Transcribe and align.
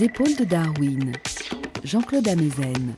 Épaules 0.00 0.36
de 0.36 0.44
Darwin, 0.44 1.12
Jean-Claude 1.82 2.28
Amezen. 2.28 2.94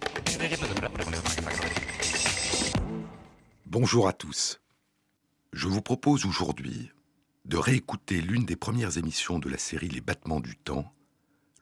Bonjour 3.64 4.06
à 4.06 4.12
tous. 4.12 4.60
Je 5.54 5.66
vous 5.66 5.80
propose 5.80 6.26
aujourd'hui 6.26 6.90
de 7.46 7.56
réécouter 7.56 8.20
l'une 8.20 8.44
des 8.44 8.56
premières 8.56 8.98
émissions 8.98 9.38
de 9.38 9.48
la 9.48 9.56
série 9.56 9.88
Les 9.88 10.02
battements 10.02 10.40
du 10.40 10.56
temps, 10.56 10.92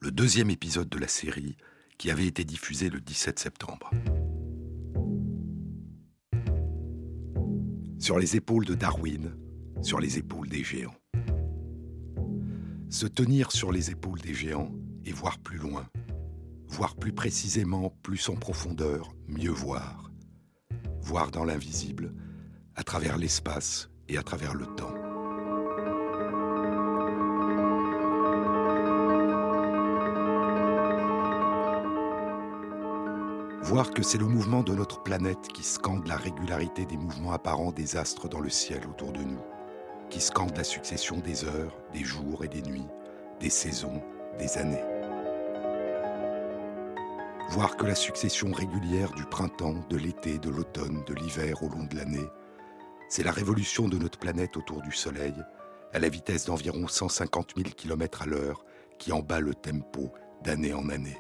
le 0.01 0.11
deuxième 0.11 0.51
épisode 0.51 0.89
de 0.89 0.99
la 0.99 1.07
série 1.07 1.57
qui 1.99 2.11
avait 2.11 2.27
été 2.27 2.45
diffusé 2.45 2.91
le 2.91 3.01
17 3.01 3.39
septembre. 3.39 3.91
Sur 8.01 8.19
les 8.19 8.35
épaules 8.35 8.65
de 8.65 8.75
Darwin, 8.75 9.37
sur 9.83 10.01
les 10.01 10.19
épaules 10.19 10.49
des 10.49 10.65
géants. 10.65 10.97
Se 12.91 13.07
tenir 13.07 13.53
sur 13.53 13.71
les 13.71 13.93
épaules 13.93 14.21
des 14.21 14.35
géants 14.35 14.73
et 15.09 15.13
voir 15.13 15.39
plus 15.39 15.57
loin, 15.57 15.87
voir 16.67 16.95
plus 16.95 17.13
précisément, 17.13 17.91
plus 18.03 18.29
en 18.29 18.37
profondeur, 18.37 19.11
mieux 19.27 19.51
voir. 19.51 20.11
Voir 21.01 21.31
dans 21.31 21.45
l'invisible, 21.45 22.13
à 22.75 22.83
travers 22.83 23.17
l'espace 23.17 23.89
et 24.09 24.19
à 24.19 24.23
travers 24.23 24.55
le 24.55 24.67
temps. 24.67 24.95
Voir 33.63 33.91
que 33.91 34.03
c'est 34.03 34.19
le 34.19 34.27
mouvement 34.27 34.63
de 34.63 34.75
notre 34.75 35.03
planète 35.03 35.49
qui 35.55 35.63
scande 35.63 36.07
la 36.07 36.17
régularité 36.17 36.85
des 36.85 36.97
mouvements 36.99 37.33
apparents 37.33 37.73
des 37.73 37.97
astres 37.97 38.29
dans 38.29 38.41
le 38.41 38.51
ciel 38.51 38.87
autour 38.87 39.13
de 39.13 39.23
nous 39.23 39.41
qui 40.11 40.21
scande 40.21 40.57
la 40.57 40.65
succession 40.65 41.19
des 41.19 41.45
heures, 41.45 41.77
des 41.93 42.05
jours 42.05 42.45
et 42.45 42.49
des 42.49 42.63
nuits, 42.63 42.89
des 43.41 43.51
saisons, 43.51 44.03
des 44.39 44.57
années. 44.57 44.98
Voir 47.51 47.79
que 47.79 47.87
la 47.87 47.95
succession 47.95 48.53
régulière 48.53 49.13
du 49.13 49.25
printemps, 49.25 49.83
de 49.89 49.97
l'été, 49.97 50.39
de 50.39 50.51
l'automne, 50.51 51.03
de 51.07 51.15
l'hiver 51.15 51.63
au 51.63 51.71
long 51.71 51.85
de 51.85 51.97
l'année, 51.97 52.29
c'est 53.09 53.23
la 53.23 53.33
révolution 53.33 53.89
de 53.89 53.97
notre 53.97 54.19
planète 54.19 54.59
autour 54.59 54.83
du 54.83 54.93
Soleil, 54.93 55.35
à 55.95 55.99
la 55.99 56.11
vitesse 56.11 56.45
d'environ 56.45 56.87
150 56.87 57.55
000 57.57 57.71
km 57.75 58.23
à 58.23 58.27
l'heure, 58.27 58.67
qui 58.99 59.13
en 59.13 59.21
bat 59.21 59.41
le 59.41 59.55
tempo 59.55 60.13
d'année 60.45 60.75
en 60.75 60.91
année, 60.91 61.17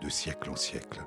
de 0.00 0.08
siècle 0.08 0.48
en 0.50 0.56
siècle. 0.56 1.04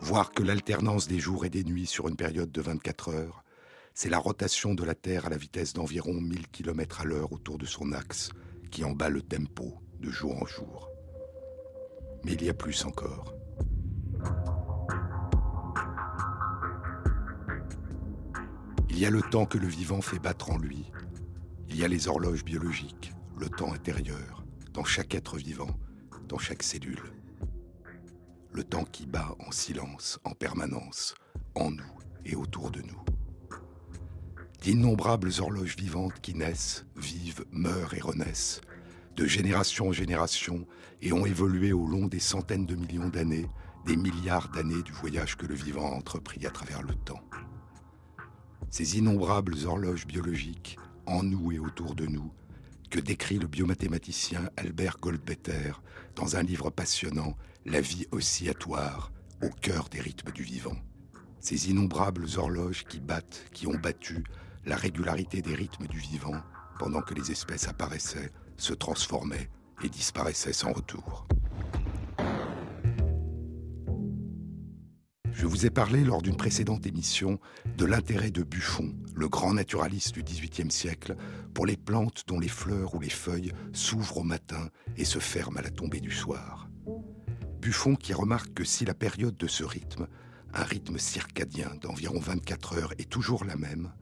Voir 0.00 0.32
que 0.32 0.42
l'alternance 0.42 1.06
des 1.06 1.18
jours 1.18 1.44
et 1.44 1.50
des 1.50 1.62
nuits 1.62 1.86
sur 1.86 2.08
une 2.08 2.16
période 2.16 2.50
de 2.50 2.62
24 2.62 3.10
heures, 3.10 3.44
c'est 3.92 4.08
la 4.08 4.18
rotation 4.18 4.72
de 4.72 4.82
la 4.82 4.94
Terre 4.94 5.26
à 5.26 5.28
la 5.28 5.36
vitesse 5.36 5.74
d'environ 5.74 6.14
1000 6.14 6.48
km 6.48 7.02
à 7.02 7.04
l'heure 7.04 7.32
autour 7.34 7.58
de 7.58 7.66
son 7.66 7.92
axe 7.92 8.30
qui 8.70 8.82
en 8.82 8.92
bat 8.92 9.10
le 9.10 9.20
tempo 9.20 9.74
de 9.98 10.08
jour 10.10 10.40
en 10.42 10.46
jour. 10.46 10.88
Mais 12.24 12.32
il 12.32 12.44
y 12.44 12.48
a 12.48 12.54
plus 12.54 12.86
encore. 12.86 13.34
Y 19.00 19.06
a 19.06 19.10
le 19.10 19.22
temps 19.22 19.46
que 19.46 19.58
le 19.58 19.66
vivant 19.66 20.02
fait 20.02 20.18
battre 20.18 20.50
en 20.50 20.58
lui. 20.58 20.90
Il 21.68 21.76
y 21.76 21.84
a 21.84 21.88
les 21.88 22.08
horloges 22.08 22.44
biologiques, 22.44 23.12
le 23.38 23.48
temps 23.48 23.72
intérieur, 23.72 24.44
dans 24.72 24.84
chaque 24.84 25.14
être 25.14 25.36
vivant, 25.36 25.78
dans 26.28 26.38
chaque 26.38 26.62
cellule. 26.62 27.02
Le 28.52 28.64
temps 28.64 28.84
qui 28.84 29.06
bat 29.06 29.34
en 29.38 29.52
silence, 29.52 30.18
en 30.24 30.32
permanence, 30.32 31.14
en 31.54 31.70
nous 31.70 31.98
et 32.24 32.36
autour 32.36 32.70
de 32.70 32.82
nous 32.82 33.04
d'innombrables 34.60 35.30
horloges 35.38 35.76
vivantes 35.76 36.20
qui 36.20 36.34
naissent, 36.34 36.84
vivent, 36.96 37.44
meurent 37.50 37.94
et 37.94 38.00
renaissent, 38.00 38.60
de 39.16 39.26
génération 39.26 39.88
en 39.88 39.92
génération, 39.92 40.66
et 41.02 41.12
ont 41.12 41.24
évolué 41.24 41.72
au 41.72 41.86
long 41.86 42.06
des 42.06 42.20
centaines 42.20 42.66
de 42.66 42.76
millions 42.76 43.08
d'années, 43.08 43.48
des 43.86 43.96
milliards 43.96 44.50
d'années 44.50 44.82
du 44.82 44.92
voyage 44.92 45.36
que 45.36 45.46
le 45.46 45.54
vivant 45.54 45.90
a 45.90 45.96
entrepris 45.96 46.46
à 46.46 46.50
travers 46.50 46.82
le 46.82 46.94
temps. 46.94 47.22
Ces 48.70 48.98
innombrables 48.98 49.56
horloges 49.66 50.06
biologiques, 50.06 50.78
en 51.04 51.24
nous 51.24 51.50
et 51.50 51.58
autour 51.58 51.96
de 51.96 52.06
nous, 52.06 52.32
que 52.88 53.00
décrit 53.00 53.38
le 53.38 53.48
biomathématicien 53.48 54.48
Albert 54.56 54.98
Goldbetter 55.00 55.72
dans 56.14 56.36
un 56.36 56.42
livre 56.42 56.70
passionnant, 56.70 57.36
La 57.66 57.80
vie 57.80 58.06
oscillatoire, 58.12 59.12
au 59.42 59.48
cœur 59.48 59.88
des 59.88 60.00
rythmes 60.00 60.30
du 60.30 60.44
vivant. 60.44 60.76
Ces 61.40 61.68
innombrables 61.68 62.26
horloges 62.36 62.84
qui 62.84 63.00
battent, 63.00 63.44
qui 63.52 63.66
ont 63.66 63.74
battu, 63.74 64.22
la 64.64 64.76
régularité 64.76 65.42
des 65.42 65.54
rythmes 65.54 65.86
du 65.88 65.98
vivant 65.98 66.40
pendant 66.78 67.02
que 67.02 67.14
les 67.14 67.32
espèces 67.32 67.66
apparaissaient, 67.66 68.30
se 68.56 68.72
transformaient 68.72 69.50
et 69.82 69.88
disparaissaient 69.88 70.52
sans 70.52 70.72
retour. 70.72 71.26
Je 75.40 75.46
vous 75.46 75.64
ai 75.64 75.70
parlé 75.70 76.04
lors 76.04 76.20
d'une 76.20 76.36
précédente 76.36 76.86
émission 76.86 77.40
de 77.78 77.86
l'intérêt 77.86 78.30
de 78.30 78.42
Buffon, 78.42 78.94
le 79.14 79.26
grand 79.26 79.54
naturaliste 79.54 80.12
du 80.12 80.22
XVIIIe 80.22 80.70
siècle, 80.70 81.16
pour 81.54 81.64
les 81.64 81.78
plantes 81.78 82.24
dont 82.26 82.38
les 82.38 82.46
fleurs 82.46 82.94
ou 82.94 83.00
les 83.00 83.08
feuilles 83.08 83.54
s'ouvrent 83.72 84.18
au 84.18 84.22
matin 84.22 84.68
et 84.98 85.06
se 85.06 85.18
ferment 85.18 85.56
à 85.56 85.62
la 85.62 85.70
tombée 85.70 86.02
du 86.02 86.10
soir. 86.10 86.68
Buffon 87.58 87.96
qui 87.96 88.12
remarque 88.12 88.52
que 88.52 88.64
si 88.64 88.84
la 88.84 88.92
période 88.92 89.38
de 89.38 89.46
ce 89.46 89.64
rythme, 89.64 90.08
un 90.52 90.62
rythme 90.62 90.98
circadien 90.98 91.70
d'environ 91.80 92.20
24 92.20 92.76
heures, 92.76 92.92
est 92.98 93.08
toujours 93.08 93.46
la 93.46 93.56
même, 93.56 93.94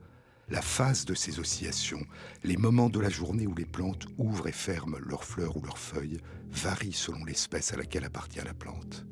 la 0.49 0.61
phase 0.61 1.05
de 1.05 1.13
ces 1.13 1.39
oscillations, 1.39 2.05
les 2.43 2.57
moments 2.57 2.89
de 2.89 2.99
la 2.99 3.09
journée 3.09 3.47
où 3.47 3.55
les 3.55 3.65
plantes 3.65 4.07
ouvrent 4.17 4.47
et 4.47 4.51
ferment 4.51 4.99
leurs 4.99 5.23
fleurs 5.23 5.55
ou 5.55 5.61
leurs 5.61 5.77
feuilles, 5.77 6.19
varient 6.49 6.91
selon 6.91 7.23
l'espèce 7.23 7.71
à 7.71 7.77
laquelle 7.77 8.03
appartient 8.03 8.43
la 8.43 8.53
plante. 8.53 9.05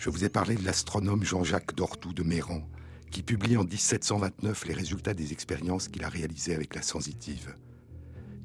Je 0.00 0.08
vous 0.08 0.24
ai 0.24 0.30
parlé 0.30 0.54
de 0.54 0.64
l'astronome 0.64 1.24
Jean-Jacques 1.24 1.74
Dortoux 1.74 2.14
de 2.14 2.22
Méran, 2.22 2.66
qui 3.10 3.22
publie 3.22 3.58
en 3.58 3.64
1729 3.64 4.64
les 4.64 4.72
résultats 4.72 5.12
des 5.12 5.32
expériences 5.32 5.88
qu'il 5.88 6.04
a 6.04 6.08
réalisées 6.08 6.54
avec 6.54 6.74
la 6.74 6.80
sensitive. 6.80 7.54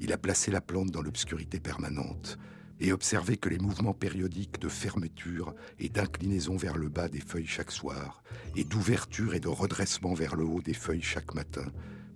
Il 0.02 0.12
a 0.12 0.18
placé 0.18 0.50
la 0.50 0.60
plante 0.60 0.90
dans 0.90 1.00
l'obscurité 1.00 1.58
permanente, 1.58 2.36
et 2.78 2.92
observer 2.92 3.38
que 3.38 3.48
les 3.48 3.56
mouvements 3.56 3.94
périodiques 3.94 4.60
de 4.60 4.68
fermeture 4.68 5.54
et 5.78 5.88
d'inclinaison 5.88 6.58
vers 6.58 6.76
le 6.76 6.90
bas 6.90 7.08
des 7.08 7.20
feuilles 7.20 7.46
chaque 7.46 7.72
soir, 7.72 8.22
et 8.54 8.64
d'ouverture 8.64 9.34
et 9.34 9.40
de 9.40 9.48
redressement 9.48 10.12
vers 10.12 10.36
le 10.36 10.44
haut 10.44 10.60
des 10.60 10.74
feuilles 10.74 11.00
chaque 11.00 11.34
matin, 11.34 11.64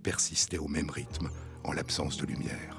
persistaient 0.03 0.59
au 0.59 0.67
même 0.67 0.91
rythme 0.91 1.31
en 1.63 1.71
l'absence 1.71 2.17
de 2.17 2.27
lumière. 2.27 2.77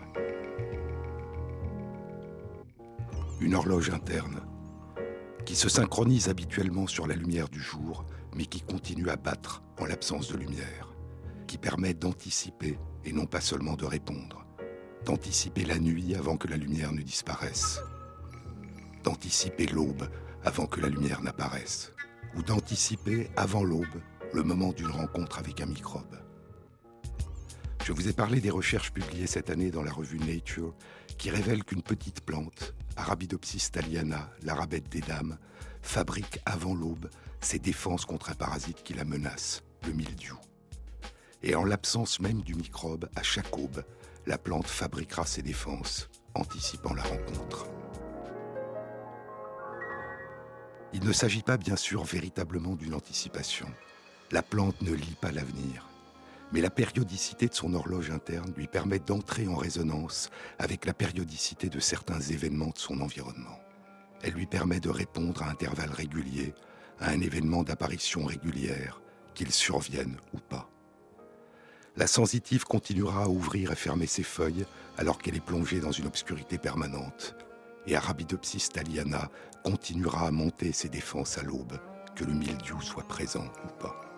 Une 3.40 3.56
horloge 3.56 3.90
interne, 3.90 4.42
qui 5.44 5.56
se 5.56 5.68
synchronise 5.68 6.28
habituellement 6.28 6.86
sur 6.86 7.06
la 7.06 7.14
lumière 7.14 7.48
du 7.48 7.60
jour, 7.60 8.04
mais 8.34 8.46
qui 8.46 8.60
continue 8.60 9.10
à 9.10 9.16
battre 9.16 9.62
en 9.78 9.84
l'absence 9.84 10.28
de 10.28 10.36
lumière, 10.36 10.94
qui 11.46 11.58
permet 11.58 11.94
d'anticiper 11.94 12.78
et 13.04 13.12
non 13.12 13.26
pas 13.26 13.40
seulement 13.40 13.74
de 13.74 13.84
répondre 13.84 14.42
d'anticiper 15.04 15.64
la 15.64 15.78
nuit 15.78 16.14
avant 16.14 16.36
que 16.36 16.48
la 16.48 16.56
lumière 16.56 16.92
ne 16.92 17.02
disparaisse, 17.02 17.80
d'anticiper 19.02 19.66
l'aube 19.66 20.08
avant 20.44 20.66
que 20.66 20.80
la 20.80 20.88
lumière 20.88 21.22
n'apparaisse, 21.22 21.92
ou 22.36 22.42
d'anticiper 22.42 23.28
avant 23.36 23.64
l'aube 23.64 24.00
le 24.32 24.42
moment 24.42 24.72
d'une 24.72 24.90
rencontre 24.90 25.38
avec 25.38 25.60
un 25.60 25.66
microbe. 25.66 26.18
Je 27.84 27.92
vous 27.92 28.08
ai 28.08 28.12
parlé 28.12 28.40
des 28.40 28.50
recherches 28.50 28.92
publiées 28.92 29.26
cette 29.26 29.50
année 29.50 29.70
dans 29.70 29.82
la 29.82 29.92
revue 29.92 30.20
Nature 30.20 30.74
qui 31.18 31.30
révèlent 31.30 31.64
qu'une 31.64 31.82
petite 31.82 32.20
plante, 32.20 32.74
Arabidopsis 32.96 33.70
thaliana, 33.70 34.30
l'arabette 34.42 34.88
des 34.88 35.00
dames, 35.00 35.38
fabrique 35.80 36.40
avant 36.44 36.74
l'aube 36.74 37.08
ses 37.40 37.58
défenses 37.58 38.04
contre 38.04 38.30
un 38.30 38.34
parasite 38.34 38.82
qui 38.82 38.94
la 38.94 39.04
menace, 39.04 39.62
le 39.86 39.92
mildiou. 39.92 40.38
Et 41.42 41.54
en 41.54 41.64
l'absence 41.64 42.20
même 42.20 42.42
du 42.42 42.54
microbe, 42.54 43.08
à 43.16 43.22
chaque 43.22 43.56
aube, 43.58 43.82
la 44.26 44.38
plante 44.38 44.68
fabriquera 44.68 45.26
ses 45.26 45.42
défenses, 45.42 46.08
anticipant 46.34 46.94
la 46.94 47.02
rencontre. 47.02 47.66
Il 50.92 51.04
ne 51.04 51.12
s'agit 51.12 51.42
pas 51.42 51.56
bien 51.56 51.76
sûr 51.76 52.04
véritablement 52.04 52.74
d'une 52.74 52.94
anticipation. 52.94 53.66
La 54.30 54.42
plante 54.42 54.80
ne 54.82 54.92
lit 54.92 55.16
pas 55.20 55.32
l'avenir, 55.32 55.88
mais 56.52 56.60
la 56.60 56.70
périodicité 56.70 57.48
de 57.48 57.54
son 57.54 57.74
horloge 57.74 58.10
interne 58.10 58.52
lui 58.56 58.66
permet 58.66 58.98
d'entrer 58.98 59.48
en 59.48 59.56
résonance 59.56 60.30
avec 60.58 60.84
la 60.84 60.94
périodicité 60.94 61.68
de 61.68 61.80
certains 61.80 62.20
événements 62.20 62.70
de 62.70 62.78
son 62.78 63.00
environnement. 63.00 63.58
Elle 64.22 64.34
lui 64.34 64.46
permet 64.46 64.80
de 64.80 64.90
répondre 64.90 65.42
à 65.42 65.50
intervalles 65.50 65.92
réguliers 65.92 66.54
à 67.00 67.10
un 67.10 67.20
événement 67.20 67.64
d'apparition 67.64 68.24
régulière, 68.24 69.00
qu'il 69.34 69.50
survienne 69.50 70.16
ou 70.34 70.38
pas 70.38 70.68
la 71.96 72.06
sensitive 72.06 72.64
continuera 72.64 73.24
à 73.24 73.28
ouvrir 73.28 73.70
et 73.72 73.76
fermer 73.76 74.06
ses 74.06 74.22
feuilles 74.22 74.64
alors 74.96 75.18
qu'elle 75.18 75.36
est 75.36 75.44
plongée 75.44 75.80
dans 75.80 75.92
une 75.92 76.06
obscurité 76.06 76.56
permanente. 76.56 77.36
Et 77.86 77.96
Arabidopsis 77.96 78.70
thaliana 78.70 79.30
continuera 79.62 80.28
à 80.28 80.30
monter 80.30 80.72
ses 80.72 80.88
défenses 80.88 81.36
à 81.36 81.42
l'aube, 81.42 81.78
que 82.16 82.24
le 82.24 82.32
mildiou 82.32 82.80
soit 82.80 83.06
présent 83.06 83.44
ou 83.64 83.68
pas. 83.78 84.11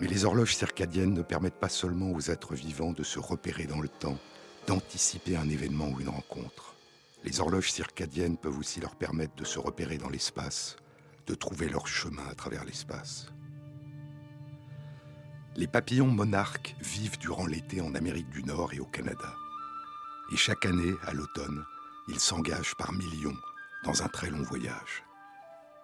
Mais 0.00 0.06
les 0.06 0.24
horloges 0.24 0.56
circadiennes 0.56 1.12
ne 1.12 1.22
permettent 1.22 1.60
pas 1.60 1.68
seulement 1.68 2.10
aux 2.10 2.30
êtres 2.30 2.54
vivants 2.54 2.92
de 2.92 3.02
se 3.02 3.18
repérer 3.18 3.66
dans 3.66 3.80
le 3.80 3.88
temps, 3.88 4.18
d'anticiper 4.66 5.36
un 5.36 5.48
événement 5.48 5.88
ou 5.88 6.00
une 6.00 6.08
rencontre. 6.08 6.74
Les 7.22 7.40
horloges 7.40 7.70
circadiennes 7.70 8.38
peuvent 8.38 8.58
aussi 8.58 8.80
leur 8.80 8.96
permettre 8.96 9.34
de 9.36 9.44
se 9.44 9.58
repérer 9.58 9.98
dans 9.98 10.08
l'espace, 10.08 10.76
de 11.26 11.34
trouver 11.34 11.68
leur 11.68 11.86
chemin 11.86 12.26
à 12.30 12.34
travers 12.34 12.64
l'espace. 12.64 13.30
Les 15.54 15.66
papillons 15.66 16.06
monarques 16.06 16.74
vivent 16.80 17.18
durant 17.18 17.44
l'été 17.44 17.82
en 17.82 17.94
Amérique 17.94 18.30
du 18.30 18.42
Nord 18.42 18.72
et 18.72 18.80
au 18.80 18.86
Canada. 18.86 19.34
Et 20.32 20.36
chaque 20.36 20.64
année, 20.64 20.94
à 21.02 21.12
l'automne, 21.12 21.62
ils 22.08 22.20
s'engagent 22.20 22.74
par 22.76 22.92
millions 22.92 23.36
dans 23.84 24.02
un 24.02 24.08
très 24.08 24.30
long 24.30 24.42
voyage. 24.42 25.04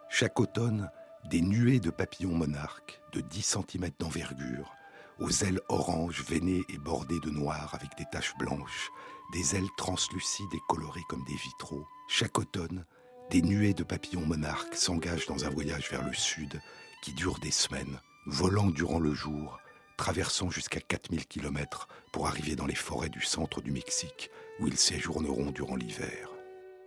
Chaque 0.08 0.40
automne, 0.40 0.88
des 1.28 1.40
nuées 1.40 1.81
de 1.81 1.90
papillons 1.90 2.34
monarques 2.34 3.00
de 3.12 3.20
10 3.20 3.58
cm 3.70 3.90
d'envergure, 3.99 4.73
aux 5.19 5.31
ailes 5.31 5.61
oranges 5.69 6.23
veinées 6.23 6.62
et 6.69 6.78
bordées 6.78 7.20
de 7.20 7.31
noir 7.31 7.75
avec 7.75 7.96
des 7.99 8.05
taches 8.12 8.37
blanches, 8.38 8.90
des 9.32 9.56
ailes 9.56 9.69
translucides 9.76 10.55
et 10.55 10.61
colorées 10.69 11.05
comme 11.08 11.25
des 11.25 11.34
vitraux. 11.34 11.84
Chaque 12.08 12.38
automne, 12.38 12.84
des 13.31 13.43
nuées 13.43 13.75
de 13.75 13.82
papillons 13.82 14.25
monarques 14.25 14.76
s'engagent 14.76 15.26
dans 15.26 15.44
un 15.44 15.50
voyage 15.50 15.90
vers 15.90 16.05
le 16.05 16.14
sud 16.14 16.61
qui 17.02 17.12
dure 17.12 17.38
des 17.40 17.50
semaines, 17.50 18.00
volant 18.26 18.70
durant 18.70 19.00
le 19.00 19.12
jour, 19.12 19.58
traversant 19.96 20.50
jusqu'à 20.50 20.81
4000 20.81 21.26
km 21.26 21.88
pour 22.12 22.28
arriver 22.28 22.55
dans 22.55 22.67
les 22.67 22.76
forêts 22.76 23.08
du 23.08 23.23
centre 23.23 23.61
du 23.61 23.73
Mexique 23.73 24.31
où 24.61 24.69
ils 24.69 24.78
séjourneront 24.78 25.50
durant 25.50 25.76
l'hiver. 25.76 26.31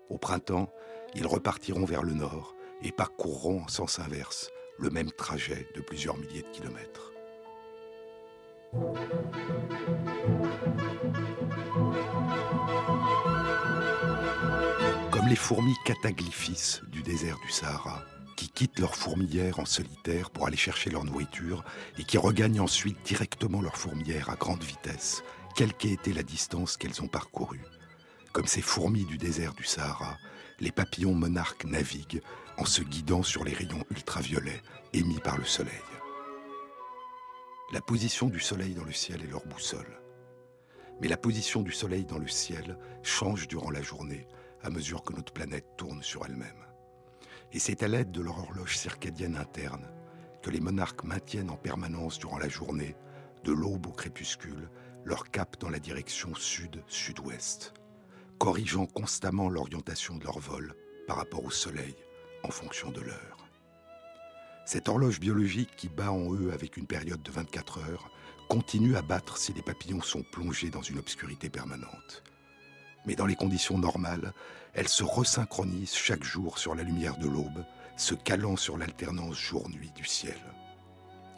Au 0.10 0.18
printemps, 0.18 0.72
ils 1.14 1.28
repartiront 1.28 1.86
vers 1.86 2.04
le 2.04 2.14
nord 2.14 2.56
et 2.84 2.92
parcourront 2.92 3.62
en 3.64 3.68
sens 3.68 4.00
inverse 4.00 4.52
le 4.78 4.90
même 4.90 5.12
trajet 5.12 5.68
de 5.76 5.82
plusieurs 5.82 6.18
milliers 6.18 6.42
de 6.42 6.48
kilomètres. 6.48 7.12
Comme 15.12 15.28
les 15.28 15.36
fourmis 15.36 15.76
cataglyphis 15.86 16.80
du 16.88 17.02
désert 17.02 17.38
du 17.46 17.52
Sahara, 17.52 18.04
qui 18.38 18.48
quittent 18.48 18.80
leur 18.80 18.96
fourmilière 18.96 19.60
en 19.60 19.66
solitaire 19.66 20.30
pour 20.30 20.48
aller 20.48 20.56
chercher 20.56 20.90
leur 20.90 21.04
nourriture 21.04 21.66
et 21.98 22.06
qui 22.06 22.18
regagnent 22.18 22.62
ensuite 22.62 23.04
directement 23.04 23.62
leur 23.62 23.76
fourmilière 23.76 24.30
à 24.30 24.36
grande 24.36 24.64
vitesse, 24.64 25.24
quelle 25.56 25.74
qu'ait 25.74 25.92
été 25.92 26.14
la 26.14 26.24
distance 26.24 26.78
qu'elles 26.78 27.02
ont 27.02 27.10
parcourue. 27.10 27.66
Comme 28.32 28.48
ces 28.48 28.62
fourmis 28.62 29.04
du 29.04 29.18
désert 29.18 29.54
du 29.54 29.66
Sahara, 29.66 30.18
les 30.62 30.72
papillons 30.72 31.14
monarques 31.14 31.66
naviguent 31.66 32.22
en 32.60 32.66
se 32.66 32.82
guidant 32.82 33.24
sur 33.24 33.46
les 33.46 33.54
rayons 33.54 33.86
ultraviolets 33.90 34.62
émis 34.92 35.20
par 35.20 35.38
le 35.38 35.46
soleil. 35.46 35.72
La 37.72 37.80
position 37.80 38.28
du 38.28 38.42
soleil 38.42 38.74
dans 38.74 38.84
le 38.84 38.92
ciel 38.92 39.24
est 39.24 39.32
leur 39.32 39.46
boussole. 39.46 40.02
Mais 41.00 41.08
la 41.08 41.16
position 41.16 41.62
du 41.62 41.72
soleil 41.72 42.04
dans 42.04 42.18
le 42.18 42.28
ciel 42.28 42.78
change 43.02 43.48
durant 43.48 43.72
la 43.72 43.82
journée 43.82 44.28
à 44.62 44.70
mesure 44.70 45.04
que 45.04 45.14
notre 45.14 45.32
planète 45.32 45.68
tourne 45.78 46.04
sur 46.04 46.26
elle-même. 46.26 46.66
Et 47.54 47.60
c'est 47.60 47.82
à 47.82 47.88
l'aide 47.88 48.12
de 48.12 48.22
leur 48.22 48.38
horloge 48.38 48.78
circadienne 48.78 49.38
interne 49.38 49.88
que 50.44 50.50
les 50.50 50.60
monarques 50.60 51.06
maintiennent 51.06 51.52
en 51.52 51.56
permanence 51.56 52.20
durant 52.20 52.38
la 52.38 52.50
journée, 52.50 52.98
de 53.46 53.54
l'aube 53.54 53.88
au 53.88 53.92
crépuscule, 53.92 54.70
leur 55.06 55.32
cap 55.32 55.58
dans 55.62 55.70
la 55.70 55.80
direction 55.80 56.36
sud-sud-ouest, 56.36 57.74
corrigeant 58.38 58.86
constamment 58.86 59.48
l'orientation 59.48 60.18
de 60.18 60.26
leur 60.26 60.40
vol 60.40 60.74
par 61.08 61.16
rapport 61.16 61.46
au 61.46 61.52
soleil 61.52 61.96
en 62.44 62.50
fonction 62.50 62.92
de 62.92 63.02
l'heure. 63.02 63.38
Cette 64.66 64.88
horloge 64.88 65.20
biologique 65.20 65.76
qui 65.76 65.90
bat 65.90 66.12
en 66.12 66.34
eux 66.34 66.52
avec 66.54 66.78
une 66.78 66.86
période 66.86 67.24
de 67.24 67.32
24 67.32 67.80
heures 67.80 68.12
continue 68.50 68.96
à 68.96 69.02
battre 69.02 69.38
si 69.38 69.54
les 69.54 69.62
papillons 69.62 70.02
sont 70.02 70.24
plongés 70.24 70.70
dans 70.70 70.82
une 70.82 71.00
obscurité 71.00 71.50
permanente. 71.50 72.24
Mais 73.06 73.16
dans 73.16 73.26
les 73.26 73.36
conditions 73.36 73.78
normales, 73.78 74.34
elle 74.74 74.88
se 74.88 75.04
resynchronise 75.04 75.96
chaque 75.96 76.24
jour 76.24 76.60
sur 76.60 76.76
la 76.76 76.84
lumière 76.84 77.18
de 77.18 77.28
l'aube, 77.28 77.66
se 77.98 78.14
calant 78.16 78.56
sur 78.56 78.78
l'alternance 78.78 79.38
jour-nuit 79.38 79.92
du 79.96 80.06
ciel. 80.06 80.40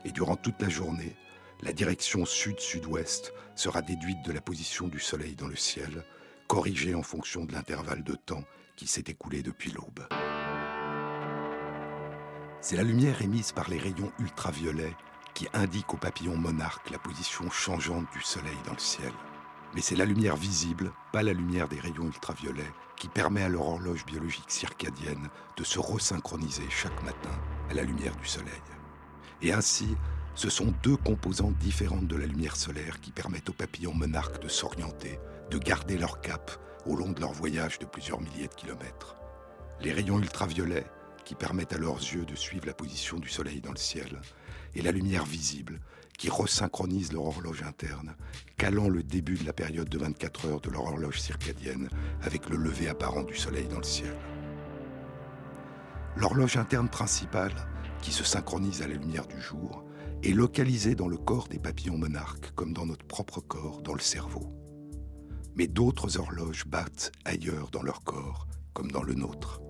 Et 0.03 0.12
durant 0.12 0.36
toute 0.36 0.62
la 0.62 0.69
journée, 0.69 1.15
la 1.62 1.74
direction 1.74 2.25
sud-sud-ouest 2.25 3.33
sera 3.56 3.81
déduite 3.81 4.24
de 4.25 4.31
la 4.31 4.42
position 4.42 4.88
du 4.88 5.00
soleil 5.00 5.36
dans 5.36 5.48
le 5.48 5.56
ciel, 5.56 6.06
corrigée 6.48 6.95
en 6.95 7.03
fonction 7.03 7.45
de 7.45 7.53
l'intervalle 7.53 8.03
de 8.03 8.15
temps 8.15 8.44
qui 8.75 8.88
s'est 8.88 9.06
écoulé 9.07 9.44
depuis 9.44 9.71
l'aube. 9.71 10.07
C'est 12.63 12.75
la 12.75 12.83
lumière 12.83 13.23
émise 13.23 13.53
par 13.53 13.71
les 13.71 13.79
rayons 13.79 14.11
ultraviolets 14.19 14.95
qui 15.33 15.47
indique 15.51 15.95
aux 15.95 15.97
papillons 15.97 16.37
monarques 16.37 16.91
la 16.91 16.99
position 16.99 17.49
changeante 17.49 18.05
du 18.13 18.21
soleil 18.21 18.57
dans 18.67 18.73
le 18.73 18.79
ciel. 18.79 19.11
Mais 19.73 19.81
c'est 19.81 19.95
la 19.95 20.05
lumière 20.05 20.35
visible, 20.35 20.91
pas 21.11 21.23
la 21.23 21.33
lumière 21.33 21.67
des 21.67 21.79
rayons 21.79 22.05
ultraviolets, 22.05 22.71
qui 22.97 23.07
permet 23.07 23.41
à 23.41 23.49
leur 23.49 23.65
horloge 23.65 24.05
biologique 24.05 24.51
circadienne 24.51 25.29
de 25.57 25.63
se 25.63 25.79
resynchroniser 25.79 26.69
chaque 26.69 27.03
matin 27.03 27.31
à 27.71 27.73
la 27.73 27.81
lumière 27.81 28.15
du 28.17 28.27
soleil. 28.27 28.53
Et 29.41 29.53
ainsi, 29.53 29.97
ce 30.35 30.51
sont 30.51 30.71
deux 30.83 30.97
composantes 30.97 31.57
différentes 31.57 32.07
de 32.07 32.15
la 32.15 32.27
lumière 32.27 32.55
solaire 32.55 33.01
qui 33.01 33.11
permettent 33.11 33.49
aux 33.49 33.53
papillons 33.53 33.95
monarques 33.95 34.39
de 34.39 34.49
s'orienter, 34.49 35.19
de 35.49 35.57
garder 35.57 35.97
leur 35.97 36.21
cap 36.21 36.51
au 36.85 36.95
long 36.95 37.09
de 37.09 37.21
leur 37.21 37.33
voyage 37.33 37.79
de 37.79 37.85
plusieurs 37.85 38.21
milliers 38.21 38.49
de 38.49 38.53
kilomètres. 38.53 39.15
Les 39.79 39.93
rayons 39.93 40.19
ultraviolets, 40.19 40.85
qui 41.31 41.35
permettent 41.35 41.71
à 41.71 41.77
leurs 41.77 41.99
yeux 41.99 42.25
de 42.25 42.35
suivre 42.35 42.67
la 42.67 42.73
position 42.73 43.17
du 43.17 43.29
soleil 43.29 43.61
dans 43.61 43.71
le 43.71 43.77
ciel, 43.77 44.19
et 44.75 44.81
la 44.81 44.91
lumière 44.91 45.23
visible, 45.23 45.79
qui 46.17 46.29
resynchronise 46.29 47.13
leur 47.13 47.23
horloge 47.23 47.63
interne, 47.63 48.17
calant 48.57 48.89
le 48.89 49.01
début 49.01 49.35
de 49.35 49.45
la 49.45 49.53
période 49.53 49.87
de 49.87 49.97
24 49.97 50.47
heures 50.47 50.59
de 50.59 50.69
leur 50.69 50.83
horloge 50.83 51.21
circadienne 51.21 51.87
avec 52.21 52.49
le 52.49 52.57
lever 52.57 52.89
apparent 52.89 53.23
du 53.23 53.33
soleil 53.33 53.65
dans 53.69 53.77
le 53.77 53.85
ciel. 53.85 54.13
L'horloge 56.17 56.57
interne 56.57 56.89
principale, 56.89 57.55
qui 58.01 58.11
se 58.11 58.25
synchronise 58.25 58.81
à 58.81 58.89
la 58.89 58.95
lumière 58.95 59.27
du 59.27 59.39
jour, 59.39 59.85
est 60.23 60.33
localisée 60.33 60.95
dans 60.95 61.07
le 61.07 61.17
corps 61.17 61.47
des 61.47 61.59
papillons 61.59 61.97
monarques, 61.97 62.51
comme 62.55 62.73
dans 62.73 62.85
notre 62.85 63.05
propre 63.05 63.39
corps, 63.39 63.81
dans 63.83 63.93
le 63.93 64.01
cerveau. 64.01 64.49
Mais 65.55 65.67
d'autres 65.67 66.17
horloges 66.17 66.65
battent 66.65 67.13
ailleurs 67.23 67.69
dans 67.71 67.83
leur 67.83 68.03
corps, 68.03 68.47
comme 68.73 68.91
dans 68.91 69.03
le 69.03 69.13
nôtre. 69.13 69.61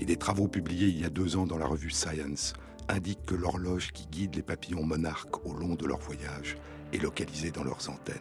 Et 0.00 0.06
des 0.06 0.16
travaux 0.16 0.48
publiés 0.48 0.88
il 0.88 0.98
y 0.98 1.04
a 1.04 1.10
deux 1.10 1.36
ans 1.36 1.46
dans 1.46 1.58
la 1.58 1.66
revue 1.66 1.90
Science 1.90 2.54
indiquent 2.88 3.26
que 3.26 3.34
l'horloge 3.34 3.92
qui 3.92 4.06
guide 4.06 4.34
les 4.34 4.42
papillons 4.42 4.82
monarques 4.82 5.44
au 5.46 5.52
long 5.52 5.74
de 5.74 5.86
leur 5.86 6.00
voyage 6.00 6.56
est 6.92 6.98
localisée 6.98 7.52
dans 7.52 7.62
leurs 7.62 7.88
antennes. 7.88 8.16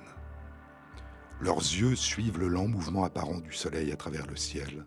Leurs 1.42 1.60
yeux 1.60 1.96
suivent 1.96 2.38
le 2.38 2.50
lent 2.50 2.68
mouvement 2.68 3.06
apparent 3.06 3.40
du 3.40 3.54
soleil 3.54 3.92
à 3.94 3.96
travers 3.96 4.28
le 4.28 4.36
ciel. 4.36 4.86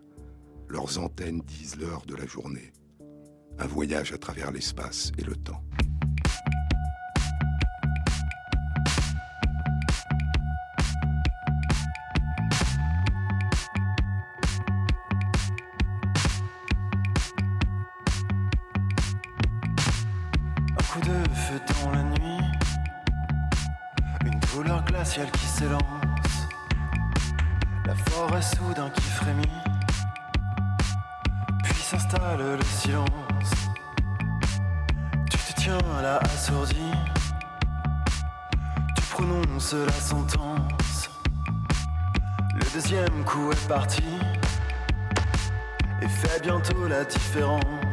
Leurs 0.69 0.99
antennes 0.99 1.41
disent 1.41 1.77
l'heure 1.77 2.05
de 2.05 2.15
la 2.15 2.27
journée. 2.27 2.71
Un 3.57 3.67
voyage 3.67 4.13
à 4.13 4.17
travers 4.19 4.51
l'espace 4.51 5.11
et 5.17 5.23
le 5.23 5.35
temps. 5.35 5.63
La 27.85 27.95
forêt 27.95 28.41
soudain 28.41 28.89
qui 28.89 29.01
frémit, 29.01 29.43
puis 31.63 31.73
s'installe 31.75 32.57
le 32.57 32.63
silence. 32.63 33.07
Tu 35.29 35.37
te 35.37 35.61
tiens 35.61 35.77
là 36.01 36.19
assourdi, 36.23 36.91
tu 38.95 39.01
prononces 39.11 39.73
la 39.73 39.91
sentence. 39.91 41.09
Le 42.55 42.73
deuxième 42.73 43.23
coup 43.25 43.51
est 43.51 43.67
parti 43.67 44.03
et 46.01 46.07
fait 46.07 46.41
bientôt 46.41 46.87
la 46.87 47.05
différence. 47.05 47.92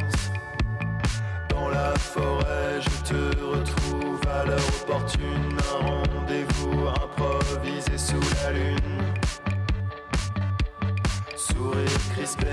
La 1.72 1.94
forêt, 1.98 2.80
je 2.80 3.12
te 3.12 3.44
retrouve 3.44 4.20
à 4.28 4.44
l'heure 4.44 4.58
opportune, 4.82 5.56
un 5.72 5.86
rendez-vous 5.86 6.88
improvisé 6.88 7.96
sous 7.96 8.20
la 8.42 8.52
lune. 8.52 9.14
Sourire 11.36 12.00
crispé, 12.14 12.46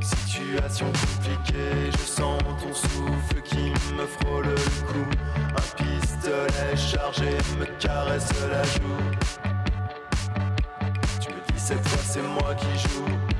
situation 0.00 0.86
compliquée, 0.86 1.90
je 1.92 1.98
sens 1.98 2.38
ton 2.60 2.74
souffle 2.74 3.42
qui 3.44 3.70
me 3.96 4.06
frôle 4.06 4.46
le 4.46 4.54
cou. 4.86 5.04
Un 5.50 5.82
pistolet 5.82 6.76
chargé 6.76 7.30
me 7.58 7.66
caresse 7.78 8.30
la 8.50 8.64
joue. 8.64 9.04
Tu 11.20 11.28
me 11.28 11.52
dis 11.52 11.58
cette 11.58 11.86
fois 11.86 12.02
c'est 12.02 12.22
moi 12.22 12.54
qui 12.54 12.78
joue. 12.78 13.33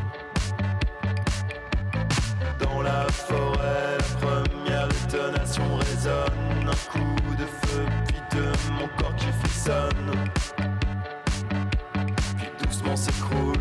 Forêt, 3.15 3.99
la 3.99 4.27
première 4.27 4.89
détonation 4.89 5.77
résonne. 5.77 6.69
Un 6.69 6.91
coup 6.91 7.37
de 7.39 7.47
feu, 7.67 7.85
puis 8.07 8.39
de 8.39 8.47
mon 8.73 8.89
corps 8.99 9.15
qui 9.17 9.27
frissonne. 9.43 10.11
Puis 12.37 12.67
doucement 12.67 12.97
s'écroule. 12.97 13.54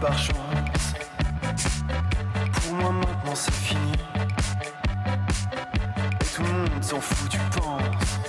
Par 0.00 0.18
chance. 0.18 0.94
Pour 2.52 2.74
moi 2.74 2.92
maintenant 2.92 3.34
c'est 3.34 3.52
fini. 3.52 3.92
Et 6.20 6.24
tout 6.34 6.42
le 6.42 6.52
monde 6.52 6.82
s'en 6.84 7.00
fout, 7.00 7.30
tu 7.30 7.38
penses. 7.58 8.20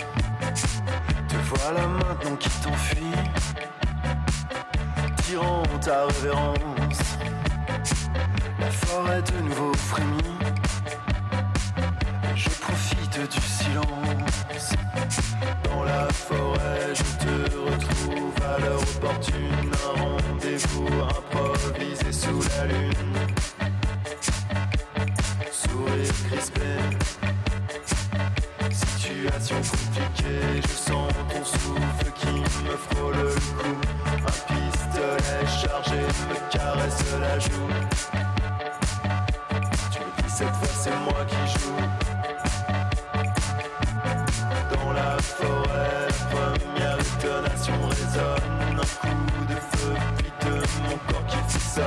Te 1.27 1.35
voilà 1.49 1.87
maintenant 1.87 2.35
qui 2.37 2.49
t'enfuit. 2.61 3.03
Tirant 5.23 5.63
ta 5.81 6.05
révérence. 6.05 7.17
La 8.59 8.71
forêt 8.71 9.21
de 9.21 9.41
nouveau 9.41 9.73
frémit. 9.73 10.37
Je 12.35 12.49
profite 12.49 13.19
du 13.31 13.41
silence. 13.41 14.73
Dans 15.63 15.83
la 15.83 16.07
forêt, 16.09 16.93
je 16.93 17.25
te 17.25 17.55
retrouve 17.57 18.33
à 18.43 18.59
l'heure 18.59 18.81
opportune. 18.81 19.56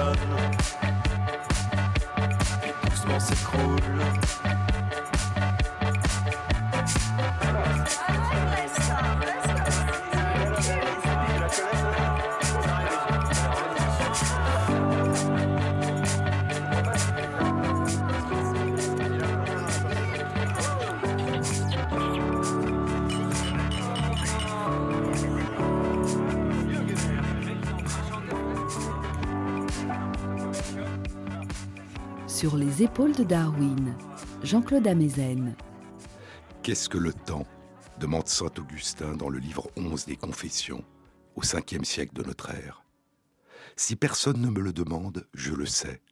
Frissonne. 0.01 0.37
Puis 2.63 2.91
doucement 2.91 3.21
s'écroule. 3.21 4.70
Sur 32.51 32.59
les 32.59 32.83
épaules 32.83 33.15
de 33.15 33.23
Darwin, 33.23 33.95
Jean-Claude 34.43 34.85
Amezen. 34.89 35.55
Qu'est-ce 36.65 36.89
que 36.89 36.99
le 36.99 37.13
temps 37.13 37.47
demande 38.01 38.27
saint 38.27 38.51
Augustin 38.59 39.15
dans 39.15 39.29
le 39.29 39.39
livre 39.39 39.71
11 39.77 40.07
des 40.07 40.17
Confessions, 40.17 40.85
au 41.37 41.43
5e 41.43 41.85
siècle 41.85 42.13
de 42.13 42.25
notre 42.25 42.51
ère. 42.51 42.83
Si 43.77 43.95
personne 43.95 44.41
ne 44.41 44.51
me 44.51 44.59
le 44.59 44.73
demande, 44.73 45.29
je 45.33 45.53
le 45.55 45.65
sais. 45.65 46.03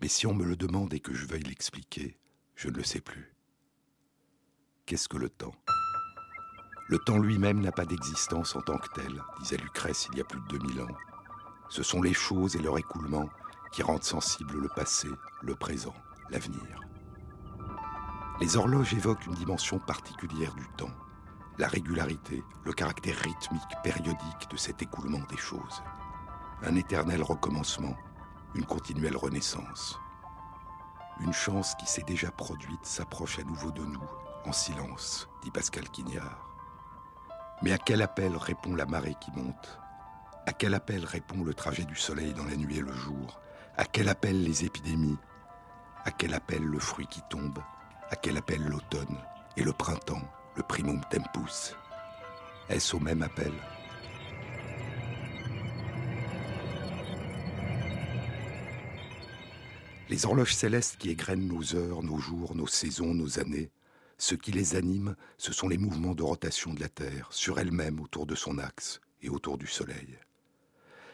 Mais 0.00 0.06
si 0.06 0.28
on 0.28 0.34
me 0.34 0.44
le 0.44 0.54
demande 0.54 0.94
et 0.94 1.00
que 1.00 1.12
je 1.12 1.26
veuille 1.26 1.42
l'expliquer, 1.42 2.20
je 2.54 2.68
ne 2.68 2.76
le 2.76 2.84
sais 2.84 3.00
plus. 3.00 3.34
Qu'est-ce 4.86 5.08
que 5.08 5.16
le 5.16 5.28
temps? 5.28 5.56
Le 6.86 6.98
temps 6.98 7.18
lui-même 7.18 7.60
n'a 7.60 7.72
pas 7.72 7.84
d'existence 7.84 8.54
en 8.54 8.60
tant 8.60 8.78
que 8.78 8.94
tel, 8.94 9.20
disait 9.40 9.56
Lucrèce 9.56 10.06
il 10.12 10.18
y 10.18 10.20
a 10.20 10.24
plus 10.24 10.38
de 10.38 10.56
2000 10.56 10.82
ans. 10.82 10.96
Ce 11.68 11.82
sont 11.82 12.00
les 12.00 12.14
choses 12.14 12.54
et 12.54 12.62
leur 12.62 12.78
écoulement 12.78 13.28
qui 13.78 13.84
rendent 13.84 14.02
sensible 14.02 14.58
le 14.58 14.68
passé, 14.68 15.06
le 15.40 15.54
présent, 15.54 15.94
l'avenir. 16.30 16.80
Les 18.40 18.56
horloges 18.56 18.92
évoquent 18.92 19.26
une 19.26 19.36
dimension 19.36 19.78
particulière 19.78 20.52
du 20.54 20.66
temps, 20.76 20.90
la 21.58 21.68
régularité, 21.68 22.42
le 22.64 22.72
caractère 22.72 23.14
rythmique, 23.14 23.62
périodique 23.84 24.50
de 24.50 24.56
cet 24.56 24.82
écoulement 24.82 25.24
des 25.30 25.36
choses. 25.36 25.80
Un 26.64 26.74
éternel 26.74 27.22
recommencement, 27.22 27.94
une 28.56 28.64
continuelle 28.64 29.16
renaissance. 29.16 29.96
Une 31.20 31.32
chance 31.32 31.76
qui 31.76 31.86
s'est 31.86 32.02
déjà 32.02 32.32
produite 32.32 32.84
s'approche 32.84 33.38
à 33.38 33.44
nouveau 33.44 33.70
de 33.70 33.84
nous, 33.84 34.08
en 34.44 34.52
silence, 34.52 35.28
dit 35.44 35.52
Pascal 35.52 35.88
Quignard. 35.88 36.48
Mais 37.62 37.70
à 37.70 37.78
quel 37.78 38.02
appel 38.02 38.36
répond 38.36 38.74
la 38.74 38.86
marée 38.86 39.14
qui 39.20 39.30
monte? 39.36 39.78
À 40.46 40.52
quel 40.52 40.74
appel 40.74 41.04
répond 41.04 41.44
le 41.44 41.54
trajet 41.54 41.84
du 41.84 41.94
soleil 41.94 42.34
dans 42.34 42.44
la 42.44 42.56
nuit 42.56 42.78
et 42.78 42.82
le 42.82 42.92
jour? 42.92 43.40
À 43.80 43.84
quel 43.84 44.08
appel 44.08 44.42
les 44.42 44.64
épidémies? 44.64 45.18
À 46.04 46.10
quel 46.10 46.34
appel 46.34 46.64
le 46.64 46.80
fruit 46.80 47.06
qui 47.06 47.20
tombe? 47.30 47.60
À 48.10 48.16
quel 48.16 48.36
appel 48.36 48.60
l'automne 48.60 49.16
et 49.56 49.62
le 49.62 49.72
printemps, 49.72 50.28
le 50.56 50.64
primum 50.64 51.00
tempus? 51.08 51.76
Est-ce 52.68 52.96
au 52.96 52.98
même 52.98 53.22
appel? 53.22 53.52
Les 60.08 60.26
horloges 60.26 60.56
célestes 60.56 60.96
qui 60.96 61.10
égrènent 61.10 61.46
nos 61.46 61.76
heures, 61.76 62.02
nos 62.02 62.18
jours, 62.18 62.56
nos 62.56 62.66
saisons, 62.66 63.14
nos 63.14 63.38
années, 63.38 63.70
ce 64.16 64.34
qui 64.34 64.50
les 64.50 64.74
anime, 64.74 65.14
ce 65.36 65.52
sont 65.52 65.68
les 65.68 65.78
mouvements 65.78 66.16
de 66.16 66.24
rotation 66.24 66.74
de 66.74 66.80
la 66.80 66.88
Terre, 66.88 67.28
sur 67.30 67.60
elle-même 67.60 68.00
autour 68.00 68.26
de 68.26 68.34
son 68.34 68.58
axe 68.58 69.00
et 69.22 69.28
autour 69.28 69.56
du 69.56 69.68
Soleil. 69.68 70.18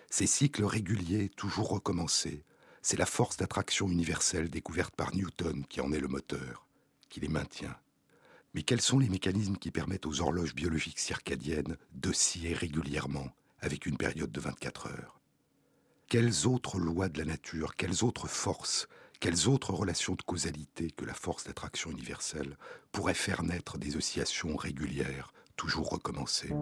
Ces 0.08 0.26
cycles 0.26 0.64
réguliers, 0.64 1.28
toujours 1.28 1.68
recommencés, 1.68 2.42
c'est 2.84 2.98
la 2.98 3.06
force 3.06 3.38
d'attraction 3.38 3.88
universelle 3.88 4.50
découverte 4.50 4.94
par 4.94 5.16
Newton 5.16 5.64
qui 5.70 5.80
en 5.80 5.90
est 5.90 6.00
le 6.00 6.06
moteur, 6.06 6.66
qui 7.08 7.18
les 7.18 7.28
maintient. 7.28 7.74
Mais 8.52 8.62
quels 8.62 8.82
sont 8.82 8.98
les 8.98 9.08
mécanismes 9.08 9.56
qui 9.56 9.70
permettent 9.70 10.04
aux 10.04 10.20
horloges 10.20 10.54
biologiques 10.54 10.98
circadiennes 10.98 11.78
d'osciller 11.92 12.52
régulièrement 12.52 13.30
avec 13.60 13.86
une 13.86 13.96
période 13.96 14.30
de 14.30 14.38
24 14.38 14.88
heures? 14.88 15.18
Quelles 16.10 16.46
autres 16.46 16.78
lois 16.78 17.08
de 17.08 17.18
la 17.18 17.24
nature, 17.24 17.74
quelles 17.74 18.04
autres 18.04 18.28
forces, 18.28 18.86
quelles 19.18 19.48
autres 19.48 19.72
relations 19.72 20.14
de 20.14 20.22
causalité 20.22 20.90
que 20.90 21.06
la 21.06 21.14
force 21.14 21.44
d'attraction 21.44 21.90
universelle 21.90 22.58
pourraient 22.92 23.14
faire 23.14 23.44
naître 23.44 23.78
des 23.78 23.96
oscillations 23.96 24.56
régulières, 24.56 25.32
toujours 25.56 25.88
recommencées? 25.88 26.52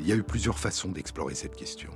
Il 0.00 0.08
y 0.08 0.12
a 0.12 0.16
eu 0.16 0.22
plusieurs 0.22 0.58
façons 0.58 0.88
d'explorer 0.88 1.34
cette 1.34 1.54
question. 1.54 1.90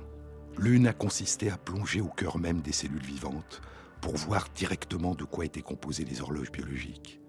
L'une 0.59 0.85
a 0.85 0.93
consisté 0.93 1.49
à 1.49 1.57
plonger 1.57 2.01
au 2.01 2.07
cœur 2.07 2.37
même 2.37 2.61
des 2.61 2.71
cellules 2.71 3.03
vivantes 3.03 3.63
pour 3.99 4.15
voir 4.15 4.47
directement 4.53 5.15
de 5.15 5.23
quoi 5.23 5.43
étaient 5.43 5.63
composées 5.63 6.05
les 6.05 6.21
horloges 6.21 6.51
biologiques, 6.51 7.19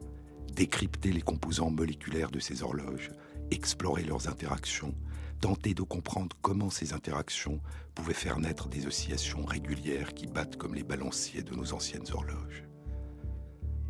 décrypter 0.53 1.13
les 1.13 1.23
composants 1.23 1.71
moléculaires 1.71 2.31
de 2.31 2.41
ces 2.41 2.63
horloges, 2.63 3.11
explorer 3.51 4.05
leurs 4.05 4.29
interactions, 4.29 4.95
tenter 5.41 5.73
de 5.73 5.81
comprendre 5.81 6.37
comment 6.43 6.69
ces 6.69 6.93
interactions 6.93 7.59
pouvaient 7.95 8.13
faire 8.13 8.39
naître 8.39 8.69
des 8.69 8.87
oscillations 8.87 9.47
régulières 9.47 10.13
qui 10.13 10.27
battent 10.27 10.59
comme 10.59 10.75
les 10.75 10.85
balanciers 10.85 11.43
de 11.43 11.55
nos 11.55 11.73
anciennes 11.73 12.13
horloges. 12.13 12.65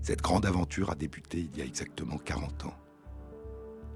Cette 0.03 0.23
grande 0.23 0.47
aventure 0.47 0.91
a 0.91 0.95
débuté 0.95 1.49
il 1.53 1.59
y 1.59 1.63
a 1.63 1.65
exactement 1.65 2.19
40 2.19 2.67
ans. 2.67 2.79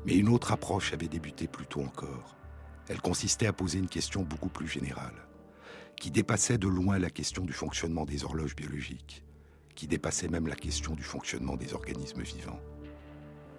Mais 0.04 0.16
une 0.16 0.28
autre 0.28 0.50
approche 0.50 0.92
avait 0.92 1.06
débuté 1.06 1.46
plus 1.46 1.66
tôt 1.66 1.82
encore. 1.82 2.39
Elle 2.90 3.00
consistait 3.00 3.46
à 3.46 3.52
poser 3.52 3.78
une 3.78 3.88
question 3.88 4.22
beaucoup 4.22 4.48
plus 4.48 4.66
générale, 4.66 5.14
qui 5.94 6.10
dépassait 6.10 6.58
de 6.58 6.66
loin 6.66 6.98
la 6.98 7.08
question 7.08 7.44
du 7.44 7.52
fonctionnement 7.52 8.04
des 8.04 8.24
horloges 8.24 8.56
biologiques, 8.56 9.22
qui 9.76 9.86
dépassait 9.86 10.26
même 10.26 10.48
la 10.48 10.56
question 10.56 10.96
du 10.96 11.04
fonctionnement 11.04 11.54
des 11.54 11.72
organismes 11.72 12.22
vivants. 12.22 12.58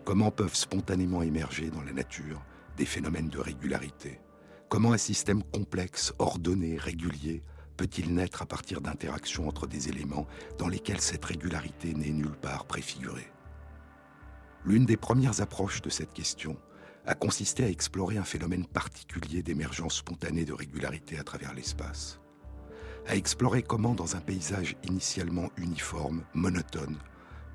Comment 0.04 0.32
peuvent 0.32 0.54
spontanément 0.54 1.22
émerger 1.22 1.70
dans 1.70 1.82
la 1.82 1.94
nature 1.94 2.44
des 2.76 2.84
phénomènes 2.84 3.30
de 3.30 3.40
régularité? 3.40 4.20
Comment 4.68 4.92
un 4.92 4.98
système 4.98 5.44
complexe, 5.44 6.14
ordonné, 6.20 6.76
régulier 6.76 7.42
peut-il 7.78 8.14
naître 8.14 8.42
à 8.42 8.46
partir 8.46 8.82
d'interactions 8.82 9.48
entre 9.48 9.66
des 9.66 9.88
éléments 9.88 10.28
dans 10.58 10.68
lesquels 10.68 11.00
cette 11.00 11.24
régularité 11.24 11.94
n'est 11.94 12.12
nulle 12.12 12.36
part 12.36 12.66
préfigurée? 12.66 13.32
L'une 14.66 14.86
des 14.86 14.98
premières 14.98 15.40
approches 15.40 15.82
de 15.82 15.90
cette 15.90 16.12
question 16.12 16.58
a 17.06 17.16
consisté 17.16 17.64
à 17.64 17.70
explorer 17.70 18.18
un 18.18 18.24
phénomène 18.24 18.66
particulier 18.66 19.42
d'émergence 19.44 19.96
spontanée 19.96 20.46
de 20.46 20.54
régularité 20.54 21.18
à 21.18 21.24
travers 21.24 21.54
l'espace. 21.54 22.20
À 23.08 23.16
explorer 23.16 23.64
comment, 23.64 23.96
dans 23.96 24.16
un 24.16 24.22
paysage 24.22 24.76
initialement 24.84 25.50
uniforme, 25.58 26.24
monotone, 26.34 26.98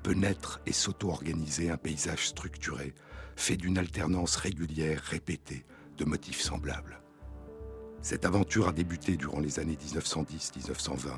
peut 0.03 0.13
naître 0.13 0.59
et 0.65 0.73
s'auto-organiser 0.73 1.69
un 1.69 1.77
paysage 1.77 2.27
structuré, 2.27 2.93
fait 3.35 3.57
d'une 3.57 3.77
alternance 3.77 4.35
régulière, 4.35 5.01
répétée, 5.01 5.65
de 5.97 6.05
motifs 6.05 6.41
semblables. 6.41 7.01
Cette 8.01 8.25
aventure 8.25 8.67
a 8.67 8.73
débuté 8.73 9.17
durant 9.17 9.39
les 9.39 9.59
années 9.59 9.77
1910-1920 9.77 11.09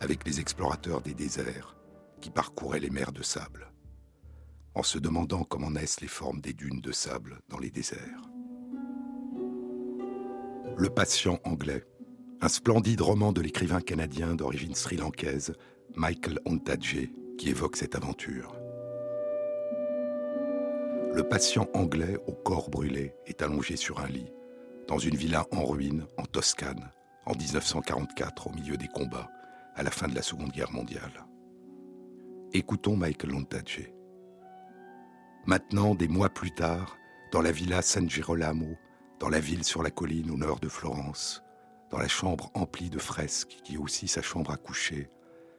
avec 0.00 0.26
les 0.26 0.40
explorateurs 0.40 1.02
des 1.02 1.14
déserts 1.14 1.76
qui 2.20 2.30
parcouraient 2.30 2.80
les 2.80 2.90
mers 2.90 3.12
de 3.12 3.22
sable 3.22 3.69
en 4.74 4.82
se 4.82 4.98
demandant 4.98 5.44
comment 5.44 5.70
naissent 5.70 6.00
les 6.00 6.08
formes 6.08 6.40
des 6.40 6.52
dunes 6.52 6.80
de 6.80 6.92
sable 6.92 7.40
dans 7.48 7.58
les 7.58 7.70
déserts. 7.70 8.30
Le 10.76 10.88
patient 10.88 11.38
anglais, 11.44 11.84
un 12.40 12.48
splendide 12.48 13.00
roman 13.00 13.32
de 13.32 13.40
l'écrivain 13.40 13.80
canadien 13.80 14.34
d'origine 14.34 14.74
sri-lankaise, 14.74 15.54
Michael 15.94 16.38
Ontage, 16.46 17.10
qui 17.36 17.50
évoque 17.50 17.76
cette 17.76 17.96
aventure. 17.96 18.56
Le 21.12 21.22
patient 21.28 21.68
anglais 21.74 22.16
au 22.26 22.32
corps 22.32 22.70
brûlé 22.70 23.12
est 23.26 23.42
allongé 23.42 23.76
sur 23.76 24.00
un 24.00 24.06
lit, 24.06 24.32
dans 24.86 24.98
une 24.98 25.16
villa 25.16 25.46
en 25.50 25.64
ruine 25.64 26.06
en 26.16 26.24
Toscane, 26.24 26.90
en 27.26 27.34
1944, 27.34 28.46
au 28.46 28.52
milieu 28.52 28.76
des 28.76 28.88
combats, 28.88 29.28
à 29.74 29.82
la 29.82 29.90
fin 29.90 30.08
de 30.08 30.14
la 30.14 30.22
Seconde 30.22 30.52
Guerre 30.52 30.72
mondiale. 30.72 31.26
Écoutons 32.52 32.96
Michael 32.96 33.34
Ontage. 33.34 33.92
Maintenant, 35.50 35.96
des 35.96 36.06
mois 36.06 36.28
plus 36.28 36.52
tard, 36.52 36.96
dans 37.32 37.42
la 37.42 37.50
villa 37.50 37.82
San 37.82 38.08
Girolamo, 38.08 38.78
dans 39.18 39.28
la 39.28 39.40
ville 39.40 39.64
sur 39.64 39.82
la 39.82 39.90
colline 39.90 40.30
au 40.30 40.36
nord 40.36 40.60
de 40.60 40.68
Florence, 40.68 41.42
dans 41.90 41.98
la 41.98 42.06
chambre 42.06 42.52
emplie 42.54 42.88
de 42.88 43.00
fresques 43.00 43.58
qui 43.64 43.74
est 43.74 43.76
aussi 43.76 44.06
sa 44.06 44.22
chambre 44.22 44.52
à 44.52 44.56
coucher, 44.56 45.08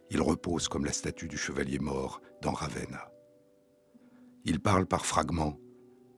il 0.10 0.22
repose 0.22 0.70
comme 0.70 0.86
la 0.86 0.94
statue 0.94 1.28
du 1.28 1.36
chevalier 1.36 1.78
mort 1.78 2.22
dans 2.42 2.54
Ravenna. 2.54 3.12
Il 4.46 4.62
parle 4.62 4.86
par 4.86 5.06
fragments 5.06 5.60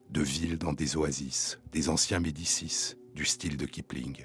de 0.08 0.22
villes 0.22 0.58
dans 0.58 0.72
des 0.72 0.96
oasis, 0.96 1.58
des 1.72 1.88
anciens 1.88 2.20
Médicis, 2.20 2.94
du 3.12 3.24
style 3.24 3.56
de 3.56 3.66
Kipling. 3.66 4.24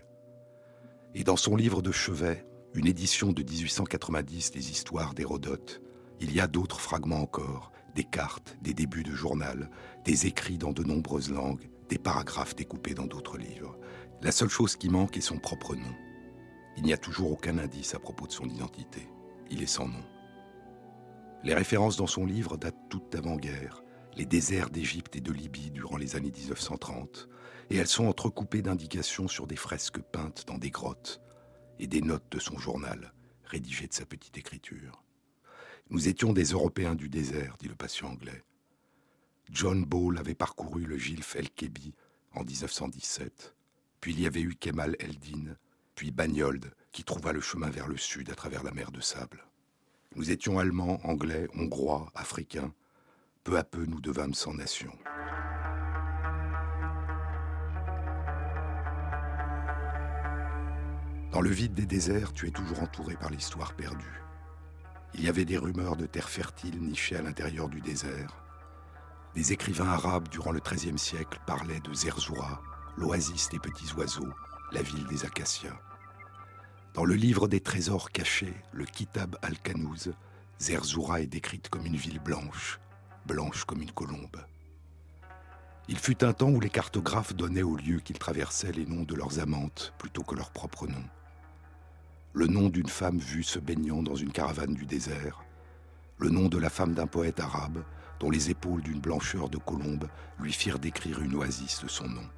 Et 1.15 1.23
dans 1.23 1.37
son 1.37 1.55
livre 1.55 1.81
de 1.81 1.91
chevet, 1.91 2.45
une 2.75 2.85
édition 2.85 3.31
de 3.33 3.41
1890 3.41 4.51
des 4.51 4.69
histoires 4.69 5.15
d'Hérodote, 5.15 5.81
il 6.19 6.35
y 6.35 6.39
a 6.39 6.45
d'autres 6.45 6.79
fragments 6.79 7.23
encore, 7.23 7.71
des 7.95 8.03
cartes, 8.03 8.57
des 8.61 8.73
débuts 8.73 9.03
de 9.03 9.13
journal, 9.13 9.69
des 10.05 10.27
écrits 10.27 10.57
dans 10.57 10.73
de 10.73 10.83
nombreuses 10.83 11.31
langues, 11.31 11.69
des 11.89 11.97
paragraphes 11.97 12.55
découpés 12.55 12.93
dans 12.93 13.07
d'autres 13.07 13.37
livres. 13.37 13.77
La 14.21 14.31
seule 14.31 14.49
chose 14.49 14.75
qui 14.75 14.89
manque 14.89 15.17
est 15.17 15.21
son 15.21 15.37
propre 15.37 15.75
nom. 15.75 15.95
Il 16.77 16.83
n'y 16.83 16.93
a 16.93 16.97
toujours 16.97 17.31
aucun 17.31 17.57
indice 17.57 17.95
à 17.95 17.99
propos 17.99 18.27
de 18.27 18.31
son 18.31 18.45
identité. 18.45 19.07
Il 19.49 19.61
est 19.61 19.67
sans 19.67 19.87
nom. 19.87 20.03
Les 21.43 21.53
références 21.53 21.97
dans 21.97 22.07
son 22.07 22.25
livre 22.25 22.57
datent 22.57 22.89
toutes 22.89 23.11
d'avant-guerre, 23.11 23.83
les 24.15 24.25
déserts 24.25 24.69
d'Égypte 24.69 25.15
et 25.15 25.21
de 25.21 25.31
Libye 25.31 25.71
durant 25.71 25.97
les 25.97 26.15
années 26.15 26.31
1930, 26.31 27.29
et 27.69 27.77
elles 27.77 27.87
sont 27.87 28.07
entrecoupées 28.07 28.61
d'indications 28.61 29.27
sur 29.27 29.47
des 29.47 29.55
fresques 29.55 30.01
peintes 30.01 30.45
dans 30.47 30.57
des 30.57 30.71
grottes 30.71 31.21
et 31.79 31.87
des 31.87 32.01
notes 32.01 32.29
de 32.31 32.39
son 32.39 32.57
journal, 32.57 33.13
rédigées 33.45 33.87
de 33.87 33.93
sa 33.93 34.05
petite 34.05 34.37
écriture. 34.37 35.03
Nous 35.91 36.07
étions 36.07 36.33
des 36.33 36.43
Européens 36.43 36.93
du 36.93 37.09
désert, 37.09 37.55
dit 37.59 37.67
le 37.67 37.73
patient 37.73 38.09
anglais. 38.09 38.43
John 39.49 39.83
Ball 39.83 40.19
avait 40.19 40.35
parcouru 40.35 40.85
le 40.85 40.99
Gilf 40.99 41.35
el-Kebi 41.35 41.95
en 42.35 42.43
1917. 42.43 43.55
Puis 43.99 44.13
il 44.13 44.21
y 44.21 44.27
avait 44.27 44.41
eu 44.41 44.53
Kemal 44.53 44.95
Eldin, 44.99 45.55
puis 45.95 46.11
Bagnold, 46.11 46.71
qui 46.91 47.03
trouva 47.03 47.33
le 47.33 47.41
chemin 47.41 47.71
vers 47.71 47.87
le 47.87 47.97
sud 47.97 48.29
à 48.29 48.35
travers 48.35 48.63
la 48.63 48.71
mer 48.71 48.91
de 48.91 49.01
sable. 49.01 49.43
Nous 50.15 50.29
étions 50.29 50.59
allemands, 50.59 50.99
anglais, 51.03 51.47
hongrois, 51.55 52.11
africains. 52.13 52.71
Peu 53.43 53.57
à 53.57 53.63
peu, 53.63 53.85
nous 53.85 53.99
devâmes 53.99 54.35
sans 54.35 54.53
nation. 54.53 54.91
Dans 61.31 61.41
le 61.41 61.49
vide 61.49 61.73
des 61.73 61.87
déserts, 61.87 62.33
tu 62.33 62.47
es 62.47 62.51
toujours 62.51 62.83
entouré 62.83 63.15
par 63.15 63.31
l'histoire 63.31 63.73
perdue. 63.73 64.21
Il 65.13 65.23
y 65.23 65.29
avait 65.29 65.45
des 65.45 65.57
rumeurs 65.57 65.95
de 65.95 66.05
terres 66.05 66.29
fertiles 66.29 66.81
nichées 66.81 67.17
à 67.17 67.21
l'intérieur 67.21 67.69
du 67.69 67.81
désert, 67.81 68.39
des 69.35 69.53
écrivains 69.53 69.87
arabes 69.87 70.27
durant 70.27 70.51
le 70.51 70.59
XIIIe 70.59 70.97
siècle 70.97 71.39
parlaient 71.45 71.79
de 71.81 71.93
Zerzura, 71.93 72.61
l'oasis 72.97 73.49
des 73.49 73.59
petits 73.59 73.93
oiseaux, 73.93 74.33
la 74.71 74.81
ville 74.81 75.05
des 75.05 75.23
acacias. 75.23 75.79
Dans 76.95 77.05
le 77.05 77.13
livre 77.13 77.47
des 77.47 77.59
trésors 77.59 78.11
cachés, 78.11 78.55
le 78.73 78.85
Kitab 78.85 79.37
al-Kanouz, 79.43 80.13
Zerzura 80.59 81.21
est 81.21 81.27
décrite 81.27 81.69
comme 81.69 81.85
une 81.85 81.95
ville 81.95 82.19
blanche, 82.19 82.79
blanche 83.27 83.65
comme 83.65 83.83
une 83.83 83.91
colombe. 83.91 84.43
Il 85.87 85.99
fut 85.99 86.23
un 86.23 86.33
temps 86.33 86.49
où 86.49 86.59
les 86.59 86.69
cartographes 86.69 87.35
donnaient 87.35 87.63
aux 87.63 87.77
lieux 87.77 87.99
qu'ils 87.99 88.19
traversaient 88.19 88.71
les 88.71 88.87
noms 88.87 89.03
de 89.03 89.15
leurs 89.15 89.39
amantes 89.39 89.93
plutôt 89.99 90.23
que 90.23 90.35
leurs 90.35 90.51
propres 90.51 90.87
noms. 90.87 91.07
Le 92.33 92.45
nom 92.45 92.69
d'une 92.69 92.89
femme 92.89 93.17
vue 93.17 93.43
se 93.43 93.57
baignant 93.57 94.03
dans 94.03 94.15
une 94.15 94.31
caravane 94.31 94.75
du 94.75 94.85
désert, 94.85 95.43
le 96.19 96.29
nom 96.29 96.47
de 96.47 96.59
la 96.59 96.69
femme 96.69 96.93
d'un 96.93 97.07
poète 97.07 97.39
arabe, 97.39 97.83
dont 98.19 98.29
les 98.29 98.51
épaules 98.51 98.83
d'une 98.83 98.99
blancheur 98.99 99.49
de 99.49 99.57
colombe 99.57 100.07
lui 100.39 100.53
firent 100.53 100.79
décrire 100.79 101.21
une 101.21 101.35
oasis 101.35 101.81
de 101.81 101.87
son 101.87 102.07
nom. 102.07 102.29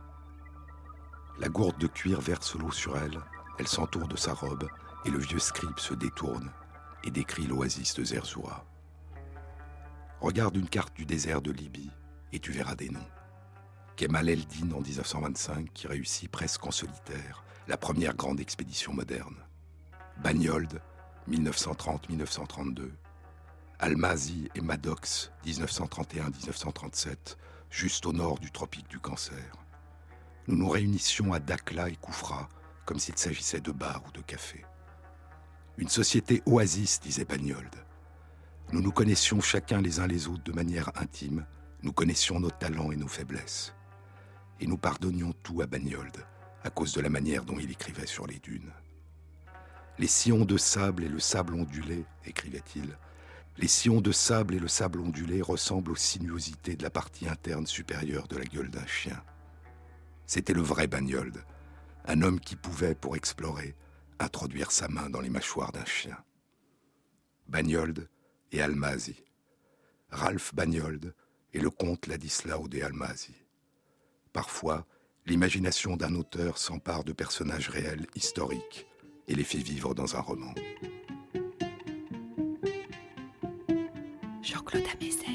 La 1.40 1.50
gourde 1.50 1.78
de 1.78 1.88
cuir 1.88 2.22
verse 2.22 2.56
l'eau 2.56 2.72
sur 2.72 2.98
elle, 2.98 3.20
elle 3.60 3.68
s'entoure 3.68 4.08
de 4.08 4.16
sa 4.16 4.34
robe, 4.34 4.70
et 5.04 5.10
le 5.10 5.20
vieux 5.20 5.40
scribe 5.40 5.80
se 5.80 5.94
détourne 5.94 6.52
et 7.04 7.12
décrit 7.12 7.48
l'oasis 7.48 7.96
de 7.96 8.04
Zerzura. 8.04 8.66
Regarde 10.22 10.56
une 10.56 10.70
carte 10.70 10.96
du 10.96 11.06
désert 11.06 11.42
de 11.42 11.52
Libye 11.52 11.92
et 12.32 12.40
tu 12.40 12.52
verras 12.52 12.76
des 12.76 12.90
noms. 12.90 13.00
Kemal 13.96 14.30
Eldin 14.30 14.72
en 14.72 14.82
1925 14.82 15.74
qui 15.74 15.88
réussit 15.88 16.30
presque 16.30 16.66
en 16.66 16.72
solitaire 16.72 17.44
la 17.68 17.78
première 17.78 18.16
grande 18.16 18.40
expédition 18.40 18.94
moderne. 18.94 19.36
Bagnold 20.24 20.80
1930-1932. 21.32 22.92
Almazy 23.80 24.50
et 24.54 24.62
Maddox, 24.62 25.32
1931-1937, 25.48 27.38
juste 27.72 28.06
au 28.06 28.14
nord 28.14 28.38
du 28.38 28.52
tropique 28.52 28.88
du 28.88 29.00
cancer. 29.00 29.52
Nous 30.48 30.56
nous 30.58 30.70
réunissions 30.70 31.34
à 31.34 31.40
Dakla 31.40 31.90
et 31.90 31.96
Koufra, 31.96 32.50
comme 32.86 33.00
s'il 33.00 33.18
s'agissait 33.18 33.62
de 33.62 33.72
bars 33.72 34.04
ou 34.08 34.12
de 34.12 34.22
cafés. 34.22 34.64
Une 35.80 35.90
société 35.90 36.44
oasis, 36.46 37.00
disait 37.00 37.26
Bagnold. 37.26 37.74
Nous 38.74 38.82
nous 38.84 38.92
connaissions 38.92 39.42
chacun 39.42 39.82
les 39.82 40.00
uns 40.00 40.08
les 40.08 40.28
autres 40.28 40.44
de 40.44 40.52
manière 40.52 40.92
intime, 41.02 41.48
nous 41.82 41.94
connaissions 41.94 42.40
nos 42.40 42.52
talents 42.52 42.92
et 42.92 42.96
nos 42.96 43.08
faiblesses. 43.08 43.74
Et 44.60 44.68
nous 44.68 44.78
pardonnions 44.78 45.34
tout 45.42 45.64
à 45.64 45.66
Bagnold, 45.66 46.16
à 46.64 46.70
cause 46.70 46.94
de 46.94 47.02
la 47.02 47.10
manière 47.10 47.44
dont 47.44 47.58
il 47.58 47.72
écrivait 47.72 48.06
sur 48.06 48.28
les 48.28 48.38
dunes. 48.38 48.72
Les 50.00 50.08
sillons 50.08 50.46
de 50.46 50.58
sable 50.58 51.04
et 51.04 51.10
le 51.10 51.20
sable 51.20 51.56
ondulé, 51.56 52.06
écrivait-il, 52.26 52.98
les 53.58 53.68
sillons 53.68 54.02
de 54.02 54.12
sable 54.12 54.56
et 54.56 54.60
le 54.60 54.68
sable 54.68 55.00
ondulé 55.00 55.42
ressemblent 55.42 55.92
aux 55.92 55.96
sinuosités 55.96 56.76
de 56.76 56.84
la 56.84 56.90
partie 56.90 57.28
interne 57.28 57.68
supérieure 57.68 58.28
de 58.28 58.38
la 58.38 58.46
gueule 58.46 58.70
d'un 58.70 58.88
chien. 58.88 59.22
C'était 60.26 60.54
le 60.54 60.62
vrai 60.62 60.88
Bagnold, 60.88 61.44
un 62.06 62.22
homme 62.22 62.40
qui 62.40 62.56
pouvait, 62.56 62.96
pour 62.96 63.16
explorer, 63.16 63.76
introduire 64.20 64.72
sa 64.72 64.88
main 64.88 65.10
dans 65.10 65.22
les 65.22 65.30
mâchoires 65.30 65.72
d'un 65.72 65.86
chien. 65.86 66.18
Bagnold 67.48 68.10
et 68.52 68.62
Almazy. 68.62 69.24
Ralph 70.10 70.56
Bagnold 70.56 71.14
et 71.54 71.60
le 71.60 71.70
comte 71.70 72.08
Ladislao 72.08 72.68
de 72.68 72.82
Almazy. 72.82 73.36
Parfois, 74.34 74.88
l'imagination 75.26 75.98
d'un 75.98 76.16
auteur 76.16 76.58
s'empare 76.58 77.04
de 77.04 77.14
personnages 77.14 77.70
réels 77.70 78.08
historiques 78.16 78.88
et 79.32 79.36
les 79.36 79.46
fait 79.46 79.60
vivre 79.60 79.96
dans 79.96 80.18
un 80.18 80.20
roman. 80.20 80.54
Jean-Claude 84.42 84.84
Amézet 84.94 85.31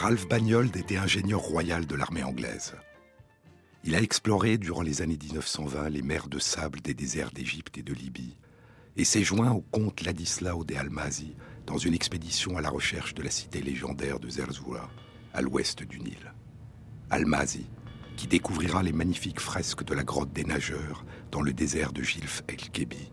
Ralph 0.00 0.26
Bagnold 0.28 0.74
était 0.78 0.96
ingénieur 0.96 1.40
royal 1.40 1.84
de 1.84 1.94
l'armée 1.94 2.22
anglaise. 2.22 2.74
Il 3.84 3.94
a 3.94 4.00
exploré 4.00 4.56
durant 4.56 4.80
les 4.80 5.02
années 5.02 5.18
1920 5.22 5.90
les 5.90 6.00
mers 6.00 6.28
de 6.28 6.38
sable 6.38 6.80
des 6.80 6.94
déserts 6.94 7.32
d'Égypte 7.32 7.76
et 7.76 7.82
de 7.82 7.92
Libye 7.92 8.38
et 8.96 9.04
s'est 9.04 9.22
joint 9.22 9.50
au 9.50 9.60
comte 9.60 10.02
Ladislao 10.02 10.64
de 10.64 10.74
Almazi 10.74 11.36
dans 11.66 11.76
une 11.76 11.92
expédition 11.92 12.56
à 12.56 12.62
la 12.62 12.70
recherche 12.70 13.12
de 13.12 13.22
la 13.22 13.28
cité 13.28 13.60
légendaire 13.60 14.20
de 14.20 14.30
Zerzura, 14.30 14.88
à 15.34 15.42
l'ouest 15.42 15.82
du 15.82 16.00
Nil. 16.00 16.32
Almazi, 17.10 17.66
qui 18.16 18.26
découvrira 18.26 18.82
les 18.82 18.94
magnifiques 18.94 19.38
fresques 19.38 19.84
de 19.84 19.92
la 19.92 20.02
grotte 20.02 20.32
des 20.32 20.44
nageurs 20.44 21.04
dans 21.30 21.42
le 21.42 21.52
désert 21.52 21.92
de 21.92 22.02
Gilf 22.02 22.42
el-Kebi, 22.48 23.12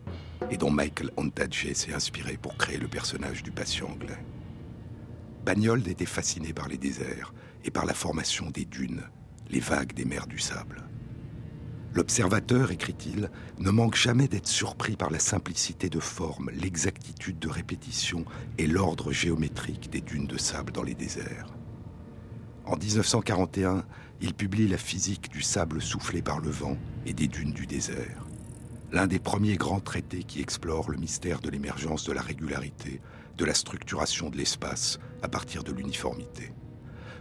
et 0.50 0.56
dont 0.56 0.70
Michael 0.70 1.10
Ontadje 1.18 1.70
s'est 1.74 1.92
inspiré 1.92 2.38
pour 2.38 2.56
créer 2.56 2.78
le 2.78 2.88
personnage 2.88 3.42
du 3.42 3.50
patient 3.50 3.88
anglais. 3.88 4.24
Bagnold 5.48 5.88
était 5.88 6.04
fasciné 6.04 6.52
par 6.52 6.68
les 6.68 6.76
déserts 6.76 7.32
et 7.64 7.70
par 7.70 7.86
la 7.86 7.94
formation 7.94 8.50
des 8.50 8.66
dunes, 8.66 9.04
les 9.48 9.60
vagues 9.60 9.94
des 9.94 10.04
mers 10.04 10.26
du 10.26 10.38
sable. 10.38 10.84
L'observateur, 11.94 12.70
écrit-il, 12.70 13.30
ne 13.56 13.70
manque 13.70 13.96
jamais 13.96 14.28
d'être 14.28 14.46
surpris 14.46 14.94
par 14.94 15.08
la 15.08 15.18
simplicité 15.18 15.88
de 15.88 16.00
forme, 16.00 16.50
l'exactitude 16.50 17.38
de 17.38 17.48
répétition 17.48 18.26
et 18.58 18.66
l'ordre 18.66 19.10
géométrique 19.10 19.88
des 19.88 20.02
dunes 20.02 20.26
de 20.26 20.36
sable 20.36 20.70
dans 20.70 20.82
les 20.82 20.92
déserts. 20.92 21.54
En 22.66 22.76
1941, 22.76 23.86
il 24.20 24.34
publie 24.34 24.68
La 24.68 24.76
physique 24.76 25.30
du 25.30 25.40
sable 25.40 25.80
soufflé 25.80 26.20
par 26.20 26.40
le 26.40 26.50
vent 26.50 26.76
et 27.06 27.14
des 27.14 27.26
dunes 27.26 27.54
du 27.54 27.64
désert, 27.64 28.26
l'un 28.92 29.06
des 29.06 29.18
premiers 29.18 29.56
grands 29.56 29.80
traités 29.80 30.24
qui 30.24 30.42
explore 30.42 30.90
le 30.90 30.98
mystère 30.98 31.40
de 31.40 31.48
l'émergence 31.48 32.04
de 32.04 32.12
la 32.12 32.20
régularité 32.20 33.00
de 33.38 33.44
la 33.44 33.54
structuration 33.54 34.28
de 34.28 34.36
l'espace 34.36 34.98
à 35.22 35.28
partir 35.28 35.62
de 35.62 35.72
l'uniformité. 35.72 36.52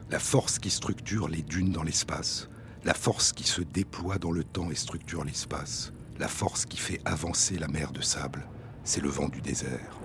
La 0.09 0.19
force 0.19 0.57
qui 0.57 0.71
structure 0.71 1.29
les 1.29 1.43
dunes 1.43 1.71
dans 1.71 1.83
l'espace, 1.83 2.49
la 2.83 2.93
force 2.93 3.31
qui 3.31 3.43
se 3.43 3.61
déploie 3.61 4.17
dans 4.17 4.31
le 4.31 4.43
temps 4.43 4.71
et 4.71 4.75
structure 4.75 5.23
l'espace, 5.23 5.93
la 6.17 6.27
force 6.27 6.65
qui 6.65 6.77
fait 6.77 6.99
avancer 7.05 7.57
la 7.57 7.67
mer 7.67 7.91
de 7.91 8.01
sable, 8.01 8.47
c'est 8.83 9.01
le 9.01 9.09
vent 9.09 9.29
du 9.29 9.41
désert. 9.41 9.99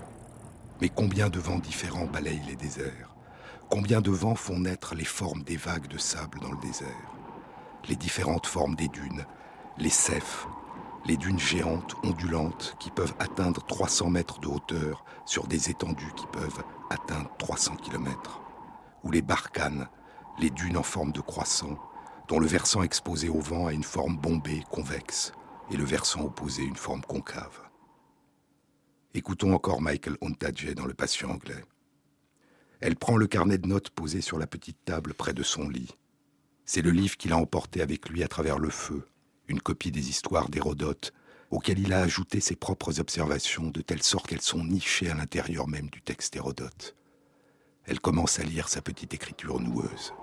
Mais 0.80 0.90
combien 0.90 1.30
de 1.30 1.38
vents 1.38 1.58
différents 1.58 2.06
balayent 2.06 2.42
les 2.46 2.56
déserts? 2.56 3.14
Combien 3.70 4.02
de 4.02 4.10
vents 4.10 4.34
font 4.34 4.58
naître 4.58 4.94
les 4.94 5.04
formes 5.04 5.44
des 5.44 5.56
vagues 5.56 5.88
de 5.88 5.98
sable 5.98 6.40
dans 6.40 6.52
le 6.52 6.60
désert? 6.60 6.88
Les 7.88 7.96
différentes 7.96 8.46
formes 8.46 8.74
des 8.74 8.88
dunes, 8.88 9.24
les 9.78 9.88
cèphes, 9.88 10.46
les 11.04 11.16
dunes 11.16 11.38
géantes, 11.38 11.96
ondulantes, 12.04 12.76
qui 12.78 12.90
peuvent 12.90 13.14
atteindre 13.18 13.64
300 13.66 14.10
mètres 14.10 14.40
de 14.40 14.48
hauteur 14.48 15.04
sur 15.26 15.46
des 15.46 15.70
étendues 15.70 16.12
qui 16.16 16.26
peuvent 16.26 16.62
atteindre 16.90 17.30
300 17.38 17.76
km, 17.76 18.40
ou 19.02 19.10
les 19.10 19.22
barcanes, 19.22 19.88
les 20.38 20.50
dunes 20.50 20.76
en 20.76 20.82
forme 20.82 21.12
de 21.12 21.20
croissant, 21.20 21.78
dont 22.28 22.38
le 22.38 22.46
versant 22.46 22.82
exposé 22.82 23.28
au 23.28 23.40
vent 23.40 23.66
a 23.66 23.72
une 23.72 23.82
forme 23.82 24.16
bombée, 24.16 24.62
convexe, 24.70 25.32
et 25.70 25.76
le 25.76 25.84
versant 25.84 26.22
opposé 26.22 26.62
une 26.62 26.76
forme 26.76 27.02
concave. 27.02 27.60
Écoutons 29.14 29.54
encore 29.54 29.82
Michael 29.82 30.16
Ontadje 30.20 30.74
dans 30.74 30.86
Le 30.86 30.94
Patient 30.94 31.30
anglais. 31.30 31.64
Elle 32.80 32.96
prend 32.96 33.16
le 33.16 33.26
carnet 33.26 33.58
de 33.58 33.68
notes 33.68 33.90
posé 33.90 34.20
sur 34.20 34.38
la 34.38 34.46
petite 34.46 34.84
table 34.84 35.14
près 35.14 35.34
de 35.34 35.42
son 35.42 35.68
lit. 35.68 35.94
C'est 36.64 36.82
le 36.82 36.90
livre 36.90 37.16
qu'il 37.16 37.32
a 37.32 37.36
emporté 37.36 37.82
avec 37.82 38.08
lui 38.08 38.22
à 38.22 38.28
travers 38.28 38.58
le 38.58 38.70
feu, 38.70 39.06
une 39.48 39.60
copie 39.60 39.90
des 39.90 40.08
histoires 40.08 40.48
d'Hérodote, 40.48 41.12
auxquelles 41.50 41.78
il 41.78 41.92
a 41.92 42.00
ajouté 42.00 42.40
ses 42.40 42.56
propres 42.56 42.98
observations 43.00 43.68
de 43.68 43.82
telle 43.82 44.02
sorte 44.02 44.26
qu'elles 44.26 44.40
sont 44.40 44.64
nichées 44.64 45.10
à 45.10 45.14
l'intérieur 45.14 45.68
même 45.68 45.90
du 45.90 46.00
texte 46.00 46.32
d'Hérodote. 46.32 46.96
Elle 47.84 48.00
commence 48.00 48.38
à 48.38 48.44
lire 48.44 48.68
sa 48.68 48.80
petite 48.80 49.12
écriture 49.12 49.60
noueuse. 49.60 50.14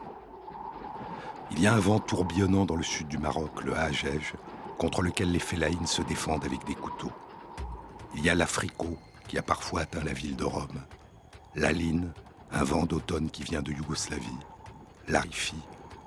Il 1.51 1.59
y 1.61 1.67
a 1.67 1.73
un 1.73 1.79
vent 1.79 1.99
tourbillonnant 1.99 2.65
dans 2.65 2.75
le 2.75 2.83
sud 2.83 3.07
du 3.07 3.17
Maroc, 3.17 3.63
le 3.63 3.75
Hajej, 3.75 4.33
contre 4.77 5.01
lequel 5.01 5.31
les 5.31 5.39
félaïnes 5.39 5.87
se 5.87 6.01
défendent 6.01 6.45
avec 6.45 6.65
des 6.65 6.75
couteaux. 6.75 7.11
Il 8.15 8.23
y 8.23 8.29
a 8.29 8.35
l'Africo, 8.35 8.97
qui 9.27 9.37
a 9.37 9.43
parfois 9.43 9.81
atteint 9.81 10.03
la 10.03 10.13
ville 10.13 10.35
de 10.35 10.45
Rome. 10.45 10.81
L'aline, 11.55 12.13
un 12.51 12.63
vent 12.63 12.85
d'automne 12.85 13.29
qui 13.29 13.43
vient 13.43 13.61
de 13.61 13.71
Yougoslavie. 13.71 14.25
L'Arifi, 15.07 15.57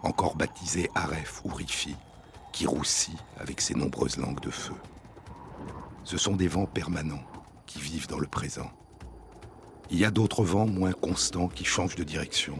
encore 0.02 0.36
baptisé 0.36 0.90
Aref 0.94 1.42
ou 1.44 1.48
Rifi, 1.48 1.94
qui 2.52 2.66
roussit 2.66 3.16
avec 3.38 3.60
ses 3.60 3.74
nombreuses 3.74 4.18
langues 4.18 4.40
de 4.40 4.50
feu. 4.50 4.74
Ce 6.04 6.18
sont 6.18 6.36
des 6.36 6.48
vents 6.48 6.66
permanents 6.66 7.22
qui 7.66 7.80
vivent 7.80 8.08
dans 8.08 8.18
le 8.18 8.26
présent. 8.26 8.70
Il 9.90 9.98
y 9.98 10.04
a 10.04 10.10
d'autres 10.10 10.44
vents 10.44 10.66
moins 10.66 10.92
constants 10.92 11.48
qui 11.48 11.64
changent 11.64 11.96
de 11.96 12.04
direction, 12.04 12.58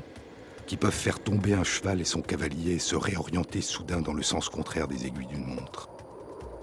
qui 0.66 0.76
peuvent 0.76 0.92
faire 0.92 1.22
tomber 1.22 1.54
un 1.54 1.64
cheval 1.64 2.00
et 2.00 2.04
son 2.04 2.22
cavalier 2.22 2.74
et 2.74 2.78
se 2.78 2.96
réorienter 2.96 3.60
soudain 3.60 4.00
dans 4.00 4.12
le 4.12 4.22
sens 4.22 4.48
contraire 4.48 4.88
des 4.88 5.06
aiguilles 5.06 5.26
d'une 5.26 5.46
montre. 5.46 5.88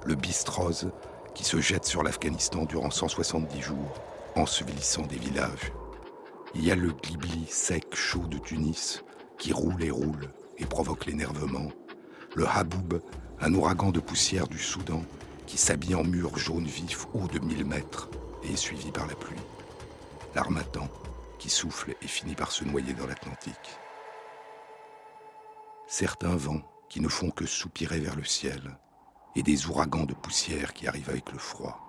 Le 0.06 0.16
bistrose 0.16 0.92
qui 1.36 1.44
se 1.44 1.60
jette 1.60 1.86
sur 1.86 2.04
l'Afghanistan 2.04 2.66
durant 2.66 2.92
170 2.92 3.62
jours, 3.62 3.94
ensevelissant 4.36 5.04
des 5.04 5.18
villages. 5.18 5.72
Il 6.56 6.66
y 6.66 6.72
a 6.72 6.76
le 6.76 6.92
glibli 6.92 7.46
sec 7.48 7.96
chaud 7.96 8.26
de 8.28 8.38
Tunis 8.38 9.04
qui 9.38 9.54
roule 9.54 9.84
et 9.84 9.92
roule 9.92 10.30
et 10.58 10.66
provoque 10.66 11.06
l'énervement 11.06 11.70
le 12.36 12.48
Haboub, 12.48 13.02
un 13.42 13.54
ouragan 13.54 13.92
de 13.92 14.00
poussière 14.00 14.48
du 14.48 14.60
Soudan 14.60 15.04
qui 15.48 15.58
s'habille 15.58 15.96
en 15.96 16.04
murs 16.04 16.38
jaunes 16.38 16.66
vifs 16.66 17.08
hauts 17.14 17.28
de 17.28 17.40
1000 17.40 17.66
mètres 17.66 18.10
et 18.44 18.54
est 18.54 18.58
suivi 18.58 18.92
par 18.92 19.08
la 19.08 19.16
pluie. 19.16 19.40
L'Armatan, 20.36 20.88
qui 21.40 21.50
souffle 21.50 21.96
et 22.02 22.08
finit 22.08 22.36
par 22.36 22.52
se 22.52 22.64
noyer 22.64 22.94
dans 22.94 23.08
l'Atlantique. 23.08 23.80
Certains 25.88 26.36
vents 26.36 26.62
qui 26.88 27.02
ne 27.02 27.08
font 27.08 27.32
que 27.32 27.46
soupirer 27.46 28.00
vers 28.00 28.16
le 28.16 28.24
ciel, 28.24 28.78
et 29.36 29.44
des 29.44 29.68
ouragans 29.68 30.06
de 30.06 30.14
poussière 30.14 30.74
qui 30.74 30.88
arrivent 30.88 31.10
avec 31.10 31.32
le 31.32 31.40
froid. 31.40 31.80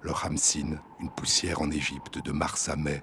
Le 0.00 0.12
Hamsin, 0.12 0.78
une 1.00 1.10
poussière 1.10 1.60
en 1.60 1.70
Égypte 1.70 2.24
de 2.24 2.32
mars 2.32 2.68
à 2.68 2.76
mai, 2.76 3.02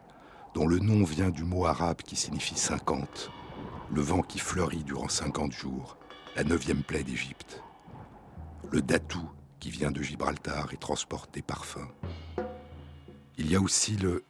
dont 0.54 0.68
le 0.68 0.80
nom 0.80 1.04
vient 1.04 1.30
du 1.30 1.44
mot 1.44 1.66
arabe 1.66 2.02
qui 2.02 2.16
signifie 2.16 2.58
cinquante, 2.58 3.32
le 3.92 4.02
vent 4.02 4.22
qui 4.22 4.40
fleurit 4.40 4.84
durant 4.84 5.10
cinquante 5.10 5.52
jours, 5.52 5.98
la 6.36 6.44
neuvième 6.44 6.84
plaie 6.84 7.04
d'Égypte. 7.04 7.62
Le 8.70 8.82
datou 8.82 9.30
qui 9.60 9.70
vient 9.70 9.92
de 9.92 10.02
Gibraltar 10.02 10.74
et 10.74 10.78
transporte 10.78 11.34
des 11.34 11.42
parfums. 11.42 11.88
Il 13.38 13.50
y 13.50 13.56
a 13.56 13.62
aussi 13.62 13.96
le, 13.96 14.24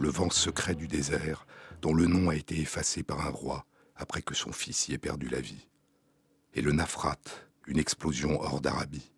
le 0.00 0.08
vent 0.08 0.30
secret 0.30 0.74
du 0.74 0.88
désert, 0.88 1.46
dont 1.80 1.94
le 1.94 2.06
nom 2.06 2.30
a 2.30 2.34
été 2.34 2.58
effacé 2.60 3.04
par 3.04 3.24
un 3.24 3.30
roi 3.30 3.66
après 3.94 4.20
que 4.20 4.34
son 4.34 4.52
fils 4.52 4.88
y 4.88 4.94
ait 4.94 4.98
perdu 4.98 5.28
la 5.28 5.40
vie. 5.40 5.68
Et 6.54 6.60
le 6.60 6.72
Nafrat, 6.72 7.16
une 7.68 7.78
explosion 7.78 8.40
hors 8.40 8.60
d'Arabie. 8.60 9.12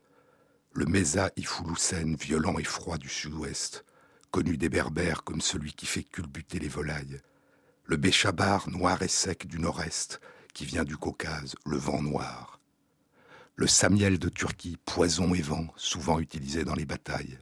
Le 0.74 0.84
Mesa 0.84 1.30
Ifouloussen, 1.36 2.16
violent 2.16 2.58
et 2.58 2.64
froid 2.64 2.98
du 2.98 3.08
sud-ouest, 3.08 3.86
connu 4.30 4.58
des 4.58 4.68
Berbères 4.68 5.24
comme 5.24 5.40
celui 5.40 5.72
qui 5.72 5.86
fait 5.86 6.04
culbuter 6.04 6.58
les 6.58 6.68
volailles. 6.68 7.20
Le 7.84 7.96
Béchabar, 7.96 8.68
noir 8.68 9.02
et 9.02 9.08
sec 9.08 9.46
du 9.46 9.58
nord-est, 9.58 10.20
qui 10.52 10.64
vient 10.64 10.84
du 10.84 10.96
Caucase, 10.96 11.54
le 11.66 11.76
vent 11.76 12.02
noir. 12.02 12.60
Le 13.56 13.66
Samiel 13.66 14.18
de 14.18 14.28
Turquie, 14.28 14.78
poison 14.84 15.34
et 15.34 15.42
vent, 15.42 15.66
souvent 15.76 16.20
utilisé 16.20 16.64
dans 16.64 16.74
les 16.74 16.84
batailles. 16.84 17.38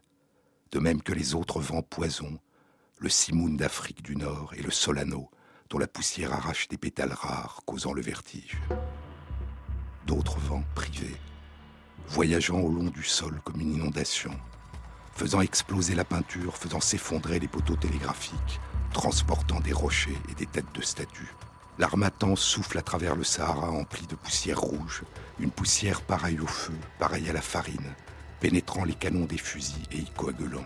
De 0.72 0.78
même 0.78 1.02
que 1.02 1.12
les 1.12 1.34
autres 1.34 1.60
vents 1.60 1.82
poison, 1.82 2.38
le 2.98 3.08
Simoun 3.08 3.56
d'Afrique 3.56 4.02
du 4.02 4.16
Nord 4.16 4.54
et 4.56 4.62
le 4.62 4.70
Solano, 4.70 5.30
dont 5.68 5.78
la 5.78 5.86
poussière 5.86 6.32
arrache 6.32 6.68
des 6.68 6.78
pétales 6.78 7.12
rares, 7.12 7.60
causant 7.66 7.92
le 7.92 8.02
vertige. 8.02 8.58
D'autres 10.06 10.38
vents 10.38 10.64
privés, 10.74 11.16
voyageant 12.08 12.60
au 12.60 12.70
long 12.70 12.90
du 12.90 13.02
sol 13.02 13.40
comme 13.44 13.60
une 13.60 13.74
inondation, 13.74 14.38
faisant 15.12 15.40
exploser 15.40 15.94
la 15.94 16.04
peinture, 16.04 16.56
faisant 16.56 16.80
s'effondrer 16.80 17.38
les 17.38 17.48
poteaux 17.48 17.76
télégraphiques, 17.76 18.60
transportant 18.92 19.60
des 19.60 19.72
rochers 19.72 20.16
et 20.30 20.34
des 20.34 20.46
têtes 20.46 20.72
de 20.74 20.82
statues. 20.82 21.34
L'armatan 21.78 22.36
souffle 22.36 22.78
à 22.78 22.82
travers 22.82 23.16
le 23.16 23.24
Sahara 23.24 23.70
empli 23.70 24.06
de 24.06 24.14
poussière 24.14 24.60
rouge, 24.60 25.02
une 25.38 25.50
poussière 25.50 26.00
pareille 26.00 26.40
au 26.40 26.46
feu, 26.46 26.72
pareille 26.98 27.28
à 27.28 27.34
la 27.34 27.42
farine, 27.42 27.94
pénétrant 28.40 28.84
les 28.84 28.94
canons 28.94 29.26
des 29.26 29.36
fusils 29.36 29.84
et 29.92 29.98
y 29.98 30.10
coagulant. 30.10 30.64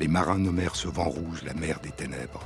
Les 0.00 0.08
marins 0.08 0.38
nommèrent 0.38 0.74
ce 0.74 0.88
vent 0.88 1.08
rouge 1.08 1.44
la 1.44 1.54
mer 1.54 1.78
des 1.80 1.92
ténèbres. 1.92 2.42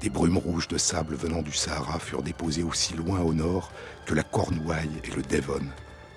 Des 0.00 0.08
brumes 0.08 0.38
rouges 0.38 0.68
de 0.68 0.78
sable 0.78 1.16
venant 1.16 1.42
du 1.42 1.52
Sahara 1.52 1.98
furent 1.98 2.22
déposées 2.22 2.62
aussi 2.62 2.94
loin 2.94 3.20
au 3.20 3.34
nord 3.34 3.72
que 4.06 4.14
la 4.14 4.22
Cornouaille 4.22 5.02
et 5.04 5.10
le 5.10 5.22
Devon, 5.22 5.66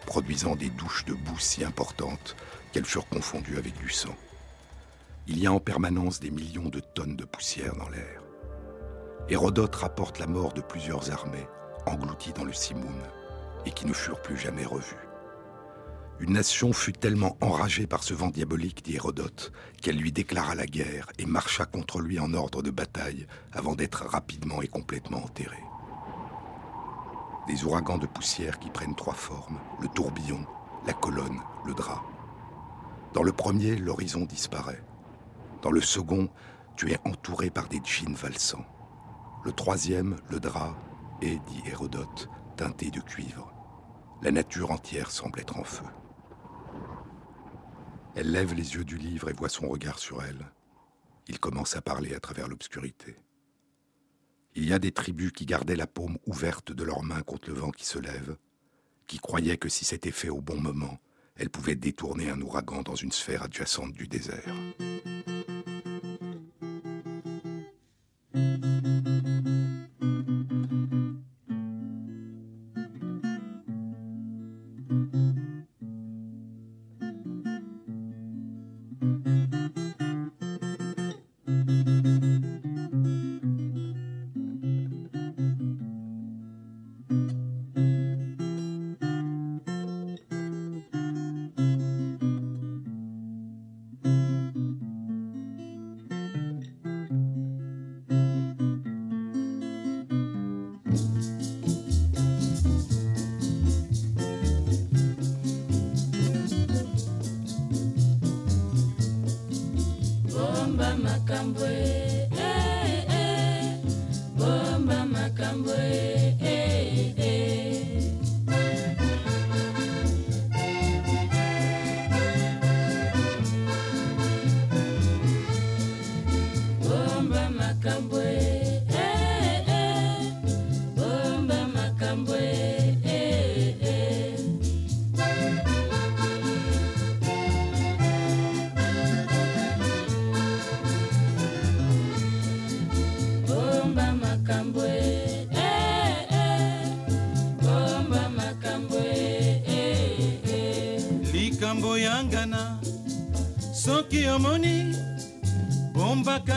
produisant 0.05 0.55
des 0.55 0.69
douches 0.69 1.05
de 1.05 1.13
boue 1.13 1.39
si 1.39 1.63
importantes 1.63 2.37
qu'elles 2.71 2.85
furent 2.85 3.07
confondues 3.07 3.57
avec 3.57 3.77
du 3.77 3.89
sang. 3.89 4.15
Il 5.27 5.39
y 5.39 5.45
a 5.45 5.51
en 5.51 5.59
permanence 5.59 6.21
des 6.21 6.31
millions 6.31 6.69
de 6.69 6.79
tonnes 6.79 7.17
de 7.17 7.25
poussière 7.25 7.75
dans 7.75 7.89
l'air. 7.89 8.28
Hérodote 9.31 9.75
rapporte 9.75 10.17
la 10.17 10.25
mort 10.25 10.53
de 10.53 10.61
plusieurs 10.61 11.11
armées 11.11 11.47
englouties 11.85 12.33
dans 12.33 12.43
le 12.43 12.53
Simoun 12.53 13.01
et 13.65 13.71
qui 13.71 13.85
ne 13.85 13.93
furent 13.93 14.21
plus 14.21 14.37
jamais 14.37 14.65
revues. 14.65 15.07
Une 16.19 16.33
nation 16.33 16.73
fut 16.73 16.93
tellement 16.93 17.37
enragée 17.39 17.87
par 17.87 18.03
ce 18.03 18.13
vent 18.13 18.29
diabolique, 18.29 18.83
dit 18.83 18.95
Hérodote, 18.95 19.51
qu'elle 19.81 19.97
lui 19.97 20.11
déclara 20.11 20.55
la 20.55 20.65
guerre 20.65 21.07
et 21.17 21.25
marcha 21.25 21.65
contre 21.65 22.01
lui 22.01 22.19
en 22.19 22.33
ordre 22.33 22.61
de 22.61 22.71
bataille 22.71 23.27
avant 23.53 23.75
d'être 23.75 24.05
rapidement 24.05 24.61
et 24.61 24.67
complètement 24.67 25.23
enterrée. 25.23 25.63
Des 27.47 27.63
ouragans 27.63 27.97
de 27.97 28.07
poussière 28.07 28.59
qui 28.59 28.69
prennent 28.69 28.95
trois 28.95 29.13
formes, 29.13 29.59
le 29.79 29.87
tourbillon, 29.89 30.45
la 30.85 30.93
colonne, 30.93 31.39
le 31.65 31.73
drap. 31.73 32.03
Dans 33.13 33.23
le 33.23 33.31
premier, 33.31 33.75
l'horizon 33.75 34.25
disparaît. 34.25 34.83
Dans 35.61 35.71
le 35.71 35.81
second, 35.81 36.29
tu 36.75 36.91
es 36.91 36.99
entouré 37.05 37.49
par 37.49 37.67
des 37.67 37.79
djinns 37.83 38.15
valsants. 38.15 38.65
Le 39.45 39.51
troisième, 39.53 40.17
le 40.29 40.39
drap, 40.39 40.75
est, 41.21 41.39
dit 41.47 41.61
Hérodote, 41.65 42.29
teinté 42.57 42.91
de 42.91 42.99
cuivre. 42.99 43.53
La 44.21 44.31
nature 44.31 44.71
entière 44.71 45.11
semble 45.11 45.39
être 45.39 45.57
en 45.57 45.63
feu. 45.63 45.85
Elle 48.15 48.31
lève 48.31 48.53
les 48.53 48.75
yeux 48.75 48.83
du 48.83 48.97
livre 48.97 49.29
et 49.29 49.33
voit 49.33 49.47
son 49.49 49.69
regard 49.69 49.97
sur 49.97 50.21
elle. 50.21 50.51
Il 51.27 51.39
commence 51.39 51.77
à 51.77 51.81
parler 51.81 52.13
à 52.13 52.19
travers 52.19 52.49
l'obscurité. 52.49 53.15
Il 54.55 54.67
y 54.67 54.73
a 54.73 54.79
des 54.79 54.91
tribus 54.91 55.31
qui 55.31 55.45
gardaient 55.45 55.77
la 55.77 55.87
paume 55.87 56.17
ouverte 56.25 56.73
de 56.73 56.83
leurs 56.83 57.03
mains 57.03 57.21
contre 57.21 57.49
le 57.49 57.55
vent 57.55 57.71
qui 57.71 57.85
se 57.85 57.99
lève, 57.99 58.35
qui 59.07 59.19
croyaient 59.19 59.57
que 59.57 59.69
si 59.69 59.85
c'était 59.85 60.11
fait 60.11 60.29
au 60.29 60.41
bon 60.41 60.59
moment, 60.59 60.99
elles 61.37 61.49
pouvaient 61.49 61.75
détourner 61.75 62.29
un 62.29 62.41
ouragan 62.41 62.81
dans 62.81 62.95
une 62.95 63.13
sphère 63.13 63.43
adjacente 63.43 63.93
du 63.93 64.07
désert. 64.07 64.53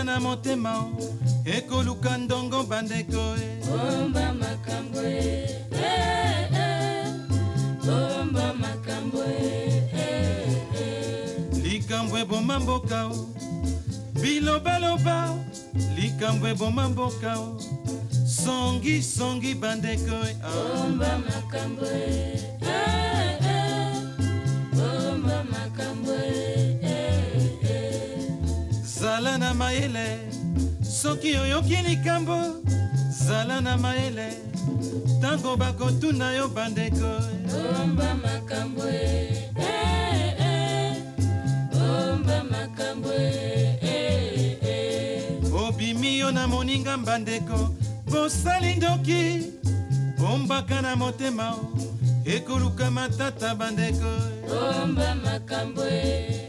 Na 0.05 0.21
motema 0.21 0.91
ekoluka 1.45 2.19
ndongo 2.19 2.63
bandeko 2.63 3.37
e. 3.37 3.49
Bomba 3.67 4.33
makambo 4.33 5.01
e 5.03 5.47
eh, 5.73 6.49
eh. 6.53 7.07
bomba 7.85 8.55
makambo 8.55 9.23
e 9.25 9.89
eh, 9.95 11.63
likambo 11.63 12.19
eboma 12.19 12.61
mboka 12.61 13.07
o. 13.07 13.29
Bilobaloba 14.21 15.35
likambo 15.97 16.49
eboma 16.49 16.89
mboka 16.89 17.39
o. 17.39 17.61
Songi 18.27 19.03
songi 19.03 19.55
bandeko 19.55 20.17
e. 20.31 20.35
Bomba 20.43 21.19
makambo 21.19 21.87
e 21.87 23.02
mayele 29.63 30.19
soki 30.83 31.37
oyoki 31.37 31.77
likambo 31.77 32.39
zala 33.27 33.61
na 33.61 33.77
mayele 33.77 34.29
ntango 35.19 35.57
bakotuna 35.57 36.33
yo 36.33 36.49
bandeko 36.49 37.11
bomba 37.51 38.09
makambo 38.25 38.83
e 38.89 39.39
eh, 39.57 40.35
eh. 40.47 40.97
bomba 41.73 42.45
makambo 42.51 43.09
e 43.13 43.79
eh, 44.63 45.55
obimi 45.55 46.19
yo 46.19 46.33
na 46.33 46.49
moninga 46.49 46.97
mbandeko 46.97 47.59
bosali 48.11 48.75
ndoki 48.75 49.47
bombaka 50.19 50.83
na 50.83 50.97
motema 50.97 51.55
ekoluka 52.25 52.91
matata 52.91 53.55
bandeko 53.55 54.11
bomba 54.49 55.15
makambo 55.15 55.83
e. 55.87 56.42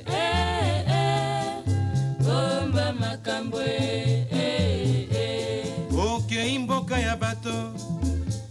bomba 2.23 2.93
makambo 2.93 3.61
e, 3.61 4.27
eh, 4.31 5.07
eh. 5.11 5.65
okei 5.97 6.59
mboka 6.59 6.99
ya 6.99 7.15
bato 7.15 7.73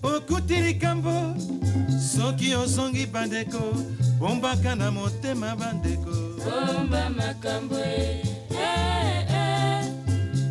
okuti 0.03 0.55
likambo 0.55 1.35
soki 1.99 2.55
ozongi 2.55 3.07
bandeko 3.07 3.75
bombaka 4.19 4.75
na 4.75 4.91
motema 4.91 5.57
bandeko 5.57 6.11
bomba 6.45 7.11
makambo 7.11 7.79
e, 7.79 8.23
eh, 8.51 9.27
eh. 9.31 9.85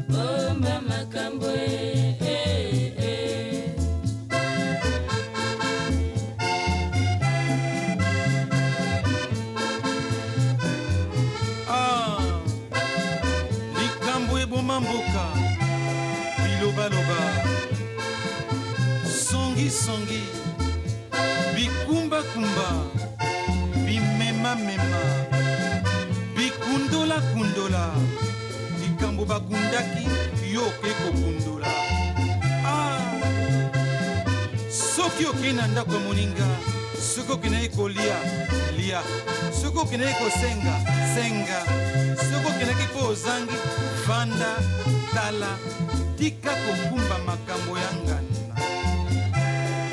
bomba 0.09 0.81
makambo 0.81 1.47
okei 35.41 35.53
na 35.53 35.67
ndako 35.67 35.93
ya 35.93 35.99
moninga 35.99 36.47
soki 37.15 37.31
okendaki 37.31 37.69
kolia 37.69 38.17
lia. 38.77 39.01
Soki 39.61 39.77
okendaki 39.77 40.13
kosenga 40.13 40.73
senga. 41.15 41.59
Soki 42.15 42.47
okendaki 42.47 42.83
mpo 42.93 43.07
ozangi 43.07 43.57
vanda 44.07 44.51
tala 45.13 45.57
tika 46.17 46.51
kokumba 46.51 47.17
makambo 47.25 47.77
ya 47.77 47.91
nganda. 47.93 48.55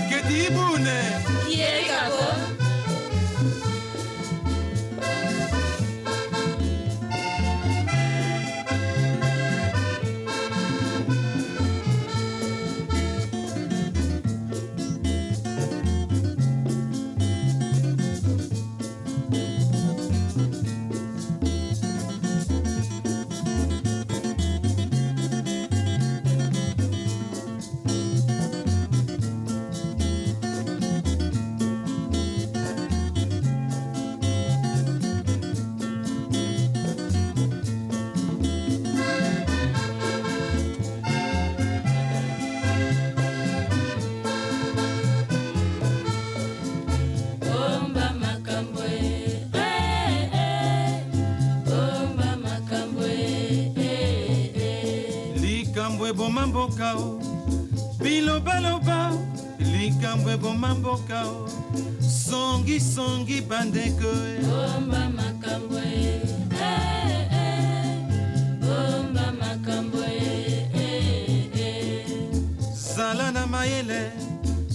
Keti 0.09 0.45
ibune 0.47 0.99
eboma 56.29 56.47
mboka 56.47 56.95
o 56.97 57.21
bilobaloba 58.03 59.13
likambo 59.59 60.31
eboma 60.31 60.75
mboka 60.75 61.25
o 61.27 61.49
songisongi 62.01 63.41
bandeko 63.41 64.13
bomba 64.45 65.09
makambo 65.09 65.79
e, 65.79 66.21
bomba 68.61 69.33
makambo 69.41 70.05
e, 70.05 70.69
zala 72.75 73.33
na 73.33 73.47
mayele 73.47 74.13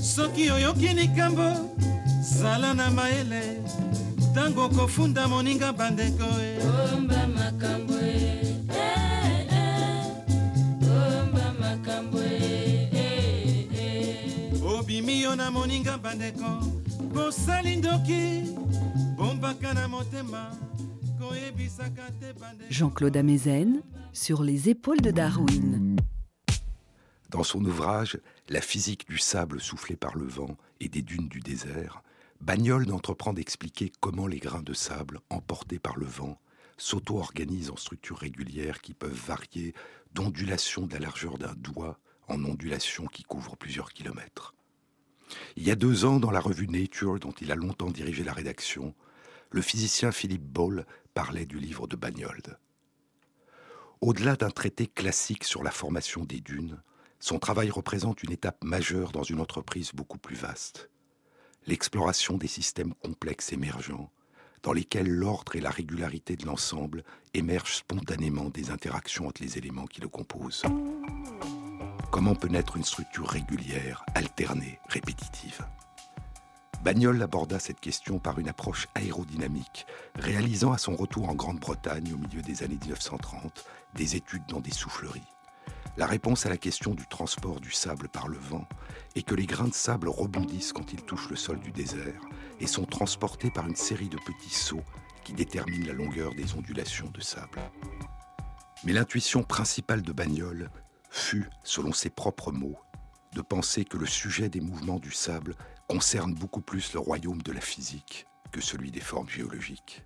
soki 0.01 0.49
oyoki 0.51 0.87
likambo. 0.87 1.69
Zala 2.21 2.73
na 2.73 2.89
mayele 2.91 3.61
ntango 4.31 4.69
kofunda 4.69 5.27
moninga 5.27 5.73
bandeko 5.73 6.23
e. 6.41 6.57
bomba 6.63 7.27
yo 15.23 15.35
na 15.35 15.51
moninga 15.51 15.97
bandeko 15.97 16.59
bosali 17.13 17.75
ndoki 17.75 18.43
bombaka 19.17 19.73
na 19.73 19.87
motema 19.87 20.51
koyebisaka 21.19 22.11
te 22.19 22.33
bandeko 22.33 22.69
Jean-Claude 22.69 23.17
Amezen 23.17 23.81
sur 24.11 24.43
les 24.43 24.67
épaules 24.67 24.99
de 24.99 25.11
Darwin. 25.11 25.95
Dans 27.29 27.43
son 27.43 27.63
ouvrage 27.63 28.19
La 28.49 28.59
physique 28.59 29.07
du 29.07 29.17
sable 29.17 29.61
soufflé 29.61 29.95
par 29.95 30.17
le 30.17 30.25
vent 30.25 30.57
et 30.81 30.89
des 30.89 31.01
dunes 31.01 31.29
du 31.29 31.39
désert, 31.39 32.03
Bagnol 32.41 32.91
entreprend 32.91 33.31
d'expliquer 33.31 33.93
comment 34.01 34.27
les 34.27 34.39
grains 34.39 34.61
de 34.61 34.73
sable, 34.73 35.21
emportés 35.29 35.79
par 35.79 35.97
le 35.97 36.05
vent, 36.05 36.37
s'auto-organisent 36.77 37.71
en 37.71 37.77
structures 37.77 38.17
régulières 38.17 38.81
qui 38.81 38.93
peuvent 38.93 39.13
varier 39.27 39.73
d'ondulation 40.13 40.85
de 40.85 40.93
la 40.93 40.99
largeur 40.99 41.37
d'un 41.37 41.53
doigt 41.55 41.97
en 42.27 42.43
ondulation 42.43 43.05
qui 43.05 43.23
couvrent 43.23 43.55
plusieurs 43.55 43.93
kilomètres. 43.93 44.53
Il 45.55 45.63
y 45.63 45.71
a 45.71 45.75
deux 45.75 46.05
ans, 46.05 46.19
dans 46.19 46.31
la 46.31 46.39
revue 46.39 46.67
Nature, 46.67 47.19
dont 47.19 47.33
il 47.41 47.51
a 47.51 47.55
longtemps 47.55 47.91
dirigé 47.91 48.23
la 48.23 48.33
rédaction, 48.33 48.93
le 49.51 49.61
physicien 49.61 50.11
Philippe 50.11 50.45
Ball 50.45 50.85
parlait 51.13 51.45
du 51.45 51.59
livre 51.59 51.87
de 51.87 51.95
Bagnold. 51.95 52.57
Au-delà 54.01 54.35
d'un 54.35 54.49
traité 54.49 54.87
classique 54.87 55.43
sur 55.43 55.63
la 55.63 55.71
formation 55.71 56.25
des 56.25 56.41
dunes, 56.41 56.81
son 57.19 57.39
travail 57.39 57.69
représente 57.69 58.23
une 58.23 58.31
étape 58.31 58.61
majeure 58.63 59.11
dans 59.11 59.23
une 59.23 59.39
entreprise 59.39 59.91
beaucoup 59.93 60.17
plus 60.17 60.35
vaste. 60.35 60.89
L'exploration 61.67 62.37
des 62.37 62.47
systèmes 62.47 62.93
complexes 62.95 63.53
émergents, 63.53 64.11
dans 64.61 64.73
lesquels 64.73 65.09
l'ordre 65.09 65.55
et 65.55 65.61
la 65.61 65.69
régularité 65.69 66.35
de 66.35 66.45
l'ensemble 66.45 67.03
émergent 67.33 67.75
spontanément 67.75 68.49
des 68.49 68.71
interactions 68.71 69.27
entre 69.27 69.41
les 69.41 69.57
éléments 69.57 69.87
qui 69.87 70.01
le 70.01 70.09
composent. 70.09 70.63
Comment 72.13 72.35
peut 72.35 72.47
naître 72.47 72.77
une 72.77 72.83
structure 72.83 73.27
régulière, 73.27 74.05
alternée, 74.13 74.79
répétitive? 74.87 75.65
Bagnol 76.83 77.19
aborda 77.23 77.57
cette 77.57 77.79
question 77.79 78.19
par 78.19 78.37
une 78.37 78.49
approche 78.49 78.87
aérodynamique, 78.93 79.87
réalisant 80.13 80.71
à 80.73 80.77
son 80.77 80.95
retour 80.95 81.27
en 81.27 81.33
Grande-Bretagne 81.33 82.13
au 82.13 82.17
milieu 82.17 82.43
des 82.43 82.61
années 82.61 82.77
1930 82.79 83.65
des 83.95 84.15
études 84.15 84.45
dans 84.47 84.59
des 84.59 84.69
souffleries. 84.69 85.25
La 85.97 86.05
réponse 86.05 86.45
à 86.45 86.49
la 86.49 86.57
question 86.57 86.93
du 86.93 87.07
transport 87.07 87.59
du 87.59 87.71
sable 87.71 88.07
par 88.09 88.27
le 88.27 88.37
vent 88.37 88.67
est 89.15 89.23
que 89.23 89.33
les 89.33 89.47
grains 89.47 89.69
de 89.69 89.73
sable 89.73 90.07
rebondissent 90.07 90.71
quand 90.71 90.93
ils 90.93 91.01
touchent 91.01 91.31
le 91.31 91.35
sol 91.35 91.59
du 91.61 91.71
désert 91.71 92.21
et 92.59 92.67
sont 92.67 92.85
transportés 92.85 93.49
par 93.49 93.65
une 93.65 93.75
série 93.75 94.09
de 94.09 94.17
petits 94.17 94.53
sauts 94.53 94.85
qui 95.23 95.33
déterminent 95.33 95.87
la 95.87 95.93
longueur 95.93 96.35
des 96.35 96.53
ondulations 96.53 97.09
de 97.09 97.21
sable. 97.21 97.59
Mais 98.83 98.93
l'intuition 98.93 99.41
principale 99.41 100.03
de 100.03 100.11
Bagnol 100.11 100.69
fut, 101.13 101.47
selon 101.63 101.93
ses 101.93 102.09
propres 102.09 102.51
mots, 102.51 102.79
de 103.35 103.41
penser 103.41 103.85
que 103.85 103.97
le 103.97 104.05
sujet 104.05 104.49
des 104.49 104.61
mouvements 104.61 104.99
du 104.99 105.11
sable 105.11 105.55
concerne 105.87 106.33
beaucoup 106.33 106.61
plus 106.61 106.93
le 106.93 106.99
royaume 106.99 107.41
de 107.41 107.51
la 107.51 107.61
physique 107.61 108.25
que 108.51 108.61
celui 108.61 108.91
des 108.91 108.99
formes 108.99 109.29
géologiques. 109.29 110.03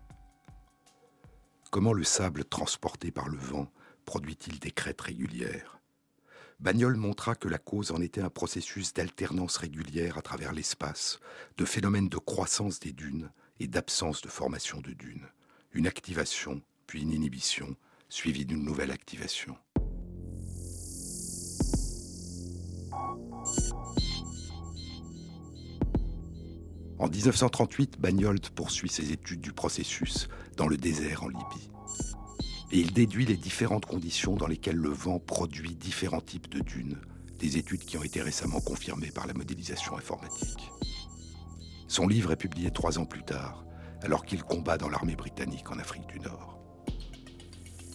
Comment 1.72 1.93
le 1.93 2.03
sable 2.03 2.45
transporté 2.45 3.12
par 3.12 3.30
le 3.30 3.38
vent 3.38 3.68
produit-il 4.05 4.60
des 4.60 4.72
crêtes 4.72 5.01
régulières? 5.01 5.80
Bagnol 6.60 6.95
montra 6.95 7.36
que 7.36 7.47
la 7.47 7.58
cause 7.58 7.91
en 7.91 8.01
était 8.01 8.22
un 8.22 8.30
processus 8.30 8.93
d'alternance 8.93 9.58
régulière 9.58 10.18
à 10.18 10.22
travers 10.22 10.53
l'espace, 10.53 11.20
de 11.58 11.66
phénomènes 11.66 12.10
de 12.10 12.18
croissance 12.18 12.80
des 12.80 12.93
dunes 12.93 13.30
et 13.60 13.68
d'absence 13.68 14.22
de 14.22 14.30
formation 14.30 14.82
de 14.82 14.91
dunes. 14.91 15.28
Une 15.72 15.88
activation, 15.88 16.62
puis 16.86 17.03
une 17.03 17.12
inhibition, 17.12 17.76
suivie 18.10 18.45
d'une 18.45 18.64
nouvelle 18.64 18.91
activation. 18.91 19.58
En 27.00 27.10
1938, 27.10 28.00
Bagnold 28.00 28.50
poursuit 28.50 28.89
ses 28.89 29.12
études 29.12 29.41
du 29.41 29.54
processus 29.54 30.30
dans 30.56 30.68
le 30.68 30.78
désert 30.78 31.24
en 31.24 31.28
Libye. 31.28 31.70
Et 32.72 32.80
il 32.80 32.91
déduit 32.91 33.26
les 33.26 33.38
différentes 33.38 33.86
conditions 33.86 34.36
dans 34.36 34.48
lesquelles 34.48 34.78
le 34.78 34.89
vent 34.89 35.20
produit 35.20 35.76
différents 35.76 36.22
types 36.22 36.50
de 36.50 36.60
dunes, 36.60 36.98
des 37.38 37.58
études 37.58 37.86
qui 37.86 37.98
ont 37.98 38.04
été 38.04 38.22
récemment 38.22 38.62
confirmées 38.62 39.12
par 39.12 39.28
la 39.28 39.34
modélisation 39.34 39.95
informatique. 39.95 40.72
Son 41.88 42.08
livre 42.08 42.32
est 42.32 42.38
publié 42.38 42.72
trois 42.72 42.98
ans 42.98 43.06
plus 43.06 43.24
tard, 43.24 43.64
alors 44.02 44.26
qu'il 44.26 44.41
combat 44.43 44.78
dans 44.80 44.89
l'armée 44.89 45.16
britannique 45.16 45.70
en 45.72 45.78
Afrique 45.78 46.08
du 46.08 46.20
Nord. 46.20 46.58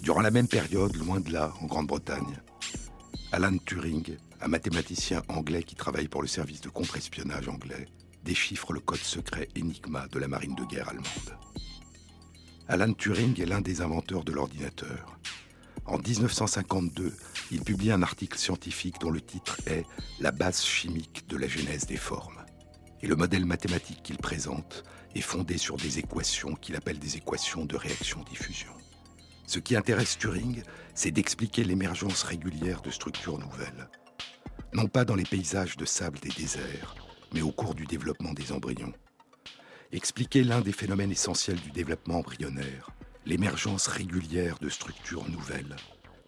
Durant 0.00 0.20
la 0.20 0.30
même 0.30 0.48
période, 0.48 0.94
loin 0.96 1.18
de 1.18 1.32
là, 1.32 1.52
en 1.60 1.66
Grande-Bretagne, 1.66 2.40
Alan 3.32 3.56
Turing, 3.66 4.16
un 4.40 4.48
mathématicien 4.48 5.22
anglais 5.28 5.64
qui 5.64 5.74
travaille 5.74 6.08
pour 6.08 6.22
le 6.22 6.28
service 6.28 6.60
de 6.60 6.68
contre-espionnage 6.68 7.48
anglais, 7.48 7.86
déchiffre 8.24 8.72
le 8.72 8.80
code 8.80 8.98
secret 8.98 9.48
Enigma 9.56 10.06
de 10.08 10.18
la 10.18 10.28
marine 10.28 10.54
de 10.54 10.64
guerre 10.64 10.88
allemande. 10.88 11.38
Alan 12.68 12.92
Turing 12.92 13.40
est 13.40 13.46
l'un 13.46 13.60
des 13.60 13.80
inventeurs 13.80 14.24
de 14.24 14.32
l'ordinateur. 14.32 15.18
En 15.84 15.98
1952, 15.98 17.12
il 17.50 17.62
publie 17.62 17.90
un 17.90 18.02
article 18.02 18.38
scientifique 18.38 19.00
dont 19.00 19.10
le 19.10 19.20
titre 19.20 19.58
est 19.66 19.84
La 20.20 20.30
base 20.30 20.62
chimique 20.62 21.26
de 21.28 21.36
la 21.36 21.48
genèse 21.48 21.86
des 21.86 21.96
formes. 21.96 22.38
Et 23.02 23.08
le 23.08 23.16
modèle 23.16 23.44
mathématique 23.44 24.02
qu'il 24.02 24.18
présente 24.18 24.84
est 25.14 25.20
fondé 25.20 25.58
sur 25.58 25.76
des 25.76 25.98
équations 25.98 26.54
qu'il 26.54 26.76
appelle 26.76 27.00
des 27.00 27.16
équations 27.16 27.64
de 27.64 27.76
réaction-diffusion. 27.76 28.72
Ce 29.46 29.58
qui 29.58 29.74
intéresse 29.74 30.16
Turing, 30.16 30.62
c'est 30.94 31.10
d'expliquer 31.10 31.64
l'émergence 31.64 32.22
régulière 32.22 32.80
de 32.80 32.90
structures 32.90 33.38
nouvelles. 33.38 33.88
Non 34.72 34.86
pas 34.86 35.04
dans 35.04 35.16
les 35.16 35.24
paysages 35.24 35.76
de 35.76 35.84
sable 35.84 36.20
des 36.20 36.30
déserts, 36.30 36.94
mais 37.34 37.42
au 37.42 37.52
cours 37.52 37.74
du 37.74 37.86
développement 37.86 38.32
des 38.32 38.52
embryons. 38.52 38.92
Expliquer 39.92 40.44
l'un 40.44 40.60
des 40.60 40.72
phénomènes 40.72 41.12
essentiels 41.12 41.60
du 41.60 41.70
développement 41.70 42.18
embryonnaire, 42.18 42.90
l'émergence 43.26 43.86
régulière 43.86 44.58
de 44.58 44.68
structures 44.68 45.28
nouvelles, 45.28 45.76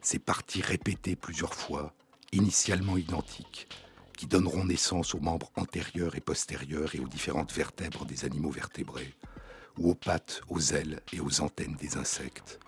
ces 0.00 0.18
parties 0.18 0.62
répétées 0.62 1.16
plusieurs 1.16 1.54
fois, 1.54 1.94
initialement 2.32 2.96
identiques, 2.96 3.68
qui 4.16 4.26
donneront 4.26 4.64
naissance 4.64 5.14
aux 5.14 5.20
membres 5.20 5.50
antérieurs 5.56 6.14
et 6.14 6.20
postérieurs 6.20 6.94
et 6.94 7.00
aux 7.00 7.08
différentes 7.08 7.52
vertèbres 7.52 8.04
des 8.04 8.24
animaux 8.24 8.50
vertébrés, 8.50 9.14
ou 9.78 9.90
aux 9.90 9.94
pattes, 9.94 10.42
aux 10.48 10.60
ailes 10.60 11.00
et 11.12 11.20
aux 11.20 11.40
antennes 11.40 11.76
des 11.76 11.96
insectes, 11.96 12.60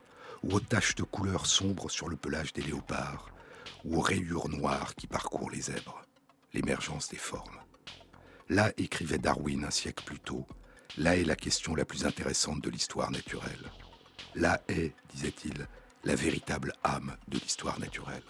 ou 0.43 0.55
aux 0.55 0.61
taches 0.61 0.95
de 0.95 1.03
couleur 1.03 1.47
sombre 1.47 1.91
sur 1.91 2.09
le 2.09 2.17
pelage 2.17 2.53
des 2.53 2.63
léopards, 2.63 3.31
ou 3.85 3.99
aux 3.99 4.01
rayures 4.01 4.49
noires 4.49 4.95
qui 4.95 5.07
parcourent 5.07 5.51
les 5.51 5.61
zèbres, 5.61 6.03
l'émergence 6.53 7.09
des 7.09 7.17
formes. 7.17 7.61
Là, 8.49 8.73
écrivait 8.77 9.19
Darwin 9.19 9.65
un 9.65 9.73
siècle 9.73 10.05
plus 10.05 10.21
tôt, 10.21 10.47
là 10.99 11.17
est 11.17 11.25
la 11.25 11.35
question 11.35 11.75
la 11.75 11.85
plus 11.85 12.07
intéressante 12.07 12.61
de 12.61 12.71
l'histoire 12.71 13.11
naturelle. 13.11 13.73
Là 14.37 14.63
est, 14.69 14.95
disait-il, 15.13 15.67
la 16.05 16.15
véritable 16.15 16.73
âme 16.85 17.17
de 17.27 17.39
l'histoire 17.39 17.81
naturelle. 17.81 18.23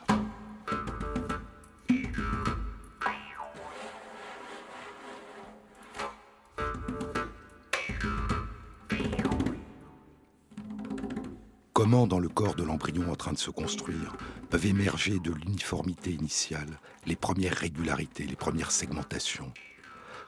Comment, 11.75 12.07
dans 12.07 12.19
le 12.19 12.31
corps 12.31 12.55
de 12.55 12.63
l'embryon 12.63 13.13
en 13.13 13.17
train 13.17 13.33
de 13.33 13.39
se 13.39 13.51
construire, 13.51 14.17
peuvent 14.49 14.65
émerger 14.65 15.19
de 15.19 15.33
l'uniformité 15.33 16.11
initiale 16.11 16.81
les 17.05 17.17
premières 17.17 17.55
régularités, 17.55 18.25
les 18.25 18.35
premières 18.35 18.71
segmentations? 18.71 19.53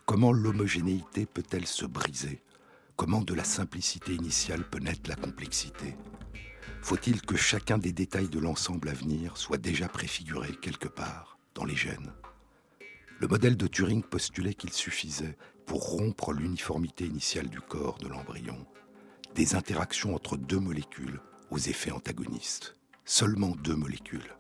Comment 0.09 0.33
l'homogénéité 0.33 1.27
peut-elle 1.27 1.67
se 1.67 1.85
briser? 1.85 2.43
Comment 2.97 3.21
de 3.21 3.35
la 3.35 3.45
simplicité 3.45 4.15
initiale 4.15 4.65
peut 4.65 4.79
naître 4.79 5.07
la 5.07 5.17
complexité? 5.17 5.99
Faut-il 6.81 7.21
que 7.21 7.37
chacun 7.37 7.77
des 7.77 7.93
détails 7.93 8.31
de 8.31 8.39
l'ensemble 8.39 8.89
à 8.89 8.95
venir 8.95 9.37
soit 9.37 9.59
déjà 9.59 9.87
préfiguré 9.87 10.49
quelque 10.63 10.89
part 10.89 11.39
dans 11.55 11.67
les 11.67 11.77
gènes? 11.77 12.11
Le 13.19 13.29
modèle 13.29 13.59
de 13.59 13.67
Turing 13.67 14.03
postulait 14.03 14.55
qu'il 14.55 14.73
suffisait, 14.73 15.37
pour 15.67 15.91
rompre 15.91 16.33
l'uniformité 16.33 17.05
initiale 17.05 17.51
du 17.51 17.61
corps 17.61 17.99
de 17.99 18.09
l'embryon, 18.09 18.67
des 19.35 19.57
interactions 19.57 20.15
entre 20.15 20.39
deux 20.39 20.59
molécules 20.59 21.21
aux 21.51 21.59
effets 21.59 21.93
antagonistes, 21.93 22.77
seulement 23.05 23.55
deux 23.63 23.77
molécules, 23.77 24.35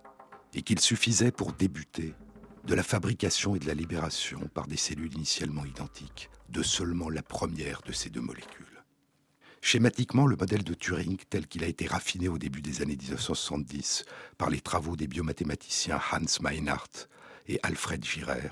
et 0.54 0.62
qu'il 0.62 0.80
suffisait 0.80 1.30
pour 1.30 1.52
débuter 1.52 2.14
de 2.64 2.74
la 2.74 2.82
fabrication 2.82 3.56
et 3.56 3.58
de 3.58 3.66
la 3.66 3.74
libération 3.74 4.40
par 4.54 4.66
des 4.66 4.76
cellules 4.76 5.14
initialement 5.14 5.64
identiques 5.64 6.30
de 6.48 6.62
seulement 6.62 7.10
la 7.10 7.22
première 7.22 7.82
de 7.82 7.92
ces 7.92 8.10
deux 8.10 8.20
molécules. 8.20 8.84
Schématiquement, 9.60 10.26
le 10.26 10.36
modèle 10.36 10.64
de 10.64 10.74
Turing, 10.74 11.18
tel 11.28 11.46
qu'il 11.46 11.64
a 11.64 11.66
été 11.66 11.86
raffiné 11.86 12.28
au 12.28 12.38
début 12.38 12.62
des 12.62 12.80
années 12.82 12.96
1970 12.96 14.04
par 14.36 14.50
les 14.50 14.60
travaux 14.60 14.96
des 14.96 15.08
biomathématiciens 15.08 16.00
Hans 16.12 16.40
Meinhardt 16.42 17.08
et 17.48 17.58
Alfred 17.62 18.04
Girer, 18.04 18.50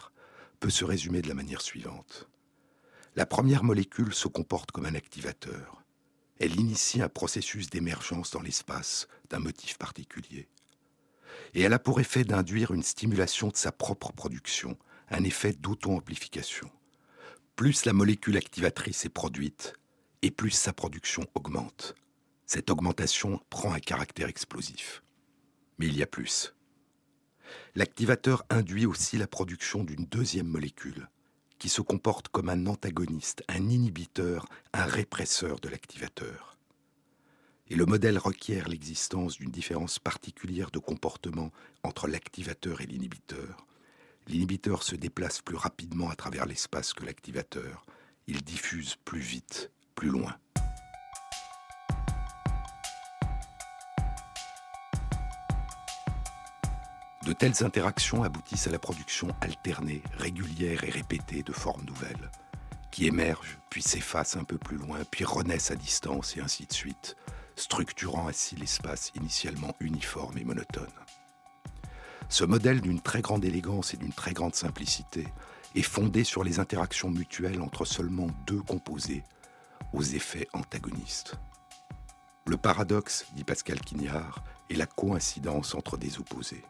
peut 0.60 0.70
se 0.70 0.84
résumer 0.84 1.22
de 1.22 1.28
la 1.28 1.34
manière 1.34 1.60
suivante. 1.60 2.28
La 3.14 3.26
première 3.26 3.64
molécule 3.64 4.12
se 4.12 4.28
comporte 4.28 4.72
comme 4.72 4.86
un 4.86 4.94
activateur 4.94 5.82
elle 6.38 6.58
initie 6.58 7.00
un 7.00 7.08
processus 7.08 7.70
d'émergence 7.70 8.30
dans 8.30 8.42
l'espace 8.42 9.08
d'un 9.30 9.38
motif 9.38 9.78
particulier. 9.78 10.48
Et 11.54 11.62
elle 11.62 11.72
a 11.72 11.78
pour 11.78 12.00
effet 12.00 12.24
d'induire 12.24 12.72
une 12.72 12.82
stimulation 12.82 13.48
de 13.48 13.56
sa 13.56 13.72
propre 13.72 14.12
production, 14.12 14.76
un 15.10 15.24
effet 15.24 15.52
d'auto-amplification. 15.52 16.70
Plus 17.54 17.84
la 17.84 17.92
molécule 17.92 18.36
activatrice 18.36 19.04
est 19.04 19.10
produite, 19.10 19.74
et 20.22 20.30
plus 20.30 20.50
sa 20.50 20.72
production 20.72 21.26
augmente. 21.34 21.94
Cette 22.46 22.70
augmentation 22.70 23.40
prend 23.50 23.72
un 23.72 23.80
caractère 23.80 24.28
explosif. 24.28 25.02
Mais 25.78 25.86
il 25.86 25.96
y 25.96 26.02
a 26.02 26.06
plus. 26.06 26.54
L'activateur 27.74 28.44
induit 28.50 28.86
aussi 28.86 29.18
la 29.18 29.26
production 29.26 29.84
d'une 29.84 30.06
deuxième 30.06 30.46
molécule, 30.46 31.08
qui 31.58 31.68
se 31.68 31.80
comporte 31.80 32.28
comme 32.28 32.48
un 32.48 32.66
antagoniste, 32.66 33.42
un 33.48 33.68
inhibiteur, 33.68 34.46
un 34.72 34.84
répresseur 34.84 35.60
de 35.60 35.68
l'activateur. 35.68 36.55
Et 37.68 37.74
le 37.74 37.84
modèle 37.84 38.18
requiert 38.18 38.68
l'existence 38.68 39.38
d'une 39.38 39.50
différence 39.50 39.98
particulière 39.98 40.70
de 40.70 40.78
comportement 40.78 41.50
entre 41.82 42.06
l'activateur 42.06 42.80
et 42.80 42.86
l'inhibiteur. 42.86 43.66
L'inhibiteur 44.28 44.84
se 44.84 44.94
déplace 44.94 45.40
plus 45.40 45.56
rapidement 45.56 46.08
à 46.08 46.14
travers 46.14 46.46
l'espace 46.46 46.92
que 46.92 47.04
l'activateur. 47.04 47.84
Il 48.28 48.42
diffuse 48.42 48.96
plus 49.04 49.20
vite, 49.20 49.72
plus 49.96 50.10
loin. 50.10 50.36
De 57.24 57.32
telles 57.32 57.64
interactions 57.64 58.22
aboutissent 58.22 58.68
à 58.68 58.70
la 58.70 58.78
production 58.78 59.34
alternée, 59.40 60.04
régulière 60.16 60.84
et 60.84 60.90
répétée 60.90 61.42
de 61.42 61.52
formes 61.52 61.84
nouvelles, 61.84 62.30
qui 62.92 63.08
émergent, 63.08 63.58
puis 63.68 63.82
s'effacent 63.82 64.36
un 64.36 64.44
peu 64.44 64.58
plus 64.58 64.76
loin, 64.76 65.00
puis 65.10 65.24
renaissent 65.24 65.72
à 65.72 65.76
distance 65.76 66.36
et 66.36 66.40
ainsi 66.40 66.66
de 66.66 66.72
suite, 66.72 67.16
structurant 67.56 68.28
ainsi 68.28 68.54
l'espace 68.56 69.12
initialement 69.14 69.74
uniforme 69.80 70.38
et 70.38 70.44
monotone. 70.44 70.86
Ce 72.28 72.44
modèle 72.44 72.80
d'une 72.80 73.00
très 73.00 73.22
grande 73.22 73.44
élégance 73.44 73.94
et 73.94 73.96
d'une 73.96 74.12
très 74.12 74.32
grande 74.32 74.54
simplicité 74.54 75.26
est 75.74 75.82
fondé 75.82 76.24
sur 76.24 76.44
les 76.44 76.58
interactions 76.58 77.10
mutuelles 77.10 77.60
entre 77.60 77.84
seulement 77.84 78.28
deux 78.46 78.60
composés, 78.60 79.22
aux 79.92 80.02
effets 80.02 80.48
antagonistes. 80.52 81.36
Le 82.46 82.56
paradoxe, 82.56 83.26
dit 83.34 83.44
Pascal 83.44 83.80
Quignard, 83.80 84.42
est 84.70 84.76
la 84.76 84.86
coïncidence 84.86 85.74
entre 85.74 85.96
des 85.96 86.18
opposés. 86.18 86.64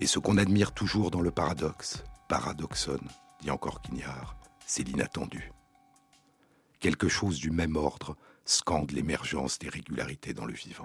Et 0.00 0.06
ce 0.06 0.18
qu'on 0.18 0.38
admire 0.38 0.72
toujours 0.72 1.10
dans 1.10 1.20
le 1.20 1.30
paradoxe, 1.30 2.04
paradoxone, 2.28 3.08
dit 3.40 3.50
encore 3.50 3.80
Quignard, 3.82 4.36
c'est 4.66 4.82
l'inattendu. 4.82 5.52
Quelque 6.80 7.08
chose 7.08 7.38
du 7.38 7.50
même 7.50 7.76
ordre 7.76 8.16
scande 8.44 8.90
l'émergence 8.92 9.58
des 9.58 9.68
régularités 9.68 10.34
dans 10.34 10.44
le 10.44 10.54
vivant. 10.54 10.84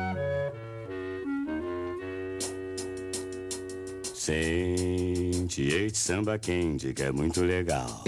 Sente 4.21 5.63
este 5.63 5.97
samba 5.97 6.37
quente 6.37 6.93
que 6.93 7.01
é 7.01 7.11
muito 7.11 7.41
legal. 7.41 8.03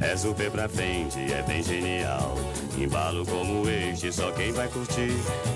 É 0.00 0.16
super 0.16 0.50
pra 0.50 0.68
frente, 0.68 1.20
é 1.20 1.40
bem 1.46 1.62
genial. 1.62 2.34
Embalo 2.76 3.24
como 3.24 3.68
este, 3.68 4.12
só 4.12 4.32
quem 4.32 4.50
vai 4.50 4.66
curtir. 4.66 5.12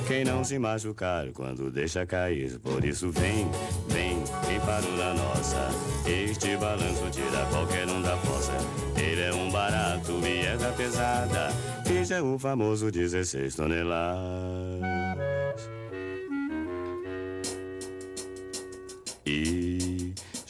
Quem 0.07 0.25
não 0.25 0.45
se 0.45 0.61
machucar 0.61 1.33
quando 1.33 1.73
deixa 1.73 2.07
cair. 2.07 2.57
Por 2.61 2.85
isso 2.85 3.11
vem, 3.11 3.51
vem, 3.89 4.23
quem 4.47 4.61
parou 4.61 4.97
na 4.97 5.13
nossa. 5.13 5.71
Este 6.09 6.57
balanço 6.57 7.11
tira 7.11 7.45
qualquer 7.51 7.89
um 7.89 8.01
da 8.01 8.17
fossa. 8.19 8.53
Ele 8.97 9.23
é 9.23 9.35
um 9.35 9.51
barato 9.51 10.13
e 10.25 10.47
é 10.47 10.57
da 10.57 10.71
pesada. 10.71 11.49
Este 11.85 12.15
é 12.15 12.23
o 12.23 12.39
famoso 12.39 12.93
16 12.93 13.57
toneladas. 13.57 14.66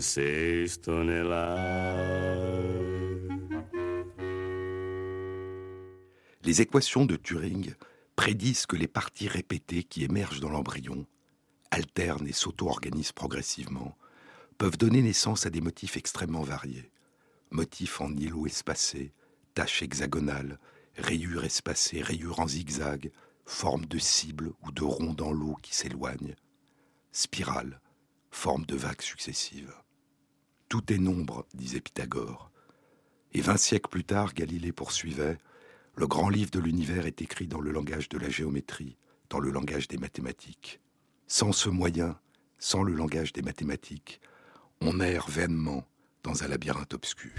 O 0.00 0.02
16 0.02 0.80
toneladas. 0.80 1.98
Les 6.42 6.62
équations 6.62 7.04
de 7.04 7.16
Turing 7.16 7.74
prédisent 8.16 8.64
que 8.64 8.76
les 8.76 8.88
parties 8.88 9.28
répétées 9.28 9.82
qui 9.82 10.02
émergent 10.02 10.40
dans 10.40 10.48
l'embryon, 10.48 11.06
alternent 11.70 12.26
et 12.26 12.32
s'auto-organisent 12.32 13.12
progressivement, 13.12 13.94
peuvent 14.56 14.78
donner 14.78 15.02
naissance 15.02 15.44
à 15.44 15.50
des 15.50 15.60
motifs 15.60 15.98
extrêmement 15.98 16.44
variés. 16.44 16.90
Motifs 17.50 18.00
en 18.00 18.10
îlots 18.16 18.46
espacés, 18.46 19.12
taches 19.52 19.82
hexagonales, 19.82 20.58
rayures 20.96 21.44
espacées, 21.44 22.00
rayures 22.00 22.40
en 22.40 22.48
zigzag, 22.48 23.12
forme 23.44 23.84
de 23.84 23.98
cible 23.98 24.52
ou 24.62 24.72
de 24.72 24.82
rond 24.82 25.12
dans 25.12 25.32
l'eau 25.32 25.56
qui 25.60 25.74
s'éloignent, 25.74 26.36
spirale, 27.12 27.82
forme 28.30 28.64
de 28.64 28.76
vagues 28.76 29.02
successives. 29.02 29.74
Tout 30.70 30.92
est 30.92 30.98
nombre, 30.98 31.46
disait 31.52 31.80
Pythagore. 31.80 32.52
Et 33.32 33.40
vingt 33.40 33.56
siècles 33.56 33.90
plus 33.90 34.04
tard, 34.04 34.34
Galilée 34.34 34.70
poursuivait 34.70 35.36
Le 35.96 36.06
grand 36.06 36.28
livre 36.28 36.52
de 36.52 36.60
l'univers 36.60 37.06
est 37.06 37.20
écrit 37.20 37.48
dans 37.48 37.60
le 37.60 37.72
langage 37.72 38.08
de 38.08 38.16
la 38.18 38.28
géométrie, 38.28 38.96
dans 39.30 39.40
le 39.40 39.50
langage 39.50 39.88
des 39.88 39.98
mathématiques. 39.98 40.80
Sans 41.26 41.50
ce 41.50 41.68
moyen, 41.70 42.16
sans 42.60 42.84
le 42.84 42.94
langage 42.94 43.32
des 43.32 43.42
mathématiques, 43.42 44.20
on 44.80 45.00
erre 45.00 45.28
vainement 45.28 45.84
dans 46.22 46.44
un 46.44 46.46
labyrinthe 46.46 46.94
obscur. 46.94 47.32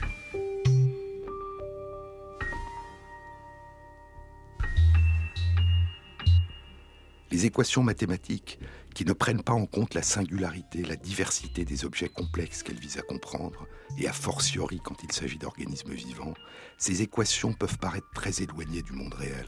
Les 7.31 7.45
équations 7.45 7.81
mathématiques, 7.81 8.59
qui 8.93 9.05
ne 9.05 9.13
prennent 9.13 9.43
pas 9.43 9.53
en 9.53 9.65
compte 9.65 9.93
la 9.93 10.03
singularité, 10.03 10.83
la 10.83 10.95
diversité 10.95 11.65
des 11.65 11.85
objets 11.85 12.09
complexes 12.09 12.63
qu'elles 12.63 12.79
visent 12.79 12.97
à 12.97 13.03
comprendre, 13.03 13.67
et 13.97 14.07
a 14.07 14.13
fortiori 14.13 14.79
quand 14.83 15.03
il 15.03 15.11
s'agit 15.11 15.37
d'organismes 15.37 15.93
vivants, 15.93 16.33
ces 16.77 17.01
équations 17.01 17.53
peuvent 17.53 17.77
paraître 17.77 18.09
très 18.13 18.41
éloignées 18.41 18.81
du 18.81 18.91
monde 18.93 19.13
réel. 19.13 19.47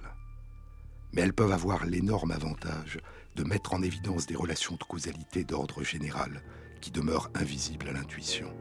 Mais 1.12 1.22
elles 1.22 1.34
peuvent 1.34 1.52
avoir 1.52 1.86
l'énorme 1.86 2.32
avantage 2.32 3.00
de 3.36 3.44
mettre 3.44 3.74
en 3.74 3.82
évidence 3.82 4.26
des 4.26 4.36
relations 4.36 4.76
de 4.76 4.84
causalité 4.84 5.44
d'ordre 5.44 5.84
général 5.84 6.44
qui 6.82 6.92
demeurent 6.92 7.30
invisibles 7.36 7.90
à 7.90 7.94
l'intuition. 7.94 8.54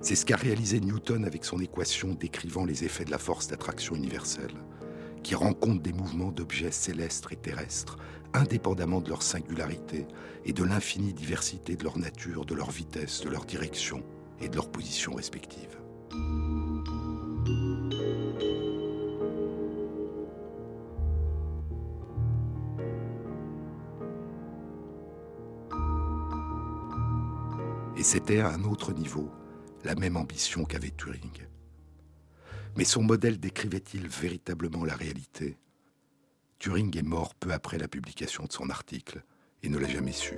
C'est 0.00 0.16
ce 0.16 0.26
qu'a 0.26 0.36
réalisé 0.36 0.80
Newton 0.80 1.24
avec 1.24 1.44
son 1.44 1.60
équation 1.60 2.14
décrivant 2.14 2.64
les 2.64 2.84
effets 2.84 3.06
de 3.06 3.10
la 3.10 3.18
force 3.18 3.48
d'attraction 3.48 3.94
universelle, 3.94 4.54
qui 5.22 5.34
rend 5.34 5.54
compte 5.54 5.80
des 5.80 5.94
mouvements 5.94 6.30
d'objets 6.30 6.70
célestes 6.70 7.26
et 7.30 7.36
terrestres 7.36 7.96
indépendamment 8.34 9.00
de 9.00 9.08
leur 9.08 9.22
singularité 9.22 10.06
et 10.44 10.52
de 10.52 10.64
l'infinie 10.64 11.14
diversité 11.14 11.76
de 11.76 11.84
leur 11.84 11.98
nature, 11.98 12.44
de 12.44 12.54
leur 12.54 12.70
vitesse, 12.70 13.22
de 13.22 13.30
leur 13.30 13.44
direction 13.44 14.02
et 14.40 14.48
de 14.48 14.56
leur 14.56 14.70
position 14.70 15.14
respective. 15.14 15.78
Et 27.96 28.02
c'était 28.02 28.40
à 28.40 28.50
un 28.50 28.64
autre 28.64 28.92
niveau 28.92 29.30
la 29.84 29.94
même 29.94 30.16
ambition 30.16 30.64
qu'avait 30.64 30.90
Turing. 30.90 31.46
Mais 32.76 32.84
son 32.84 33.02
modèle 33.02 33.38
décrivait-il 33.38 34.08
véritablement 34.08 34.84
la 34.84 34.96
réalité? 34.96 35.56
Turing 36.58 36.96
est 36.96 37.02
mort 37.02 37.34
peu 37.34 37.52
après 37.52 37.78
la 37.78 37.88
publication 37.88 38.44
de 38.44 38.52
son 38.52 38.70
article 38.70 39.22
et 39.62 39.68
ne 39.68 39.78
l'a 39.78 39.88
jamais 39.88 40.12
su. 40.12 40.36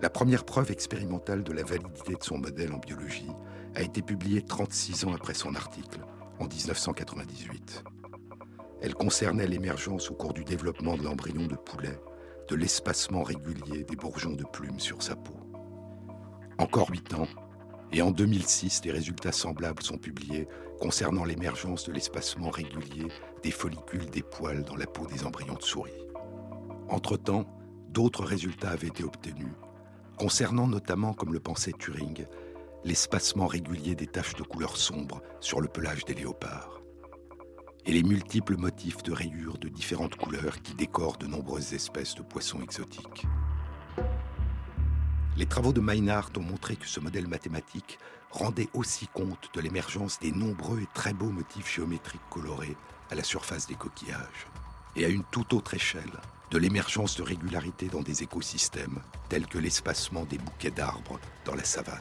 La 0.00 0.10
première 0.10 0.44
preuve 0.44 0.70
expérimentale 0.70 1.42
de 1.42 1.52
la 1.52 1.64
validité 1.64 2.14
de 2.14 2.22
son 2.22 2.38
modèle 2.38 2.72
en 2.72 2.78
biologie 2.78 3.30
a 3.74 3.82
été 3.82 4.00
publiée 4.00 4.42
36 4.42 5.04
ans 5.06 5.12
après 5.12 5.34
son 5.34 5.54
article, 5.54 6.00
en 6.38 6.46
1998. 6.46 7.82
Elle 8.80 8.94
concernait 8.94 9.48
l'émergence 9.48 10.10
au 10.10 10.14
cours 10.14 10.32
du 10.32 10.44
développement 10.44 10.96
de 10.96 11.02
l'embryon 11.02 11.46
de 11.46 11.56
poulet 11.56 11.98
de 12.48 12.56
l'espacement 12.56 13.22
régulier 13.22 13.84
des 13.84 13.96
bourgeons 13.96 14.32
de 14.32 14.44
plumes 14.44 14.80
sur 14.80 15.02
sa 15.02 15.16
peau. 15.16 15.36
Encore 16.58 16.90
huit 16.90 17.12
ans, 17.14 17.28
et 17.92 18.02
en 18.02 18.10
2006, 18.10 18.80
des 18.80 18.90
résultats 18.90 19.32
semblables 19.32 19.82
sont 19.82 19.98
publiés 19.98 20.48
concernant 20.80 21.24
l'émergence 21.24 21.84
de 21.84 21.92
l'espacement 21.92 22.50
régulier 22.50 23.08
des 23.42 23.50
follicules 23.50 24.10
des 24.10 24.22
poils 24.22 24.64
dans 24.64 24.76
la 24.76 24.86
peau 24.86 25.06
des 25.06 25.24
embryons 25.24 25.54
de 25.54 25.62
souris. 25.62 26.06
Entre-temps, 26.88 27.46
d'autres 27.88 28.24
résultats 28.24 28.70
avaient 28.70 28.88
été 28.88 29.04
obtenus, 29.04 29.52
concernant 30.16 30.66
notamment, 30.66 31.14
comme 31.14 31.32
le 31.32 31.40
pensait 31.40 31.72
Turing, 31.72 32.26
l'espacement 32.84 33.46
régulier 33.46 33.94
des 33.94 34.06
taches 34.06 34.34
de 34.34 34.42
couleur 34.42 34.76
sombre 34.76 35.20
sur 35.40 35.60
le 35.60 35.68
pelage 35.68 36.04
des 36.04 36.14
léopards, 36.14 36.80
et 37.86 37.92
les 37.92 38.02
multiples 38.02 38.56
motifs 38.56 39.02
de 39.02 39.12
rayures 39.12 39.58
de 39.58 39.68
différentes 39.68 40.16
couleurs 40.16 40.60
qui 40.62 40.74
décorent 40.74 41.18
de 41.18 41.26
nombreuses 41.26 41.72
espèces 41.74 42.14
de 42.14 42.22
poissons 42.22 42.60
exotiques. 42.62 43.26
Les 45.36 45.46
travaux 45.46 45.72
de 45.72 45.80
Meinhardt 45.80 46.36
ont 46.36 46.42
montré 46.42 46.76
que 46.76 46.88
ce 46.88 47.00
modèle 47.00 47.28
mathématique 47.28 47.98
rendait 48.30 48.68
aussi 48.74 49.06
compte 49.06 49.48
de 49.54 49.60
l'émergence 49.60 50.18
des 50.18 50.32
nombreux 50.32 50.80
et 50.80 50.88
très 50.94 51.12
beaux 51.12 51.30
motifs 51.30 51.72
géométriques 51.72 52.20
colorés 52.28 52.76
à 53.10 53.14
la 53.14 53.22
surface 53.22 53.66
des 53.66 53.74
coquillages, 53.74 54.46
et 54.96 55.04
à 55.04 55.08
une 55.08 55.24
toute 55.24 55.52
autre 55.52 55.74
échelle, 55.74 56.20
de 56.50 56.58
l'émergence 56.58 57.16
de 57.16 57.22
régularités 57.22 57.88
dans 57.88 58.02
des 58.02 58.22
écosystèmes, 58.22 59.00
tels 59.28 59.46
que 59.46 59.58
l'espacement 59.58 60.24
des 60.24 60.38
bouquets 60.38 60.70
d'arbres 60.70 61.20
dans 61.44 61.54
la 61.54 61.64
savane. 61.64 62.00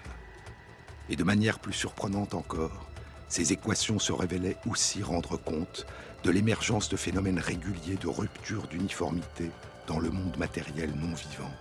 Et 1.10 1.16
de 1.16 1.24
manière 1.24 1.60
plus 1.60 1.74
surprenante 1.74 2.34
encore, 2.34 2.88
ces 3.30 3.52
équations 3.52 4.00
se 4.00 4.14
révélaient 4.14 4.58
aussi 4.66 5.04
rendre 5.04 5.38
compte 5.38 5.86
de 6.24 6.32
l'émergence 6.32 6.90
de 6.90 6.98
phénomènes 6.98 7.40
réguliers 7.40 7.98
de 7.98 8.08
rupture 8.08 8.68
d'uniformité 8.68 9.52
dans 9.86 10.00
le 10.00 10.10
monde 10.10 10.38
matériel 10.38 10.92
non 10.96 11.14
vivant, 11.14 11.52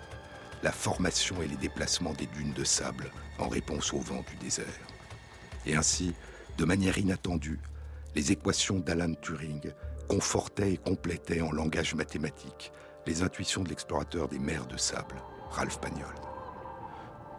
la 0.62 0.72
formation 0.72 1.42
et 1.42 1.48
les 1.48 1.56
déplacements 1.56 2.14
des 2.14 2.26
dunes 2.26 2.52
de 2.52 2.64
sable 2.64 3.10
en 3.38 3.48
réponse 3.48 3.92
au 3.92 3.98
vent 3.98 4.24
du 4.28 4.36
désert. 4.36 4.66
Et 5.66 5.76
ainsi, 5.76 6.14
de 6.56 6.64
manière 6.64 6.98
inattendue, 6.98 7.58
les 8.16 8.32
équations 8.32 8.78
d'Alan 8.78 9.12
Turing 9.20 9.60
confortaient 10.08 10.72
et 10.72 10.76
complétaient 10.78 11.42
en 11.42 11.52
langage 11.52 11.94
mathématique 11.94 12.72
les 13.06 13.22
intuitions 13.22 13.62
de 13.62 13.68
l'explorateur 13.68 14.26
des 14.26 14.38
mers 14.38 14.66
de 14.66 14.78
sable, 14.78 15.16
Ralph 15.50 15.78
Pagnol. 15.80 16.14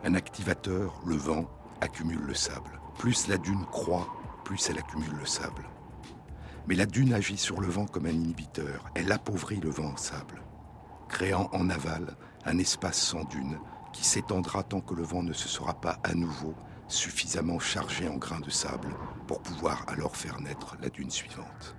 Un 0.03 0.13
activateur, 0.13 1.01
le 1.05 1.15
vent, 1.15 1.49
accumule 1.81 2.21
le 2.21 2.35
sable. 2.35 2.79
Plus 2.99 3.27
la 3.27 3.39
dune 3.39 3.65
croît, 3.65 4.07
plus 4.45 4.69
elle 4.69 4.77
accumule 4.77 5.15
le 5.19 5.25
sable. 5.25 5.63
Mais 6.67 6.75
la 6.75 6.85
dune 6.85 7.13
agit 7.13 7.37
sur 7.37 7.59
le 7.59 7.67
vent 7.67 7.87
comme 7.87 8.05
un 8.05 8.11
inhibiteur. 8.11 8.85
Elle 8.93 9.11
appauvrit 9.11 9.59
le 9.59 9.69
vent 9.69 9.93
en 9.93 9.97
sable, 9.97 10.43
créant 11.09 11.49
en 11.53 11.71
aval 11.71 12.15
un 12.45 12.59
espace 12.59 13.01
sans 13.01 13.23
dune 13.23 13.57
qui 13.93 14.05
s'étendra 14.05 14.61
tant 14.61 14.81
que 14.81 14.93
le 14.93 15.03
vent 15.03 15.23
ne 15.23 15.33
se 15.33 15.47
sera 15.47 15.73
pas 15.73 15.97
à 16.03 16.13
nouveau 16.13 16.53
suffisamment 16.87 17.59
chargé 17.59 18.07
en 18.07 18.17
grains 18.17 18.39
de 18.39 18.49
sable 18.49 18.89
pour 19.27 19.41
pouvoir 19.41 19.85
alors 19.87 20.15
faire 20.15 20.39
naître 20.41 20.77
la 20.81 20.89
dune 20.89 21.11
suivante. 21.11 21.75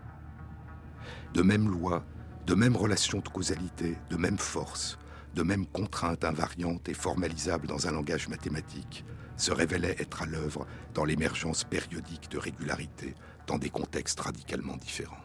De 1.34 1.42
même 1.42 1.68
loi, 1.68 2.04
de 2.46 2.54
même 2.54 2.76
relation 2.76 3.18
de 3.18 3.28
causalité, 3.28 3.96
de 4.10 4.16
même 4.16 4.38
force, 4.38 4.98
de 5.34 5.42
même 5.42 5.66
contrainte 5.66 6.24
invariante 6.24 6.88
et 6.88 6.94
formalisable 6.94 7.66
dans 7.66 7.86
un 7.86 7.92
langage 7.92 8.28
mathématique, 8.28 9.04
se 9.36 9.52
révélait 9.52 9.96
être 9.98 10.22
à 10.22 10.26
l'œuvre 10.26 10.66
dans 10.94 11.04
l'émergence 11.04 11.64
périodique 11.64 12.30
de 12.30 12.38
régularité 12.38 13.14
dans 13.46 13.58
des 13.58 13.70
contextes 13.70 14.20
radicalement 14.20 14.76
différents. 14.76 15.16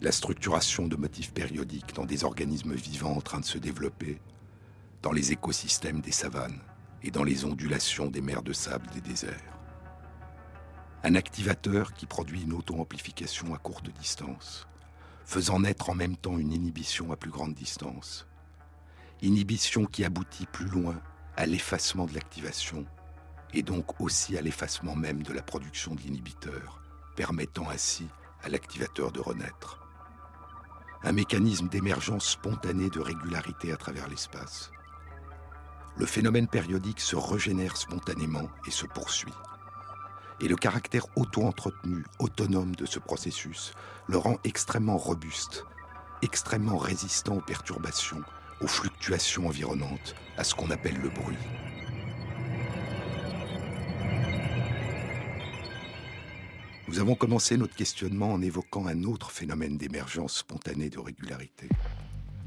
La 0.00 0.12
structuration 0.12 0.88
de 0.88 0.96
motifs 0.96 1.32
périodiques 1.32 1.94
dans 1.94 2.06
des 2.06 2.24
organismes 2.24 2.74
vivants 2.74 3.16
en 3.16 3.20
train 3.20 3.40
de 3.40 3.44
se 3.44 3.58
développer, 3.58 4.20
dans 5.02 5.12
les 5.12 5.32
écosystèmes 5.32 6.00
des 6.00 6.12
savanes 6.12 6.60
et 7.02 7.10
dans 7.10 7.24
les 7.24 7.44
ondulations 7.44 8.06
des 8.06 8.20
mers 8.20 8.42
de 8.42 8.52
sable 8.52 8.86
des 8.90 9.00
déserts. 9.00 9.56
Un 11.04 11.14
activateur 11.14 11.92
qui 11.94 12.06
produit 12.06 12.42
une 12.42 12.52
auto-amplification 12.52 13.54
à 13.54 13.58
courte 13.58 13.90
distance, 13.90 14.66
faisant 15.24 15.60
naître 15.60 15.90
en 15.90 15.94
même 15.94 16.16
temps 16.16 16.38
une 16.38 16.52
inhibition 16.52 17.12
à 17.12 17.16
plus 17.16 17.30
grande 17.30 17.54
distance. 17.54 18.26
Inhibition 19.22 19.86
qui 19.86 20.04
aboutit 20.04 20.46
plus 20.46 20.66
loin 20.66 21.00
à 21.36 21.46
l'effacement 21.46 22.06
de 22.06 22.14
l'activation 22.14 22.86
et 23.54 23.62
donc 23.62 24.00
aussi 24.00 24.36
à 24.36 24.42
l'effacement 24.42 24.96
même 24.96 25.22
de 25.22 25.32
la 25.32 25.42
production 25.42 25.94
de 25.94 26.00
l'inhibiteur, 26.02 26.82
permettant 27.16 27.68
ainsi 27.70 28.06
à 28.42 28.48
l'activateur 28.48 29.12
de 29.12 29.20
renaître. 29.20 29.80
Un 31.02 31.12
mécanisme 31.12 31.68
d'émergence 31.68 32.30
spontanée 32.30 32.90
de 32.90 33.00
régularité 33.00 33.72
à 33.72 33.76
travers 33.76 34.08
l'espace. 34.08 34.70
Le 35.98 36.04
phénomène 36.04 36.46
périodique 36.46 37.00
se 37.00 37.16
régénère 37.16 37.78
spontanément 37.78 38.50
et 38.66 38.70
se 38.70 38.84
poursuit. 38.84 39.32
Et 40.42 40.48
le 40.48 40.56
caractère 40.56 41.06
auto-entretenu, 41.16 42.04
autonome 42.18 42.76
de 42.76 42.84
ce 42.84 42.98
processus 42.98 43.72
le 44.06 44.18
rend 44.18 44.36
extrêmement 44.44 44.98
robuste, 44.98 45.64
extrêmement 46.20 46.76
résistant 46.76 47.36
aux 47.36 47.40
perturbations, 47.40 48.22
aux 48.60 48.66
fluctuations 48.66 49.46
environnantes, 49.46 50.14
à 50.36 50.44
ce 50.44 50.54
qu'on 50.54 50.70
appelle 50.70 50.98
le 51.00 51.08
bruit. 51.08 51.38
Nous 56.88 57.00
avons 57.00 57.14
commencé 57.14 57.56
notre 57.56 57.74
questionnement 57.74 58.34
en 58.34 58.42
évoquant 58.42 58.86
un 58.86 59.02
autre 59.04 59.30
phénomène 59.30 59.78
d'émergence 59.78 60.36
spontanée 60.36 60.90
de 60.90 60.98
régularité, 60.98 61.70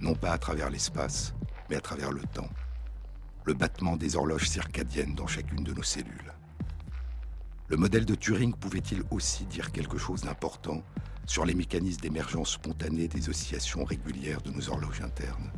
non 0.02 0.14
pas 0.14 0.32
à 0.32 0.38
travers 0.38 0.70
l'espace, 0.70 1.34
mais 1.70 1.76
à 1.76 1.82
travers 1.82 2.12
le 2.12 2.22
temps, 2.22 2.50
le 3.46 3.54
battement 3.54 3.96
des 3.96 4.16
horloges 4.16 4.50
circadiennes 4.50 5.16
dans 5.16 5.28
chacune 5.28 5.64
de 5.64 5.74
nos 5.74 5.84
cellules. 5.84 6.34
Le 7.68 7.78
modèle 7.78 8.06
de 8.06 8.16
Turing 8.16 8.54
pouvait-il 8.54 9.04
aussi 9.12 9.46
dire 9.46 9.72
quelque 9.72 9.98
chose 9.98 10.22
d'important 10.22 10.84
sur 11.26 11.46
les 11.46 11.54
mécanismes 11.54 12.02
d'émergence 12.02 12.54
spontanée 12.54 13.08
des 13.08 13.30
oscillations 13.30 13.84
régulières 13.84 14.42
de 14.42 14.52
nos 14.52 14.70
horloges 14.70 15.02
internes? 15.02 15.52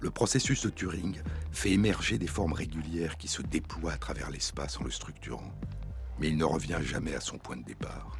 Le 0.00 0.10
processus 0.10 0.62
de 0.64 0.70
Turing 0.70 1.20
fait 1.52 1.70
émerger 1.70 2.18
des 2.18 2.26
formes 2.26 2.52
régulières 2.52 3.16
qui 3.16 3.28
se 3.28 3.42
déploient 3.42 3.92
à 3.92 3.98
travers 3.98 4.30
l'espace 4.30 4.78
en 4.78 4.84
le 4.84 4.90
structurant, 4.90 5.52
mais 6.18 6.28
il 6.28 6.36
ne 6.36 6.44
revient 6.44 6.80
jamais 6.82 7.14
à 7.14 7.20
son 7.20 7.38
point 7.38 7.56
de 7.56 7.64
départ. 7.64 8.18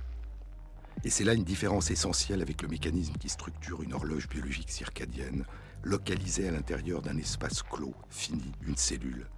Et 1.05 1.11
c'est 1.11 1.25
là 1.25 1.35
une 1.35 1.45
différence 1.45 1.91
essentielle 1.91 2.43
avec 2.43 2.63
le 2.63 2.69
mécanisme 2.69 3.15
qui 3.15 3.29
structure 3.29 3.83
une 3.83 3.93
horloge 3.93 4.29
biologique 4.29 4.71
circadienne, 4.71 5.45
localisée 5.87 6.49
à 6.49 6.51
l'intérieur 6.51 7.01
d'un 7.01 7.17
espace 7.17 7.63
clos, 7.63 7.95
fini, 8.11 8.53
une 8.67 8.77
cellule, 8.77 9.29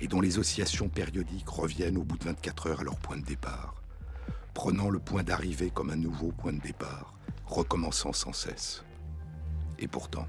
et 0.00 0.08
dont 0.08 0.22
les 0.22 0.38
oscillations 0.38 0.88
périodiques 0.88 1.48
reviennent 1.48 1.98
au 1.98 2.02
bout 2.02 2.16
de 2.16 2.24
24 2.24 2.66
heures 2.68 2.80
à 2.80 2.84
leur 2.84 2.96
point 2.96 3.18
de 3.18 3.24
départ, 3.24 3.82
prenant 4.54 4.88
le 4.88 4.98
point 4.98 5.22
d'arrivée 5.22 5.70
comme 5.70 5.90
un 5.90 5.96
nouveau 5.96 6.32
point 6.32 6.54
de 6.54 6.60
départ, 6.60 7.14
recommençant 7.44 8.14
sans 8.14 8.32
cesse. 8.32 8.84
Et 9.78 9.86
pourtant, 9.86 10.26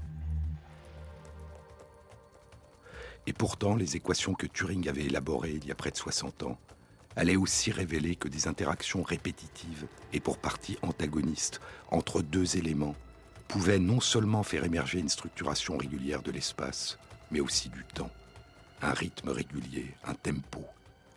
Et 3.26 3.32
pourtant, 3.32 3.76
les 3.76 3.96
équations 3.96 4.34
que 4.34 4.46
Turing 4.46 4.88
avait 4.88 5.04
élaborées 5.04 5.52
il 5.52 5.66
y 5.66 5.70
a 5.70 5.74
près 5.74 5.90
de 5.90 5.96
60 5.96 6.42
ans 6.42 6.58
allaient 7.16 7.36
aussi 7.36 7.70
révéler 7.70 8.16
que 8.16 8.28
des 8.28 8.48
interactions 8.48 9.02
répétitives 9.02 9.86
et 10.12 10.20
pour 10.20 10.38
partie 10.38 10.78
antagonistes 10.82 11.60
entre 11.90 12.22
deux 12.22 12.56
éléments 12.56 12.96
pouvaient 13.50 13.80
non 13.80 13.98
seulement 13.98 14.44
faire 14.44 14.64
émerger 14.64 15.00
une 15.00 15.08
structuration 15.08 15.76
régulière 15.76 16.22
de 16.22 16.30
l'espace, 16.30 17.00
mais 17.32 17.40
aussi 17.40 17.68
du 17.68 17.82
temps. 17.82 18.12
Un 18.80 18.92
rythme 18.92 19.30
régulier, 19.30 19.92
un 20.04 20.14
tempo, 20.14 20.64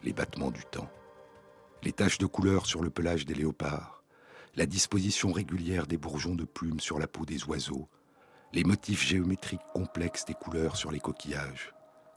les 0.01 0.13
battements 0.13 0.49
du 0.49 0.63
temps. 0.65 0.89
Les 1.83 1.91
taches 1.91 2.17
de 2.17 2.25
couleur 2.25 2.65
sur 2.65 2.81
le 2.81 2.89
pelage 2.89 3.27
des 3.27 3.35
léopards, 3.35 4.03
la 4.55 4.65
disposition 4.65 5.31
régulière 5.31 5.85
des 5.85 5.97
bourgeons 5.97 6.33
de 6.33 6.43
plumes 6.43 6.79
sur 6.79 6.97
la 6.97 7.05
peau 7.05 7.23
des 7.23 7.43
oiseaux, 7.43 7.87
les 8.51 8.63
motifs 8.63 9.05
géométriques 9.05 9.61
complexes 9.71 10.25
des 10.25 10.33
couleurs 10.33 10.75
sur 10.75 10.89
les 10.89 10.99
coquillages, 10.99 11.71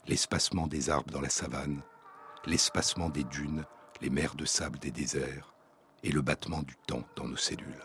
l'espacement 0.07 0.65
des 0.65 0.89
arbres 0.89 1.11
dans 1.11 1.21
la 1.21 1.29
savane, 1.29 1.83
l'espacement 2.47 3.09
des 3.09 3.23
dunes, 3.23 3.65
les 4.01 4.09
mers 4.09 4.33
de 4.33 4.45
sable 4.45 4.79
des 4.79 4.91
déserts, 4.91 5.53
et 6.01 6.11
le 6.11 6.23
battement 6.23 6.63
du 6.63 6.75
temps 6.87 7.07
dans 7.15 7.27
nos 7.27 7.37
cellules. 7.37 7.83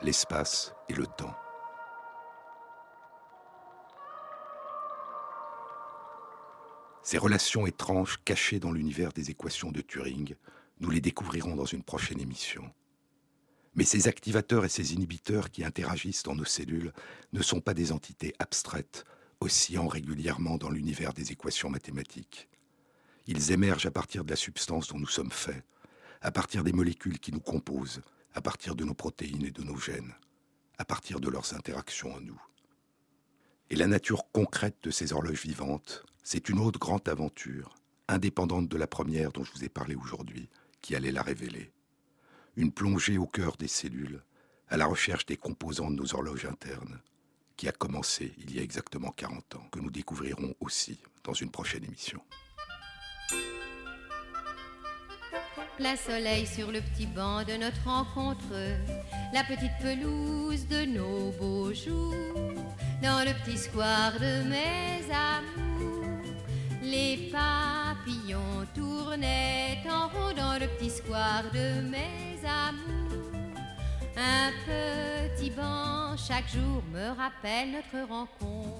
L'espace 0.00 0.72
et 0.88 0.94
le 0.94 1.06
temps. 1.06 1.34
Ces 7.02 7.18
relations 7.18 7.66
étranges 7.66 8.20
cachées 8.24 8.60
dans 8.60 8.70
l'univers 8.70 9.12
des 9.12 9.30
équations 9.30 9.72
de 9.72 9.80
Turing, 9.80 10.36
nous 10.78 10.90
les 10.90 11.00
découvrirons 11.00 11.56
dans 11.56 11.64
une 11.64 11.82
prochaine 11.82 12.20
émission. 12.20 12.70
Mais 13.74 13.82
ces 13.82 14.06
activateurs 14.06 14.64
et 14.64 14.68
ces 14.68 14.94
inhibiteurs 14.94 15.50
qui 15.50 15.64
interagissent 15.64 16.22
dans 16.22 16.36
nos 16.36 16.44
cellules 16.44 16.92
ne 17.32 17.42
sont 17.42 17.60
pas 17.60 17.74
des 17.74 17.90
entités 17.90 18.34
abstraites 18.38 19.04
oscillant 19.40 19.88
régulièrement 19.88 20.58
dans 20.58 20.70
l'univers 20.70 21.12
des 21.12 21.32
équations 21.32 21.70
mathématiques. 21.70 22.48
Ils 23.26 23.50
émergent 23.50 23.86
à 23.86 23.90
partir 23.90 24.24
de 24.24 24.30
la 24.30 24.36
substance 24.36 24.86
dont 24.86 24.98
nous 25.00 25.08
sommes 25.08 25.32
faits, 25.32 25.64
à 26.20 26.30
partir 26.30 26.62
des 26.62 26.72
molécules 26.72 27.18
qui 27.18 27.32
nous 27.32 27.40
composent, 27.40 28.00
à 28.34 28.40
partir 28.40 28.74
de 28.74 28.84
nos 28.84 28.94
protéines 28.94 29.44
et 29.44 29.50
de 29.50 29.62
nos 29.62 29.76
gènes, 29.76 30.14
à 30.78 30.84
partir 30.84 31.20
de 31.20 31.28
leurs 31.28 31.54
interactions 31.54 32.14
en 32.14 32.20
nous. 32.20 32.40
Et 33.70 33.76
la 33.76 33.86
nature 33.86 34.30
concrète 34.32 34.76
de 34.82 34.90
ces 34.90 35.12
horloges 35.12 35.42
vivantes, 35.42 36.04
c'est 36.22 36.48
une 36.48 36.58
autre 36.58 36.78
grande 36.78 37.08
aventure, 37.08 37.74
indépendante 38.08 38.68
de 38.68 38.76
la 38.76 38.86
première 38.86 39.32
dont 39.32 39.44
je 39.44 39.52
vous 39.52 39.64
ai 39.64 39.68
parlé 39.68 39.94
aujourd'hui, 39.94 40.48
qui 40.80 40.94
allait 40.94 41.12
la 41.12 41.22
révéler. 41.22 41.70
Une 42.56 42.72
plongée 42.72 43.18
au 43.18 43.26
cœur 43.26 43.56
des 43.56 43.68
cellules, 43.68 44.22
à 44.68 44.76
la 44.76 44.86
recherche 44.86 45.26
des 45.26 45.36
composants 45.36 45.90
de 45.90 45.96
nos 45.96 46.14
horloges 46.14 46.46
internes, 46.46 47.00
qui 47.56 47.68
a 47.68 47.72
commencé 47.72 48.34
il 48.38 48.54
y 48.54 48.58
a 48.58 48.62
exactement 48.62 49.10
40 49.10 49.56
ans, 49.56 49.68
que 49.70 49.80
nous 49.80 49.90
découvrirons 49.90 50.54
aussi 50.60 51.00
dans 51.24 51.34
une 51.34 51.50
prochaine 51.50 51.84
émission. 51.84 52.22
Plein 55.78 55.94
soleil 55.94 56.44
sur 56.44 56.72
le 56.72 56.80
petit 56.80 57.06
banc 57.06 57.44
de 57.44 57.52
notre 57.52 57.84
rencontre, 57.84 58.52
la 59.32 59.44
petite 59.44 59.70
pelouse 59.80 60.66
de 60.66 60.84
nos 60.84 61.30
beaux 61.38 61.72
jours, 61.72 62.14
dans 63.00 63.24
le 63.24 63.32
petit 63.44 63.56
square 63.56 64.14
de 64.14 64.42
mes 64.48 65.04
amours. 65.14 66.20
Les 66.82 67.30
papillons 67.30 68.66
tournaient 68.74 69.78
en 69.88 70.08
rond 70.08 70.34
dans 70.36 70.58
le 70.58 70.66
petit 70.66 70.90
square 70.90 71.44
de 71.54 71.80
mes 71.88 72.36
amours. 72.44 73.30
Un 74.16 74.50
petit 74.66 75.50
banc 75.50 76.16
chaque 76.16 76.48
jour 76.48 76.82
me 76.92 77.10
rappelle 77.10 77.70
notre 77.70 78.08
rencontre. 78.08 78.77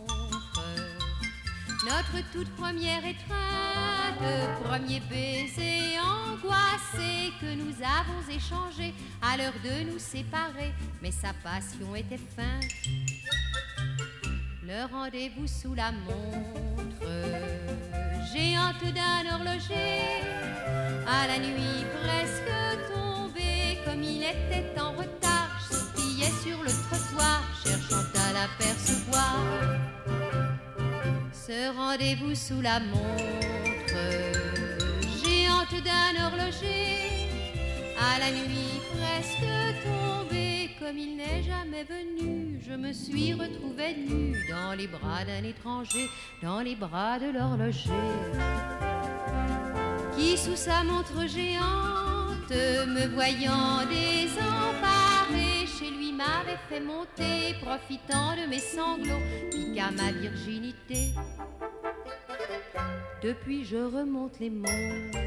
Notre 1.88 2.22
toute 2.32 2.54
première 2.56 2.98
étreinte, 2.98 4.20
premier 4.62 5.00
baiser 5.08 5.98
angoissé 5.98 7.32
que 7.40 7.54
nous 7.54 7.72
avons 7.82 8.28
échangé 8.28 8.92
à 9.22 9.38
l'heure 9.38 9.54
de 9.64 9.90
nous 9.90 9.98
séparer, 9.98 10.74
mais 11.00 11.10
sa 11.10 11.32
passion 11.42 11.96
était 11.96 12.20
feinte. 12.36 12.70
Le 14.62 14.84
rendez-vous 14.92 15.46
sous 15.46 15.72
la 15.72 15.92
montre, 15.92 17.08
géante 18.34 18.84
d'un 18.92 19.34
horloger, 19.34 20.02
à 21.06 21.26
la 21.26 21.38
nuit 21.38 21.86
presque 22.02 22.92
tombée, 22.92 23.78
comme 23.86 24.02
il 24.02 24.24
était 24.24 24.78
en 24.78 24.92
retard, 24.92 25.58
je 25.70 26.48
sur 26.48 26.62
le 26.62 26.68
trottoir, 26.68 27.42
cherchant 27.64 28.04
à 28.28 28.32
l'apercevoir. 28.34 30.17
Ce 31.48 31.74
rendez-vous 31.74 32.34
sous 32.34 32.60
la 32.60 32.78
montre, 32.78 33.94
géante 35.24 35.82
d'un 35.82 36.26
horloger 36.26 37.26
à 37.98 38.18
la 38.18 38.30
nuit 38.32 38.78
presque 38.92 39.48
tombée, 39.82 40.68
comme 40.78 40.98
il 40.98 41.16
n'est 41.16 41.42
jamais 41.42 41.84
venu, 41.84 42.60
je 42.60 42.74
me 42.74 42.92
suis 42.92 43.32
retrouvée 43.32 43.96
nue 43.96 44.36
dans 44.50 44.74
les 44.76 44.88
bras 44.88 45.24
d'un 45.24 45.42
étranger, 45.42 46.10
dans 46.42 46.60
les 46.60 46.76
bras 46.76 47.18
de 47.18 47.30
l'horloger, 47.32 47.88
qui 50.18 50.36
sous 50.36 50.54
sa 50.54 50.84
montre 50.84 51.26
géante, 51.26 52.50
me 52.50 53.06
voyant 53.14 53.86
désemparée, 53.88 55.07
chez 55.78 55.90
lui 55.90 56.12
m'avait 56.12 56.58
fait 56.68 56.80
monter, 56.80 57.54
profitant 57.62 58.34
de 58.36 58.48
mes 58.48 58.58
sanglots, 58.58 59.22
piqua 59.50 59.90
ma 59.92 60.10
virginité. 60.12 61.12
Depuis 63.22 63.64
je 63.64 63.76
remonte 63.76 64.38
les 64.40 64.50
montres 64.50 65.18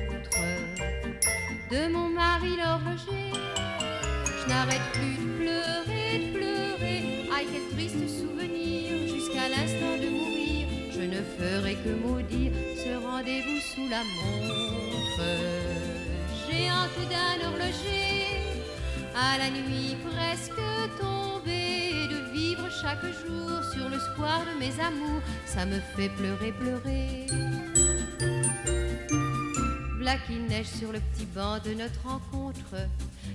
de 1.72 1.88
mon 1.88 2.10
mari 2.10 2.58
l'horloger. 2.58 3.32
Je 4.26 4.50
n'arrête 4.50 4.88
plus 4.94 5.16
de 5.16 5.30
pleurer, 5.40 6.20
de 6.20 6.38
pleurer. 6.38 7.30
Aïe, 7.36 7.48
quel 7.52 7.78
triste 7.78 8.08
souvenir, 8.10 9.08
jusqu'à 9.08 9.48
l'instant 9.48 9.96
de 10.04 10.10
mourir. 10.10 10.68
Je 10.92 11.02
ne 11.02 11.22
ferai 11.38 11.76
que 11.76 11.94
maudire 12.06 12.52
ce 12.76 12.94
rendez-vous 13.06 13.62
sous 13.74 13.88
la 13.90 14.04
montre. 14.04 15.22
J'ai 16.50 16.68
d'un 16.68 17.48
horloger 17.48 18.31
à 19.16 19.38
la 19.38 19.50
nuit 19.50 19.96
presque 20.10 20.62
tombée. 21.00 22.08
De 22.10 22.32
vivre 22.34 22.68
chaque 22.70 23.04
jour 23.04 23.64
sur 23.74 23.90
le 23.90 24.00
square 24.00 24.44
de 24.46 24.60
mes 24.60 24.74
amours, 24.80 25.22
ça 25.46 25.66
me 25.66 25.80
fait 25.96 26.10
pleurer, 26.10 26.52
pleurer. 26.52 27.28
V'là 30.00 30.18
qu'il 30.26 30.46
neige 30.46 30.68
sur 30.68 30.92
le 30.92 31.00
petit 31.00 31.26
banc 31.26 31.60
de 31.64 31.74
notre 31.74 32.02
rencontre, 32.04 32.76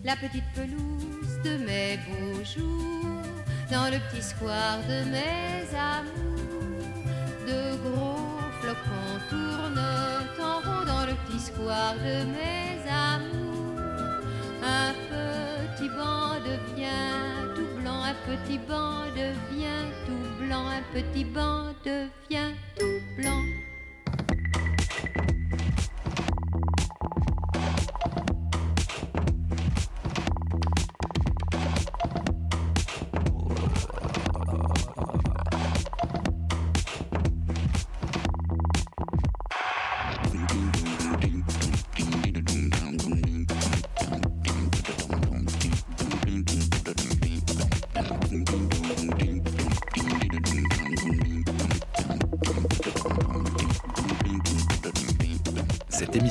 la 0.04 0.16
petite 0.16 0.44
pelouse 0.54 1.40
de 1.44 1.58
mes 1.64 1.98
beaux 2.06 2.44
jours, 2.44 3.22
dans 3.70 3.88
le 3.90 3.98
petit 4.10 4.22
square 4.22 4.80
de 4.88 5.04
mes 5.10 5.64
amours. 5.76 6.36
De 7.46 7.76
gros 7.76 8.40
flocons 8.60 9.20
tournent 9.30 9.78
en 10.40 10.60
rond 10.60 10.84
dans 10.84 11.06
le 11.06 11.14
petit 11.26 11.40
square 11.40 11.94
de 11.94 12.24
mes 12.24 12.90
amours. 12.90 13.45
Un 14.66 14.92
petit 15.76 15.88
banc 15.90 16.34
devient 16.44 17.54
tout 17.54 17.80
blanc, 17.80 18.02
un 18.02 18.14
petit 18.26 18.58
banc 18.58 19.04
devient 19.14 19.86
tout 20.06 20.44
blanc, 20.44 20.66
un 20.66 20.82
petit 20.92 21.24
banc 21.24 21.72
devient 21.84 22.52
tout 22.76 23.00
blanc. 23.16 23.55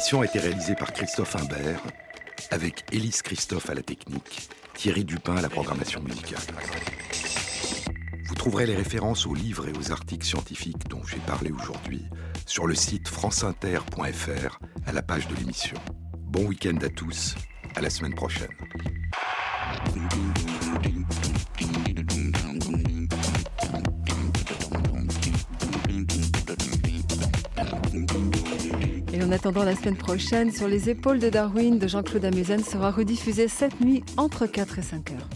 Émission 0.06 0.22
a 0.22 0.26
été 0.26 0.38
réalisée 0.38 0.76
par 0.76 0.94
Christophe 0.94 1.36
Imbert, 1.36 1.82
avec 2.52 2.84
Élise 2.92 3.24
Christophe 3.24 3.72
à 3.72 3.74
la 3.74 3.82
technique, 3.82 4.50
Thierry 4.76 5.04
Dupin 5.04 5.38
à 5.38 5.42
la 5.42 5.50
programmation 5.50 6.00
musicale. 6.00 6.44
Vous 8.28 8.36
trouverez 8.36 8.68
les 8.68 8.76
références 8.76 9.26
aux 9.26 9.34
livres 9.34 9.68
et 9.68 9.72
aux 9.76 9.92
articles 9.92 10.24
scientifiques 10.24 10.88
dont 10.90 11.04
j'ai 11.08 11.18
parlé 11.26 11.50
aujourd'hui 11.50 12.06
sur 12.46 12.68
le 12.68 12.76
site 12.76 13.08
franceinter.fr 13.08 14.60
à 14.86 14.94
la 14.94 15.02
page 15.02 15.28
de 15.28 15.34
l'émission. 15.38 15.78
Bon 16.20 16.46
week-end 16.46 16.78
à 16.84 16.90
tous, 16.90 17.34
à 17.76 17.82
la 17.82 17.90
semaine 17.90 18.14
prochaine. 18.14 18.54
Attendant 29.36 29.66
la 29.66 29.76
semaine 29.76 29.98
prochaine, 29.98 30.50
sur 30.50 30.70
les 30.70 30.90
épaules 30.90 31.20
de 31.20 31.30
Darwin 31.30 31.78
de 31.78 31.88
Jean-Claude 31.90 32.24
Amezen 32.24 32.64
sera 32.64 32.90
rediffusé 32.90 33.50
cette 33.50 33.82
nuit 33.82 34.02
entre 34.16 34.48
4 34.48 34.80
et 34.80 34.82
5 34.82 35.12
heures. 35.12 35.18